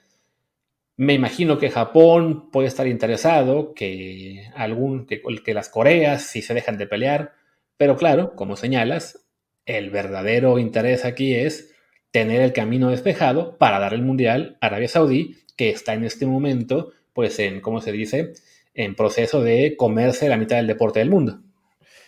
Me 0.97 1.14
imagino 1.14 1.57
que 1.57 1.70
Japón 1.70 2.51
puede 2.51 2.68
estar 2.68 2.88
interesado, 2.88 3.74
que, 3.74 4.49
algún, 4.55 5.05
que, 5.05 5.22
que 5.43 5.53
las 5.53 5.70
Coreas 5.70 6.24
si 6.24 6.41
se 6.41 6.53
dejan 6.53 6.78
de 6.78 6.88
pelear, 6.88 7.34
pero 7.78 7.97
claro, 7.97 8.36
como 8.36 8.55
señalas, 8.55 9.26
el 9.66 9.89
verdadero 9.89 10.59
interés 10.59 11.05
aquí 11.05 11.34
es 11.36 11.74
tener 12.11 12.41
el 12.41 12.53
camino 12.53 12.89
despejado 12.89 13.57
para 13.57 13.80
dar 13.80 13.93
el 13.93 14.03
Mundial 14.03 14.57
a 14.61 14.68
Arabia 14.68 14.88
Saudí, 14.88 15.38
que 15.55 15.70
está 15.70 15.93
en 15.93 16.03
este 16.03 16.26
momento, 16.26 16.91
pues 17.14 17.39
en, 17.39 17.61
¿cómo 17.61 17.82
se 17.82 17.91
dice?, 17.91 18.34
en 18.76 18.95
proceso 18.95 19.41
de 19.43 19.76
comerse 19.78 20.30
la 20.30 20.38
mitad 20.38 20.57
del 20.57 20.68
deporte 20.68 20.99
del 20.99 21.09
mundo. 21.09 21.39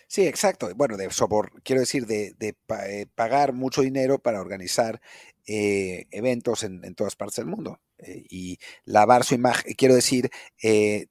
Sí, 0.08 0.26
exacto. 0.26 0.70
Bueno, 0.76 0.96
de 0.96 1.10
sobor, 1.10 1.62
quiero 1.62 1.80
decir, 1.80 2.06
de, 2.06 2.34
eh, 2.40 3.06
pagar 3.14 3.52
mucho 3.52 3.82
dinero 3.82 4.18
para 4.18 4.40
organizar 4.40 5.00
eh, 5.46 6.06
eventos 6.10 6.62
en, 6.62 6.94
todas 6.94 7.16
partes 7.16 7.36
del 7.36 7.46
mundo 7.46 7.80
eh, 7.98 8.24
y 8.28 8.58
lavar 8.84 9.24
su 9.24 9.34
imagen, 9.34 9.74
quiero 9.74 9.94
decir, 9.94 10.30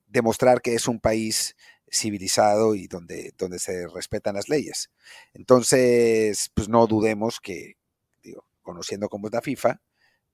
demostrar 0.07 0.61
que 0.61 0.75
es 0.75 0.87
un 0.87 0.99
país 0.99 1.55
civilizado 1.91 2.75
y 2.75 2.87
donde, 2.87 3.33
donde 3.37 3.59
se 3.59 3.87
respetan 3.87 4.35
las 4.35 4.49
leyes. 4.49 4.91
Entonces, 5.33 6.51
pues 6.53 6.69
no 6.69 6.87
dudemos 6.87 7.39
que, 7.39 7.77
digo, 8.23 8.45
conociendo 8.61 9.09
cómo 9.09 9.27
es 9.27 9.33
la 9.33 9.41
FIFA, 9.41 9.81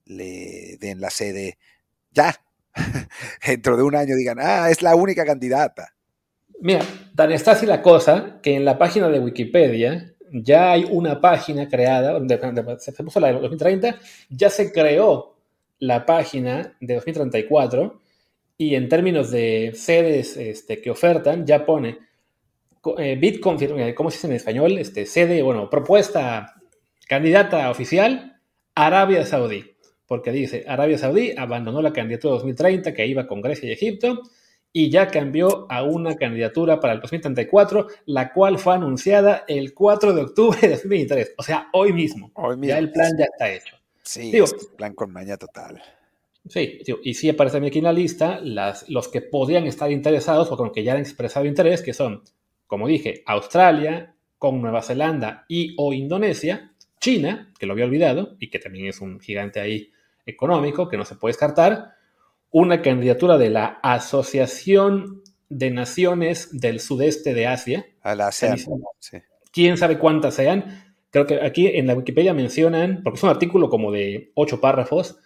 le 0.06 0.78
den 0.80 1.02
la 1.02 1.10
sede 1.10 1.58
ya. 2.12 2.44
Dentro 3.46 3.78
de 3.78 3.84
un 3.84 3.96
año 3.96 4.16
digan, 4.16 4.38
ah, 4.40 4.70
es 4.70 4.82
la 4.82 4.96
única 4.96 5.26
candidata. 5.26 5.96
Mira, 6.62 6.82
tan 7.16 7.32
está 7.32 7.54
así 7.54 7.66
la 7.66 7.82
cosa 7.82 8.40
que 8.44 8.56
en 8.56 8.66
la 8.66 8.78
página 8.78 9.10
de 9.10 9.20
Wikipedia 9.20 10.14
ya 10.32 10.74
hay 10.74 10.86
una 10.88 11.20
página 11.20 11.68
creada, 11.68 12.20
se 12.78 12.94
puso 13.04 13.20
la 13.20 13.30
de 13.30 13.40
2030, 13.40 13.98
ya 14.30 14.50
se 14.52 14.72
creó 14.72 15.38
la 15.80 16.06
página 16.06 16.78
de 16.80 16.94
2034 16.94 18.00
y 18.60 18.76
en 18.76 18.90
términos 18.90 19.32
de 19.32 19.72
sedes 19.74 20.38
este, 20.38 20.80
que 20.80 20.92
ofertan, 20.92 21.48
ya 21.48 21.66
pone 21.66 21.98
eh, 23.00 23.20
eh, 23.20 23.40
¿cómo 23.42 23.58
se 23.58 24.18
dice 24.18 24.28
en 24.28 24.34
español? 24.34 24.78
Este, 24.78 25.08
sede, 25.08 25.42
bueno, 25.42 25.68
propuesta, 25.68 26.62
candidata 27.08 27.72
oficial, 27.72 28.40
Arabia 28.76 29.26
Saudí. 29.26 29.66
Porque 30.06 30.32
dice, 30.32 30.64
Arabia 30.68 31.00
Saudí 31.00 31.34
abandonó 31.36 31.82
la 31.82 31.92
candidatura 31.92 32.36
2030 32.36 32.94
que 32.94 33.08
iba 33.08 33.26
con 33.26 33.42
Grecia 33.42 33.68
y 33.68 33.72
Egipto 33.72 34.22
y 34.74 34.90
ya 34.90 35.08
cambió 35.08 35.66
a 35.70 35.84
una 35.84 36.16
candidatura 36.16 36.80
para 36.80 36.94
el 36.94 37.02
2034, 37.02 37.88
la 38.06 38.32
cual 38.32 38.58
fue 38.58 38.76
anunciada 38.76 39.44
el 39.48 39.74
4 39.74 40.14
de 40.14 40.22
octubre 40.22 40.60
de 40.62 40.70
2023, 40.70 41.34
o 41.38 41.44
sea, 41.44 41.68
hoy 41.74 41.94
mismo. 41.94 42.32
Hoy 42.36 42.58
mismo. 42.58 42.70
Ya 42.70 42.78
el 42.78 42.92
plan 42.92 43.12
ya 43.18 43.26
está 43.26 43.52
hecho. 43.52 43.76
Sí, 44.04 44.32
Digo, 44.32 44.46
plan 44.78 44.94
con 44.94 45.12
maña 45.12 45.38
total. 45.38 45.82
Sí, 46.48 46.80
y 47.04 47.14
sí 47.14 47.30
aparece 47.30 47.58
aquí 47.58 47.78
en 47.78 47.84
la 47.84 47.94
lista 47.94 48.40
las, 48.42 48.90
los 48.90 49.08
que 49.08 49.22
podrían 49.22 49.68
estar 49.68 49.92
interesados 49.92 50.52
o 50.52 50.58
con 50.58 50.72
que 50.72 50.84
ya 50.84 50.94
han 50.94 51.00
expresado 51.00 51.46
interés, 51.46 51.84
que 51.84 51.94
son, 51.94 52.24
como 52.66 52.88
dije, 52.88 53.22
Australia, 53.28 54.16
con 54.40 54.60
Nueva 54.60 54.82
Zelanda 54.82 55.46
y 55.48 55.76
o 55.78 55.94
Indonesia, 55.94 56.72
China, 57.00 57.54
que 57.60 57.68
lo 57.68 57.74
había 57.74 57.86
olvidado 57.86 58.36
y 58.40 58.50
que 58.50 58.58
también 58.58 58.88
es 58.88 59.02
un 59.02 59.20
gigante 59.20 59.60
ahí 59.60 59.92
económico 60.26 60.90
que 60.90 60.98
no 60.98 61.06
se 61.06 61.16
puede 61.16 61.34
descartar, 61.34 61.94
una 62.52 62.82
candidatura 62.82 63.38
de 63.38 63.50
la 63.50 63.80
Asociación 63.82 65.24
de 65.50 65.72
Naciones 65.72 66.50
del 66.52 66.80
Sudeste 66.80 67.34
de 67.34 67.48
Asia. 67.48 67.86
A 68.02 68.14
la 68.16 68.28
ASEAN. 68.28 68.58
Quién 69.52 69.78
sabe 69.78 69.98
cuántas 69.98 70.36
sean. 70.36 70.94
Creo 71.10 71.26
que 71.26 71.42
aquí 71.42 71.68
en 71.68 71.88
la 71.88 71.96
Wikipedia 71.96 72.34
mencionan, 72.34 73.02
porque 73.04 73.18
es 73.18 73.24
un 73.24 73.30
artículo 73.30 73.70
como 73.70 73.92
de 73.92 74.32
ocho 74.36 74.62
párrafos, 74.62 75.18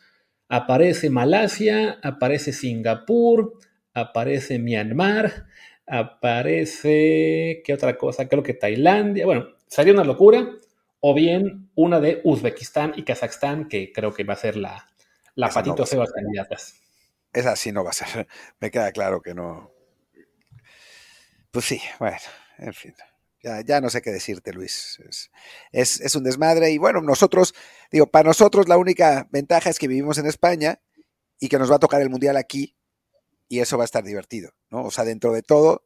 aparece 0.49 1.09
Malasia, 1.09 1.99
aparece 2.01 2.53
Singapur, 2.53 3.53
aparece 3.93 4.57
Myanmar, 4.57 5.45
aparece, 5.85 7.61
¿qué 7.63 7.73
otra 7.73 7.97
cosa? 7.97 8.27
Creo 8.27 8.41
que 8.41 8.53
Tailandia. 8.53 9.25
Bueno, 9.25 9.47
sería 9.67 9.93
una 9.93 10.03
locura. 10.03 10.47
O 11.07 11.13
bien 11.13 11.69
una 11.75 11.99
de 11.99 12.21
Uzbekistán 12.23 12.93
y 12.95 13.03
Kazajstán, 13.03 13.67
que 13.67 13.91
creo 13.91 14.11
que 14.11 14.23
va 14.23 14.33
a 14.33 14.37
ser 14.37 14.57
la, 14.57 14.87
la 15.35 15.49
patito 15.49 15.83
no 15.95 16.05
candidatas 16.05 16.84
esa 17.35 17.55
sí 17.55 17.71
no 17.71 17.83
va 17.83 17.91
a 17.91 17.93
ser. 17.93 18.27
Me 18.59 18.71
queda 18.71 18.91
claro 18.91 19.21
que 19.21 19.33
no. 19.33 19.71
Pues 21.51 21.65
sí, 21.65 21.81
bueno, 21.99 22.17
en 22.57 22.73
fin. 22.73 22.95
Ya, 23.65 23.79
no 23.79 23.91
sé 23.91 24.01
qué 24.01 24.11
decirte, 24.11 24.53
Luis. 24.53 24.99
Es, 25.71 26.15
un 26.15 26.23
desmadre. 26.23 26.71
Y 26.71 26.79
bueno, 26.79 27.01
nosotros, 27.01 27.53
digo, 27.91 28.07
para 28.07 28.27
nosotros 28.27 28.67
la 28.67 28.77
única 28.77 29.27
ventaja 29.31 29.69
es 29.69 29.77
que 29.77 29.87
vivimos 29.87 30.17
en 30.17 30.25
España 30.25 30.81
y 31.39 31.47
que 31.47 31.59
nos 31.59 31.69
va 31.69 31.75
a 31.75 31.79
tocar 31.79 32.01
el 32.01 32.09
Mundial 32.09 32.37
aquí 32.37 32.75
y 33.47 33.59
eso 33.59 33.77
va 33.77 33.83
a 33.83 33.85
estar 33.85 34.03
divertido, 34.03 34.51
¿no? 34.71 34.85
O 34.85 34.91
sea, 34.91 35.03
dentro 35.03 35.31
de 35.31 35.43
todo, 35.43 35.85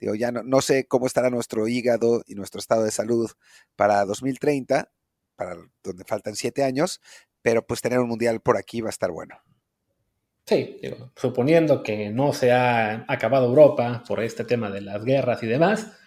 digo, 0.00 0.16
ya 0.16 0.32
no, 0.32 0.42
no 0.42 0.60
sé 0.60 0.88
cómo 0.88 1.06
estará 1.06 1.30
nuestro 1.30 1.68
hígado 1.68 2.24
y 2.26 2.34
nuestro 2.34 2.58
estado 2.58 2.82
de 2.82 2.90
salud 2.90 3.30
para 3.76 4.04
2030, 4.04 4.90
para 5.36 5.56
donde 5.84 6.04
faltan 6.04 6.34
siete 6.34 6.64
años, 6.64 7.00
pero 7.40 7.64
pues 7.64 7.82
tener 7.82 8.00
un 8.00 8.08
Mundial 8.08 8.40
por 8.40 8.56
aquí 8.56 8.80
va 8.80 8.88
a 8.88 8.90
estar 8.90 9.12
bueno. 9.12 9.40
Sí, 10.48 10.78
suponiendo 11.16 11.82
que 11.82 12.08
no 12.10 12.32
se 12.32 12.52
ha 12.52 13.04
acabado 13.08 13.46
Europa 13.46 14.04
por 14.06 14.22
este 14.22 14.44
tema 14.44 14.70
de 14.70 14.80
las 14.80 15.04
guerras 15.04 15.42
y 15.42 15.48
demás, 15.48 15.98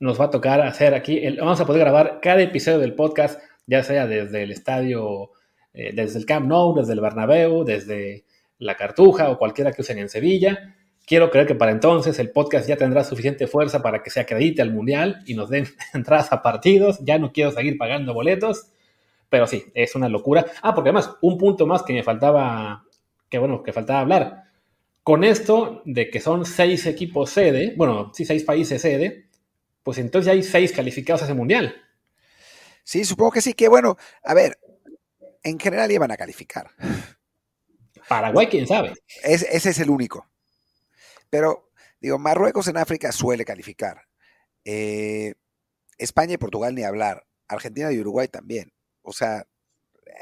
nos 0.00 0.20
va 0.20 0.24
a 0.24 0.30
tocar 0.30 0.60
hacer 0.62 0.94
aquí, 0.94 1.24
vamos 1.36 1.60
a 1.60 1.64
poder 1.64 1.82
grabar 1.82 2.18
cada 2.20 2.42
episodio 2.42 2.80
del 2.80 2.96
podcast, 2.96 3.40
ya 3.68 3.84
sea 3.84 4.08
desde 4.08 4.42
el 4.42 4.50
estadio, 4.50 5.30
eh, 5.74 5.92
desde 5.94 6.18
el 6.18 6.26
Camp 6.26 6.48
Nou, 6.48 6.74
desde 6.74 6.92
el 6.92 7.00
Bernabéu, 7.00 7.62
desde 7.62 8.24
la 8.58 8.76
Cartuja 8.76 9.30
o 9.30 9.38
cualquiera 9.38 9.70
que 9.70 9.82
usen 9.82 9.98
en 9.98 10.08
Sevilla. 10.08 10.74
Quiero 11.06 11.30
creer 11.30 11.46
que 11.46 11.54
para 11.54 11.70
entonces 11.70 12.18
el 12.18 12.32
podcast 12.32 12.68
ya 12.68 12.76
tendrá 12.76 13.04
suficiente 13.04 13.46
fuerza 13.46 13.80
para 13.80 14.02
que 14.02 14.10
se 14.10 14.18
acredite 14.18 14.60
al 14.60 14.72
Mundial 14.72 15.22
y 15.24 15.34
nos 15.34 15.50
den 15.50 15.68
entradas 15.94 16.32
a 16.32 16.42
partidos. 16.42 16.98
Ya 17.04 17.20
no 17.20 17.30
quiero 17.30 17.52
seguir 17.52 17.78
pagando 17.78 18.12
boletos, 18.12 18.72
pero 19.28 19.46
sí, 19.46 19.66
es 19.72 19.94
una 19.94 20.08
locura. 20.08 20.44
Ah, 20.62 20.74
porque 20.74 20.90
además, 20.90 21.14
un 21.22 21.38
punto 21.38 21.64
más 21.64 21.84
que 21.84 21.92
me 21.92 22.02
faltaba 22.02 22.87
que 23.28 23.38
bueno, 23.38 23.62
que 23.62 23.72
faltaba 23.72 24.00
hablar. 24.00 24.44
Con 25.02 25.24
esto 25.24 25.82
de 25.84 26.10
que 26.10 26.20
son 26.20 26.44
seis 26.44 26.86
equipos 26.86 27.30
sede, 27.30 27.74
bueno, 27.76 28.12
sí, 28.14 28.24
seis 28.24 28.44
países 28.44 28.82
sede, 28.82 29.28
pues 29.82 29.98
entonces 29.98 30.26
ya 30.26 30.32
hay 30.32 30.42
seis 30.42 30.72
calificados 30.72 31.22
a 31.22 31.24
ese 31.24 31.34
mundial. 31.34 31.74
Sí, 32.84 33.04
supongo 33.04 33.32
que 33.32 33.40
sí, 33.40 33.54
que 33.54 33.68
bueno, 33.68 33.96
a 34.22 34.34
ver, 34.34 34.58
en 35.42 35.58
general 35.58 35.90
iban 35.90 36.10
a 36.10 36.16
calificar. 36.16 36.70
Paraguay, 38.08 38.46
quién 38.46 38.66
sabe. 38.66 38.94
ese 39.22 39.70
es 39.70 39.78
el 39.78 39.90
único. 39.90 40.28
Pero, 41.30 41.70
digo, 42.00 42.18
Marruecos 42.18 42.68
en 42.68 42.78
África 42.78 43.12
suele 43.12 43.44
calificar. 43.44 44.02
Eh, 44.64 45.34
España 45.98 46.34
y 46.34 46.38
Portugal 46.38 46.74
ni 46.74 46.84
hablar. 46.84 47.26
Argentina 47.48 47.92
y 47.92 47.98
Uruguay 47.98 48.28
también. 48.28 48.72
O 49.02 49.12
sea, 49.12 49.46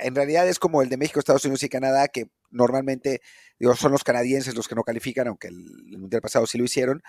en 0.01 0.15
realidad 0.15 0.49
es 0.49 0.59
como 0.59 0.83
el 0.83 0.89
de 0.89 0.97
México, 0.97 1.19
Estados 1.19 1.45
Unidos 1.45 1.63
y 1.63 1.69
Canadá, 1.69 2.09
que 2.09 2.29
normalmente 2.51 3.21
digo, 3.59 3.75
son 3.75 3.93
los 3.93 4.05
canadienses 4.05 4.55
los 4.55 4.69
que 4.69 4.75
no 4.75 4.83
califican, 4.83 5.29
aunque 5.29 5.49
el, 5.49 5.99
Mundial 5.99 6.23
pasado 6.23 6.47
sí 6.47 6.59
lo 6.59 6.65
hicieron, 6.65 7.03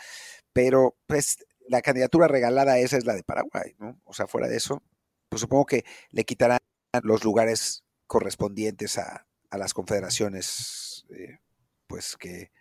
pero 0.54 0.98
pues 1.08 1.46
la 1.68 1.82
candidatura 1.82 2.28
regalada 2.28 2.80
esa 2.80 2.98
es 2.98 3.06
la 3.06 3.16
de 3.16 3.24
Paraguay, 3.24 3.76
¿no? 3.80 4.00
O 4.06 4.14
sea, 4.14 4.28
fuera 4.28 4.48
de 4.48 4.56
eso, 4.56 4.82
pues 5.30 5.42
supongo 5.42 5.66
que 5.66 5.84
le 6.12 6.24
quitarán 6.24 6.60
los 7.04 7.24
lugares 7.24 7.84
correspondientes 8.08 8.98
a, 8.98 9.26
las 9.52 9.74
confederaciones, 9.74 11.06
eh, 11.10 11.40
pues 11.88 12.16
que, 12.18 12.52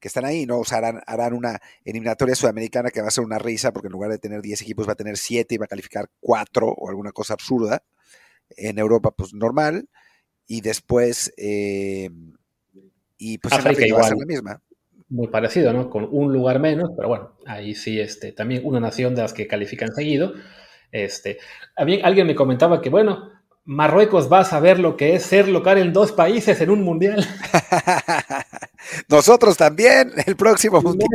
están 0.00 0.24
ahí, 0.24 0.46
¿no? 0.46 0.58
O 0.58 0.64
sea, 0.64 0.78
harán, 0.78 1.00
harán, 1.06 1.32
una 1.32 1.60
eliminatoria 1.84 2.34
sudamericana 2.34 2.90
que 2.90 3.00
va 3.00 3.08
a 3.08 3.12
ser 3.12 3.22
una 3.22 3.38
risa, 3.38 3.72
porque 3.72 3.86
en 3.86 3.92
lugar 3.92 4.10
de 4.10 4.18
tener 4.18 4.42
10 4.42 4.62
equipos 4.62 4.88
va 4.88 4.92
a 4.92 4.96
tener 4.96 5.16
7 5.16 5.54
y 5.54 5.58
va 5.58 5.66
a 5.66 5.68
calificar 5.68 6.10
4 6.20 6.66
o 6.66 6.88
alguna 6.88 7.12
cosa 7.12 7.34
absurda. 7.34 7.84
En 8.56 8.78
Europa, 8.78 9.12
pues 9.12 9.32
normal 9.32 9.88
y 10.52 10.60
después, 10.60 11.32
eh, 11.38 12.10
y 13.16 13.38
pues 13.38 13.54
África, 13.54 13.86
igual, 13.86 14.02
va 14.02 14.04
a 14.04 14.08
ser 14.10 14.18
la 14.18 14.26
misma. 14.26 14.60
Muy 15.08 15.28
parecido, 15.28 15.72
¿no? 15.72 15.88
Con 15.88 16.06
un 16.10 16.30
lugar 16.30 16.58
menos, 16.58 16.90
pero 16.94 17.08
bueno, 17.08 17.30
ahí 17.46 17.74
sí, 17.74 17.98
este, 17.98 18.32
también 18.32 18.60
una 18.62 18.78
nación 18.78 19.14
de 19.14 19.22
las 19.22 19.32
que 19.32 19.46
califican 19.46 19.94
seguido. 19.94 20.34
Este, 20.90 21.38
alguien 21.74 22.26
me 22.26 22.34
comentaba 22.34 22.82
que, 22.82 22.90
bueno, 22.90 23.30
Marruecos 23.64 24.30
va 24.30 24.40
a 24.40 24.44
saber 24.44 24.78
lo 24.78 24.94
que 24.94 25.14
es 25.14 25.22
ser 25.22 25.48
local 25.48 25.78
en 25.78 25.94
dos 25.94 26.12
países 26.12 26.60
en 26.60 26.68
un 26.68 26.82
mundial. 26.82 27.26
Nosotros 29.08 29.56
también, 29.56 30.12
el 30.26 30.36
próximo 30.36 30.82
mundial. 30.82 31.08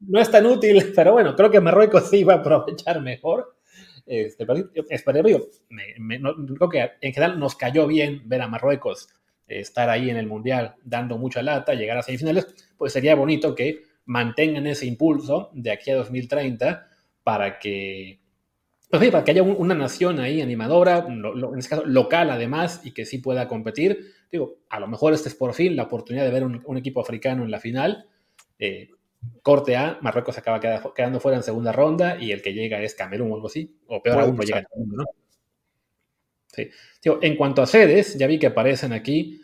No 0.00 0.20
es, 0.20 0.30
tan, 0.30 0.44
útil, 0.44 0.92
pero 0.94 1.12
bueno, 1.12 1.34
creo 1.34 1.50
que 1.50 1.60
Marruecos 1.62 2.10
sí 2.10 2.22
va 2.22 2.34
a 2.34 2.36
aprovechar 2.36 3.00
mejor. 3.00 3.56
Este, 4.06 4.46
yo, 4.46 4.70
creo 6.54 6.68
que 6.68 6.90
en 7.00 7.12
general 7.12 7.38
nos 7.38 7.56
cayó 7.56 7.86
bien 7.86 8.22
ver 8.26 8.42
a 8.42 8.48
Marruecos 8.48 9.08
estar 9.46 9.88
ahí 9.90 10.10
en 10.10 10.16
el 10.16 10.26
Mundial 10.26 10.74
dando 10.82 11.18
mucha 11.18 11.42
lata, 11.42 11.74
llegar 11.74 11.98
a 11.98 12.02
semifinales, 12.02 12.46
pues 12.76 12.92
sería 12.92 13.14
bonito 13.14 13.54
que 13.54 13.82
mantengan 14.06 14.66
ese 14.66 14.86
impulso 14.86 15.50
de 15.52 15.70
aquí 15.70 15.90
a 15.90 15.96
2030 15.96 16.88
para 17.22 17.58
que, 17.58 18.20
pues 18.90 19.10
para 19.10 19.24
que 19.24 19.30
haya 19.32 19.42
una 19.42 19.74
nación 19.74 20.20
ahí 20.20 20.40
animadora, 20.40 21.06
en 21.08 21.58
este 21.58 21.70
caso 21.70 21.86
local 21.86 22.30
además, 22.30 22.82
y 22.84 22.92
que 22.92 23.06
sí 23.06 23.18
pueda 23.18 23.48
competir. 23.48 24.12
Digo, 24.30 24.58
a 24.68 24.80
lo 24.80 24.88
mejor 24.88 25.14
este 25.14 25.28
es 25.28 25.34
por 25.34 25.54
fin 25.54 25.76
la 25.76 25.84
oportunidad 25.84 26.24
de 26.24 26.30
ver 26.30 26.44
un, 26.44 26.76
equipo 26.76 27.00
africano 27.00 27.44
en 27.44 27.50
la 27.50 27.60
final. 27.60 28.06
Eh, 28.58 28.90
corte 29.42 29.76
A, 29.76 29.98
Marruecos 30.00 30.38
acaba 30.38 30.60
quedando 30.60 31.20
fuera 31.20 31.36
en 31.36 31.42
segunda 31.42 31.72
ronda 31.72 32.16
y 32.20 32.32
el 32.32 32.42
que 32.42 32.52
llega 32.52 32.80
es 32.80 32.94
Camerún 32.94 33.32
o 33.32 33.34
algo 33.34 33.46
así, 33.46 33.76
o 33.86 34.02
peor 34.02 34.20
aún, 34.20 34.36
no 34.36 34.42
llega 34.42 34.60
a 34.60 34.68
segundo, 34.68 34.96
¿no? 34.96 35.04
Sí. 36.48 36.70
en 37.20 37.36
cuanto 37.36 37.62
a 37.62 37.66
sedes, 37.66 38.16
ya 38.16 38.28
vi 38.28 38.38
que 38.38 38.46
aparecen 38.46 38.92
aquí, 38.92 39.42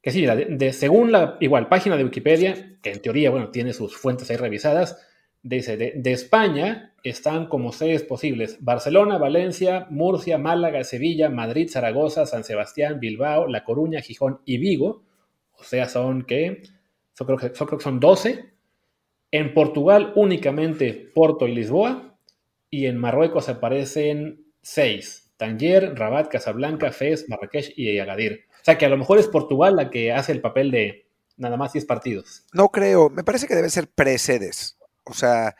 que 0.00 0.10
sí, 0.10 0.24
de, 0.24 0.72
según 0.72 1.12
la 1.12 1.36
igual 1.40 1.68
página 1.68 1.96
de 1.96 2.04
Wikipedia, 2.04 2.78
que 2.82 2.92
en 2.92 3.02
teoría, 3.02 3.30
bueno, 3.30 3.50
tiene 3.50 3.74
sus 3.74 3.96
fuentes 3.96 4.30
ahí 4.30 4.36
revisadas, 4.36 4.96
Dice, 5.48 5.76
de, 5.76 5.92
de, 5.94 6.10
España 6.10 6.92
están 7.04 7.46
como 7.46 7.70
sedes 7.70 8.02
posibles 8.02 8.58
Barcelona, 8.64 9.16
Valencia, 9.16 9.86
Murcia, 9.90 10.38
Málaga, 10.38 10.82
Sevilla, 10.82 11.28
Madrid, 11.28 11.70
Zaragoza, 11.70 12.26
San 12.26 12.42
Sebastián, 12.42 12.98
Bilbao, 12.98 13.46
La 13.46 13.62
Coruña, 13.62 14.00
Gijón 14.00 14.40
y 14.44 14.58
Vigo. 14.58 15.04
O 15.52 15.62
sea, 15.62 15.88
son 15.88 16.24
que, 16.24 16.62
yo 17.16 17.26
creo 17.26 17.38
que, 17.38 17.52
yo 17.56 17.64
creo 17.64 17.78
que 17.78 17.84
son 17.84 18.00
12. 18.00 18.55
En 19.30 19.54
Portugal 19.54 20.12
únicamente 20.14 21.10
Porto 21.14 21.46
y 21.46 21.54
Lisboa. 21.54 22.18
Y 22.70 22.86
en 22.86 22.96
Marruecos 22.96 23.48
aparecen 23.48 24.44
6. 24.62 25.32
Tanger, 25.36 25.94
Rabat, 25.98 26.28
Casablanca, 26.28 26.90
Fez, 26.92 27.28
Marrakech 27.28 27.72
y 27.76 27.98
Agadir. 27.98 28.46
O 28.50 28.64
sea 28.64 28.78
que 28.78 28.86
a 28.86 28.88
lo 28.88 28.96
mejor 28.96 29.18
es 29.18 29.28
Portugal 29.28 29.76
la 29.76 29.90
que 29.90 30.12
hace 30.12 30.32
el 30.32 30.40
papel 30.40 30.70
de 30.70 31.06
nada 31.36 31.56
más 31.56 31.72
10 31.72 31.84
partidos. 31.84 32.44
No 32.52 32.70
creo, 32.70 33.10
me 33.10 33.22
parece 33.22 33.46
que 33.46 33.54
deben 33.54 33.70
ser 33.70 33.88
pre-sedes. 33.88 34.78
O 35.04 35.14
sea, 35.14 35.56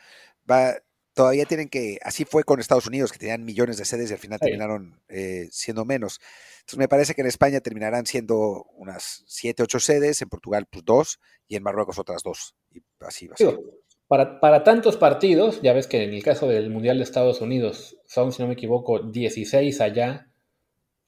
va, 0.49 0.75
todavía 1.17 1.45
tienen 1.45 1.67
que, 1.67 1.97
así 2.03 2.25
fue 2.25 2.43
con 2.43 2.59
Estados 2.59 2.85
Unidos, 2.85 3.11
que 3.11 3.17
tenían 3.17 3.43
millones 3.43 3.77
de 3.77 3.85
sedes 3.85 4.11
y 4.11 4.13
al 4.13 4.19
final 4.19 4.37
sí. 4.39 4.45
terminaron 4.45 5.01
eh, 5.09 5.47
siendo 5.51 5.83
menos. 5.83 6.19
Entonces 6.59 6.77
me 6.77 6.87
parece 6.87 7.15
que 7.15 7.21
en 7.21 7.27
España 7.27 7.59
terminarán 7.59 8.05
siendo 8.05 8.65
unas 8.75 9.23
7, 9.25 9.63
8 9.63 9.79
sedes, 9.79 10.21
en 10.21 10.29
Portugal 10.29 10.67
pues 10.69 10.85
dos 10.85 11.19
y 11.47 11.55
en 11.55 11.63
Marruecos 11.63 11.97
otras 11.97 12.21
dos. 12.21 12.55
Y 12.71 12.81
así 13.01 13.27
va 13.27 13.33
a 13.33 13.37
ser. 13.37 13.59
Para, 14.07 14.39
para, 14.39 14.63
tantos 14.63 14.95
partidos, 14.95 15.59
ya 15.61 15.73
ves 15.73 15.87
que 15.87 16.03
en 16.03 16.13
el 16.13 16.23
caso 16.23 16.47
del 16.47 16.69
Mundial 16.69 16.97
de 16.97 17.03
Estados 17.03 17.41
Unidos 17.41 17.97
son, 18.05 18.31
si 18.31 18.41
no 18.41 18.47
me 18.47 18.53
equivoco, 18.53 18.99
16 18.99 19.81
allá 19.81 20.29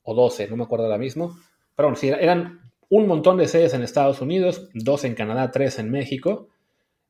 o 0.01 0.15
12, 0.15 0.47
no 0.47 0.57
me 0.57 0.63
acuerdo 0.63 0.85
ahora 0.85 0.97
mismo. 0.97 1.37
Pero 1.75 1.89
bueno, 1.89 1.95
sí, 1.95 2.09
eran 2.09 2.71
un 2.89 3.07
montón 3.07 3.37
de 3.37 3.47
sedes 3.47 3.75
en 3.75 3.83
Estados 3.83 4.21
Unidos, 4.21 4.69
dos 4.73 5.05
en 5.05 5.13
Canadá, 5.13 5.51
tres 5.51 5.77
en 5.77 5.91
México. 5.91 6.49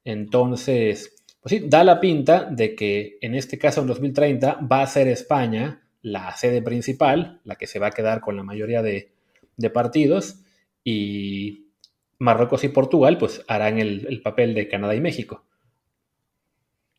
Entonces, 0.04 1.19
pues 1.42 1.52
sí, 1.52 1.68
da 1.68 1.84
la 1.84 2.00
pinta 2.00 2.46
de 2.46 2.76
que 2.76 3.18
en 3.22 3.36
este 3.36 3.58
caso 3.58 3.82
en 3.82 3.88
2030 3.88 4.60
va 4.72 4.82
a 4.82 4.88
ser 4.88 5.08
España 5.08 5.84
la 6.02 6.36
sede 6.36 6.62
principal, 6.62 7.42
la 7.44 7.56
que 7.56 7.68
se 7.68 7.80
va 7.80 7.88
a 7.88 7.92
quedar 7.92 8.22
con 8.22 8.36
la 8.36 8.44
mayoría 8.44 8.82
de, 8.82 9.14
de 9.58 9.70
partidos, 9.70 10.42
y 10.84 11.72
Marruecos 12.20 12.64
y 12.64 12.70
Portugal 12.70 13.18
pues 13.18 13.44
harán 13.48 13.80
el, 13.80 14.06
el, 14.08 14.22
papel 14.22 14.54
de 14.54 14.68
Canadá 14.68 14.96
y 14.96 15.02
México. 15.02 15.46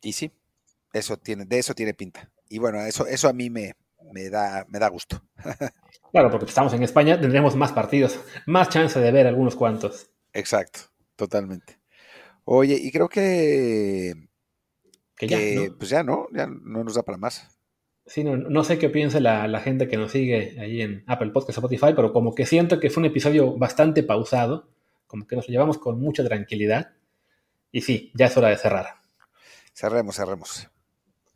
Y 0.01 0.13
sí, 0.13 0.31
eso 0.93 1.17
tiene, 1.17 1.45
de 1.45 1.59
eso 1.59 1.73
tiene 1.73 1.93
pinta. 1.93 2.31
Y 2.49 2.59
bueno, 2.59 2.81
eso, 2.81 3.05
eso 3.07 3.27
a 3.27 3.33
mí 3.33 3.49
me, 3.49 3.73
me, 4.11 4.29
da, 4.29 4.65
me 4.69 4.79
da 4.79 4.87
gusto. 4.89 5.23
claro, 6.11 6.29
porque 6.31 6.45
estamos 6.45 6.73
en 6.73 6.83
España, 6.83 7.19
tendremos 7.19 7.55
más 7.55 7.71
partidos, 7.71 8.19
más 8.45 8.69
chance 8.69 8.99
de 8.99 9.11
ver 9.11 9.27
algunos 9.27 9.55
cuantos. 9.55 10.09
Exacto, 10.33 10.81
totalmente. 11.15 11.79
Oye, 12.43 12.75
y 12.75 12.91
creo 12.91 13.09
que 13.09 14.13
que 15.27 15.55
ya, 15.55 15.61
¿no? 15.61 15.77
pues 15.77 15.89
ya 15.89 16.03
no, 16.03 16.27
ya 16.31 16.47
no 16.47 16.83
nos 16.83 16.95
da 16.95 17.03
para 17.03 17.17
más. 17.17 17.47
Sí, 18.05 18.23
no, 18.23 18.35
no 18.35 18.63
sé 18.63 18.79
qué 18.79 18.89
piense 18.89 19.21
la, 19.21 19.47
la, 19.47 19.59
gente 19.59 19.87
que 19.87 19.97
nos 19.97 20.11
sigue 20.11 20.59
ahí 20.59 20.81
en 20.81 21.03
Apple 21.07 21.29
Podcast 21.29 21.57
Spotify, 21.57 21.93
pero 21.95 22.11
como 22.11 22.33
que 22.33 22.45
siento 22.45 22.79
que 22.79 22.89
fue 22.89 23.01
un 23.01 23.05
episodio 23.05 23.55
bastante 23.57 24.03
pausado, 24.03 24.69
como 25.05 25.27
que 25.27 25.35
nos 25.35 25.47
lo 25.47 25.51
llevamos 25.51 25.77
con 25.77 25.99
mucha 25.99 26.23
tranquilidad. 26.23 26.93
Y 27.71 27.81
sí, 27.81 28.11
ya 28.15 28.25
es 28.25 28.35
hora 28.35 28.49
de 28.49 28.57
cerrar. 28.57 28.87
Cerremos, 29.73 30.15
cerremos. 30.15 30.67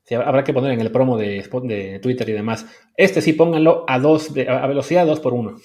Sí, 0.04 0.16
habrá 0.16 0.44
que 0.44 0.54
poner 0.54 0.72
en 0.72 0.82
el 0.82 0.92
promo 0.92 1.18
de, 1.18 1.48
de 1.64 2.00
Twitter 2.00 2.30
y 2.30 2.34
demás. 2.34 2.66
Este 2.98 3.22
sí, 3.22 3.34
pónganlo 3.34 3.86
a, 3.88 4.00
dos 4.00 4.34
de, 4.34 4.50
a 4.50 4.68
velocidad 4.68 5.06
2 5.06 5.20
por 5.20 5.34
1 5.34 5.58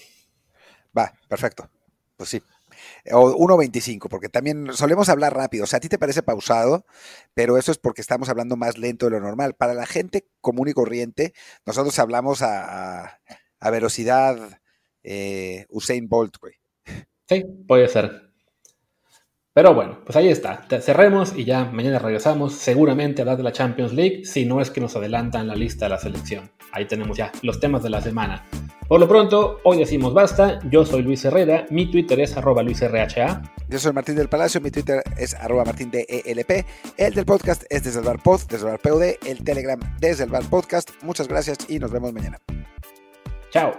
Va, 0.97 1.12
perfecto. 1.29 1.68
Pues 2.16 2.29
sí 2.29 2.43
o 3.13 3.37
1.25, 3.37 4.09
porque 4.09 4.29
también 4.29 4.73
solemos 4.73 5.09
hablar 5.09 5.35
rápido. 5.35 5.65
O 5.65 5.67
sea, 5.67 5.79
a 5.79 5.81
ti 5.81 5.89
te 5.89 5.99
parece 5.99 6.23
pausado, 6.23 6.85
pero 7.35 7.59
eso 7.59 7.73
es 7.73 7.79
porque 7.79 8.01
estamos 8.01 8.29
hablando 8.29 8.57
más 8.57 8.79
lento 8.79 9.07
de 9.07 9.13
lo 9.13 9.21
normal. 9.21 9.55
Para 9.55 9.75
la 9.75 9.87
gente 9.87 10.27
común 10.41 10.69
y 10.69 10.73
corriente, 10.73 11.33
nosotros 11.67 11.99
hablamos 11.99 12.43
a, 12.43 13.05
a, 13.05 13.21
a 13.61 13.71
velocidad 13.71 14.61
eh, 15.03 15.67
Usain 15.69 16.09
Bolt, 16.09 16.37
güey. 16.41 16.55
Sí, 17.29 17.45
puede 17.67 17.89
ser. 17.89 18.31
Pero 19.53 19.75
bueno, 19.75 20.01
pues 20.05 20.17
ahí 20.17 20.29
está. 20.29 20.67
Cerremos 20.81 21.37
y 21.37 21.45
ya 21.45 21.65
mañana 21.65 21.99
regresamos. 21.99 22.55
Seguramente 22.55 23.21
a 23.21 23.23
hablar 23.23 23.37
de 23.37 23.43
la 23.43 23.53
Champions 23.53 23.93
League, 23.93 24.25
si 24.25 24.47
no 24.47 24.61
es 24.61 24.71
que 24.71 24.81
nos 24.81 24.97
adelantan 24.97 25.49
la 25.49 25.57
lista 25.57 25.87
de 25.87 25.91
la 25.91 25.99
selección. 25.99 26.51
Ahí 26.73 26.87
tenemos 26.87 27.16
ya 27.16 27.33
los 27.43 27.61
temas 27.61 27.83
de 27.83 27.91
la 27.91 28.01
semana. 28.01 28.45
Por 28.89 28.99
lo 28.99 29.07
pronto, 29.07 29.61
hoy 29.62 29.79
decimos 29.79 30.12
basta. 30.12 30.59
Yo 30.68 30.85
soy 30.85 31.03
Luis 31.03 31.25
Herrera, 31.25 31.64
mi 31.71 31.91
Twitter 31.91 32.18
es 32.18 32.37
arroba 32.37 32.62
luisrha. 32.62 33.41
Yo 33.68 33.79
soy 33.79 33.93
Martín 33.93 34.16
del 34.16 34.29
Palacio, 34.29 34.61
mi 34.61 34.73
Twitter 34.73 35.03
es 35.16 35.35
arroba 35.35 35.64
martín 35.64 35.93
de 35.93 36.05
ELP. 36.09 36.66
El 36.97 37.14
del 37.14 37.25
podcast 37.25 37.62
es 37.71 37.85
desde 37.85 38.01
el 38.01 38.07
bar 38.07 38.21
pod, 38.21 38.41
desde 38.49 38.66
el 38.66 38.73
bar 38.73 38.81
POD, 38.81 39.03
el 39.27 39.45
Telegram 39.45 39.79
desde 40.01 40.25
el 40.25 40.31
bar 40.31 40.43
podcast. 40.51 40.91
Muchas 41.03 41.29
gracias 41.29 41.59
y 41.68 41.79
nos 41.79 41.93
vemos 41.93 42.12
mañana. 42.12 42.39
Chao. 43.51 43.73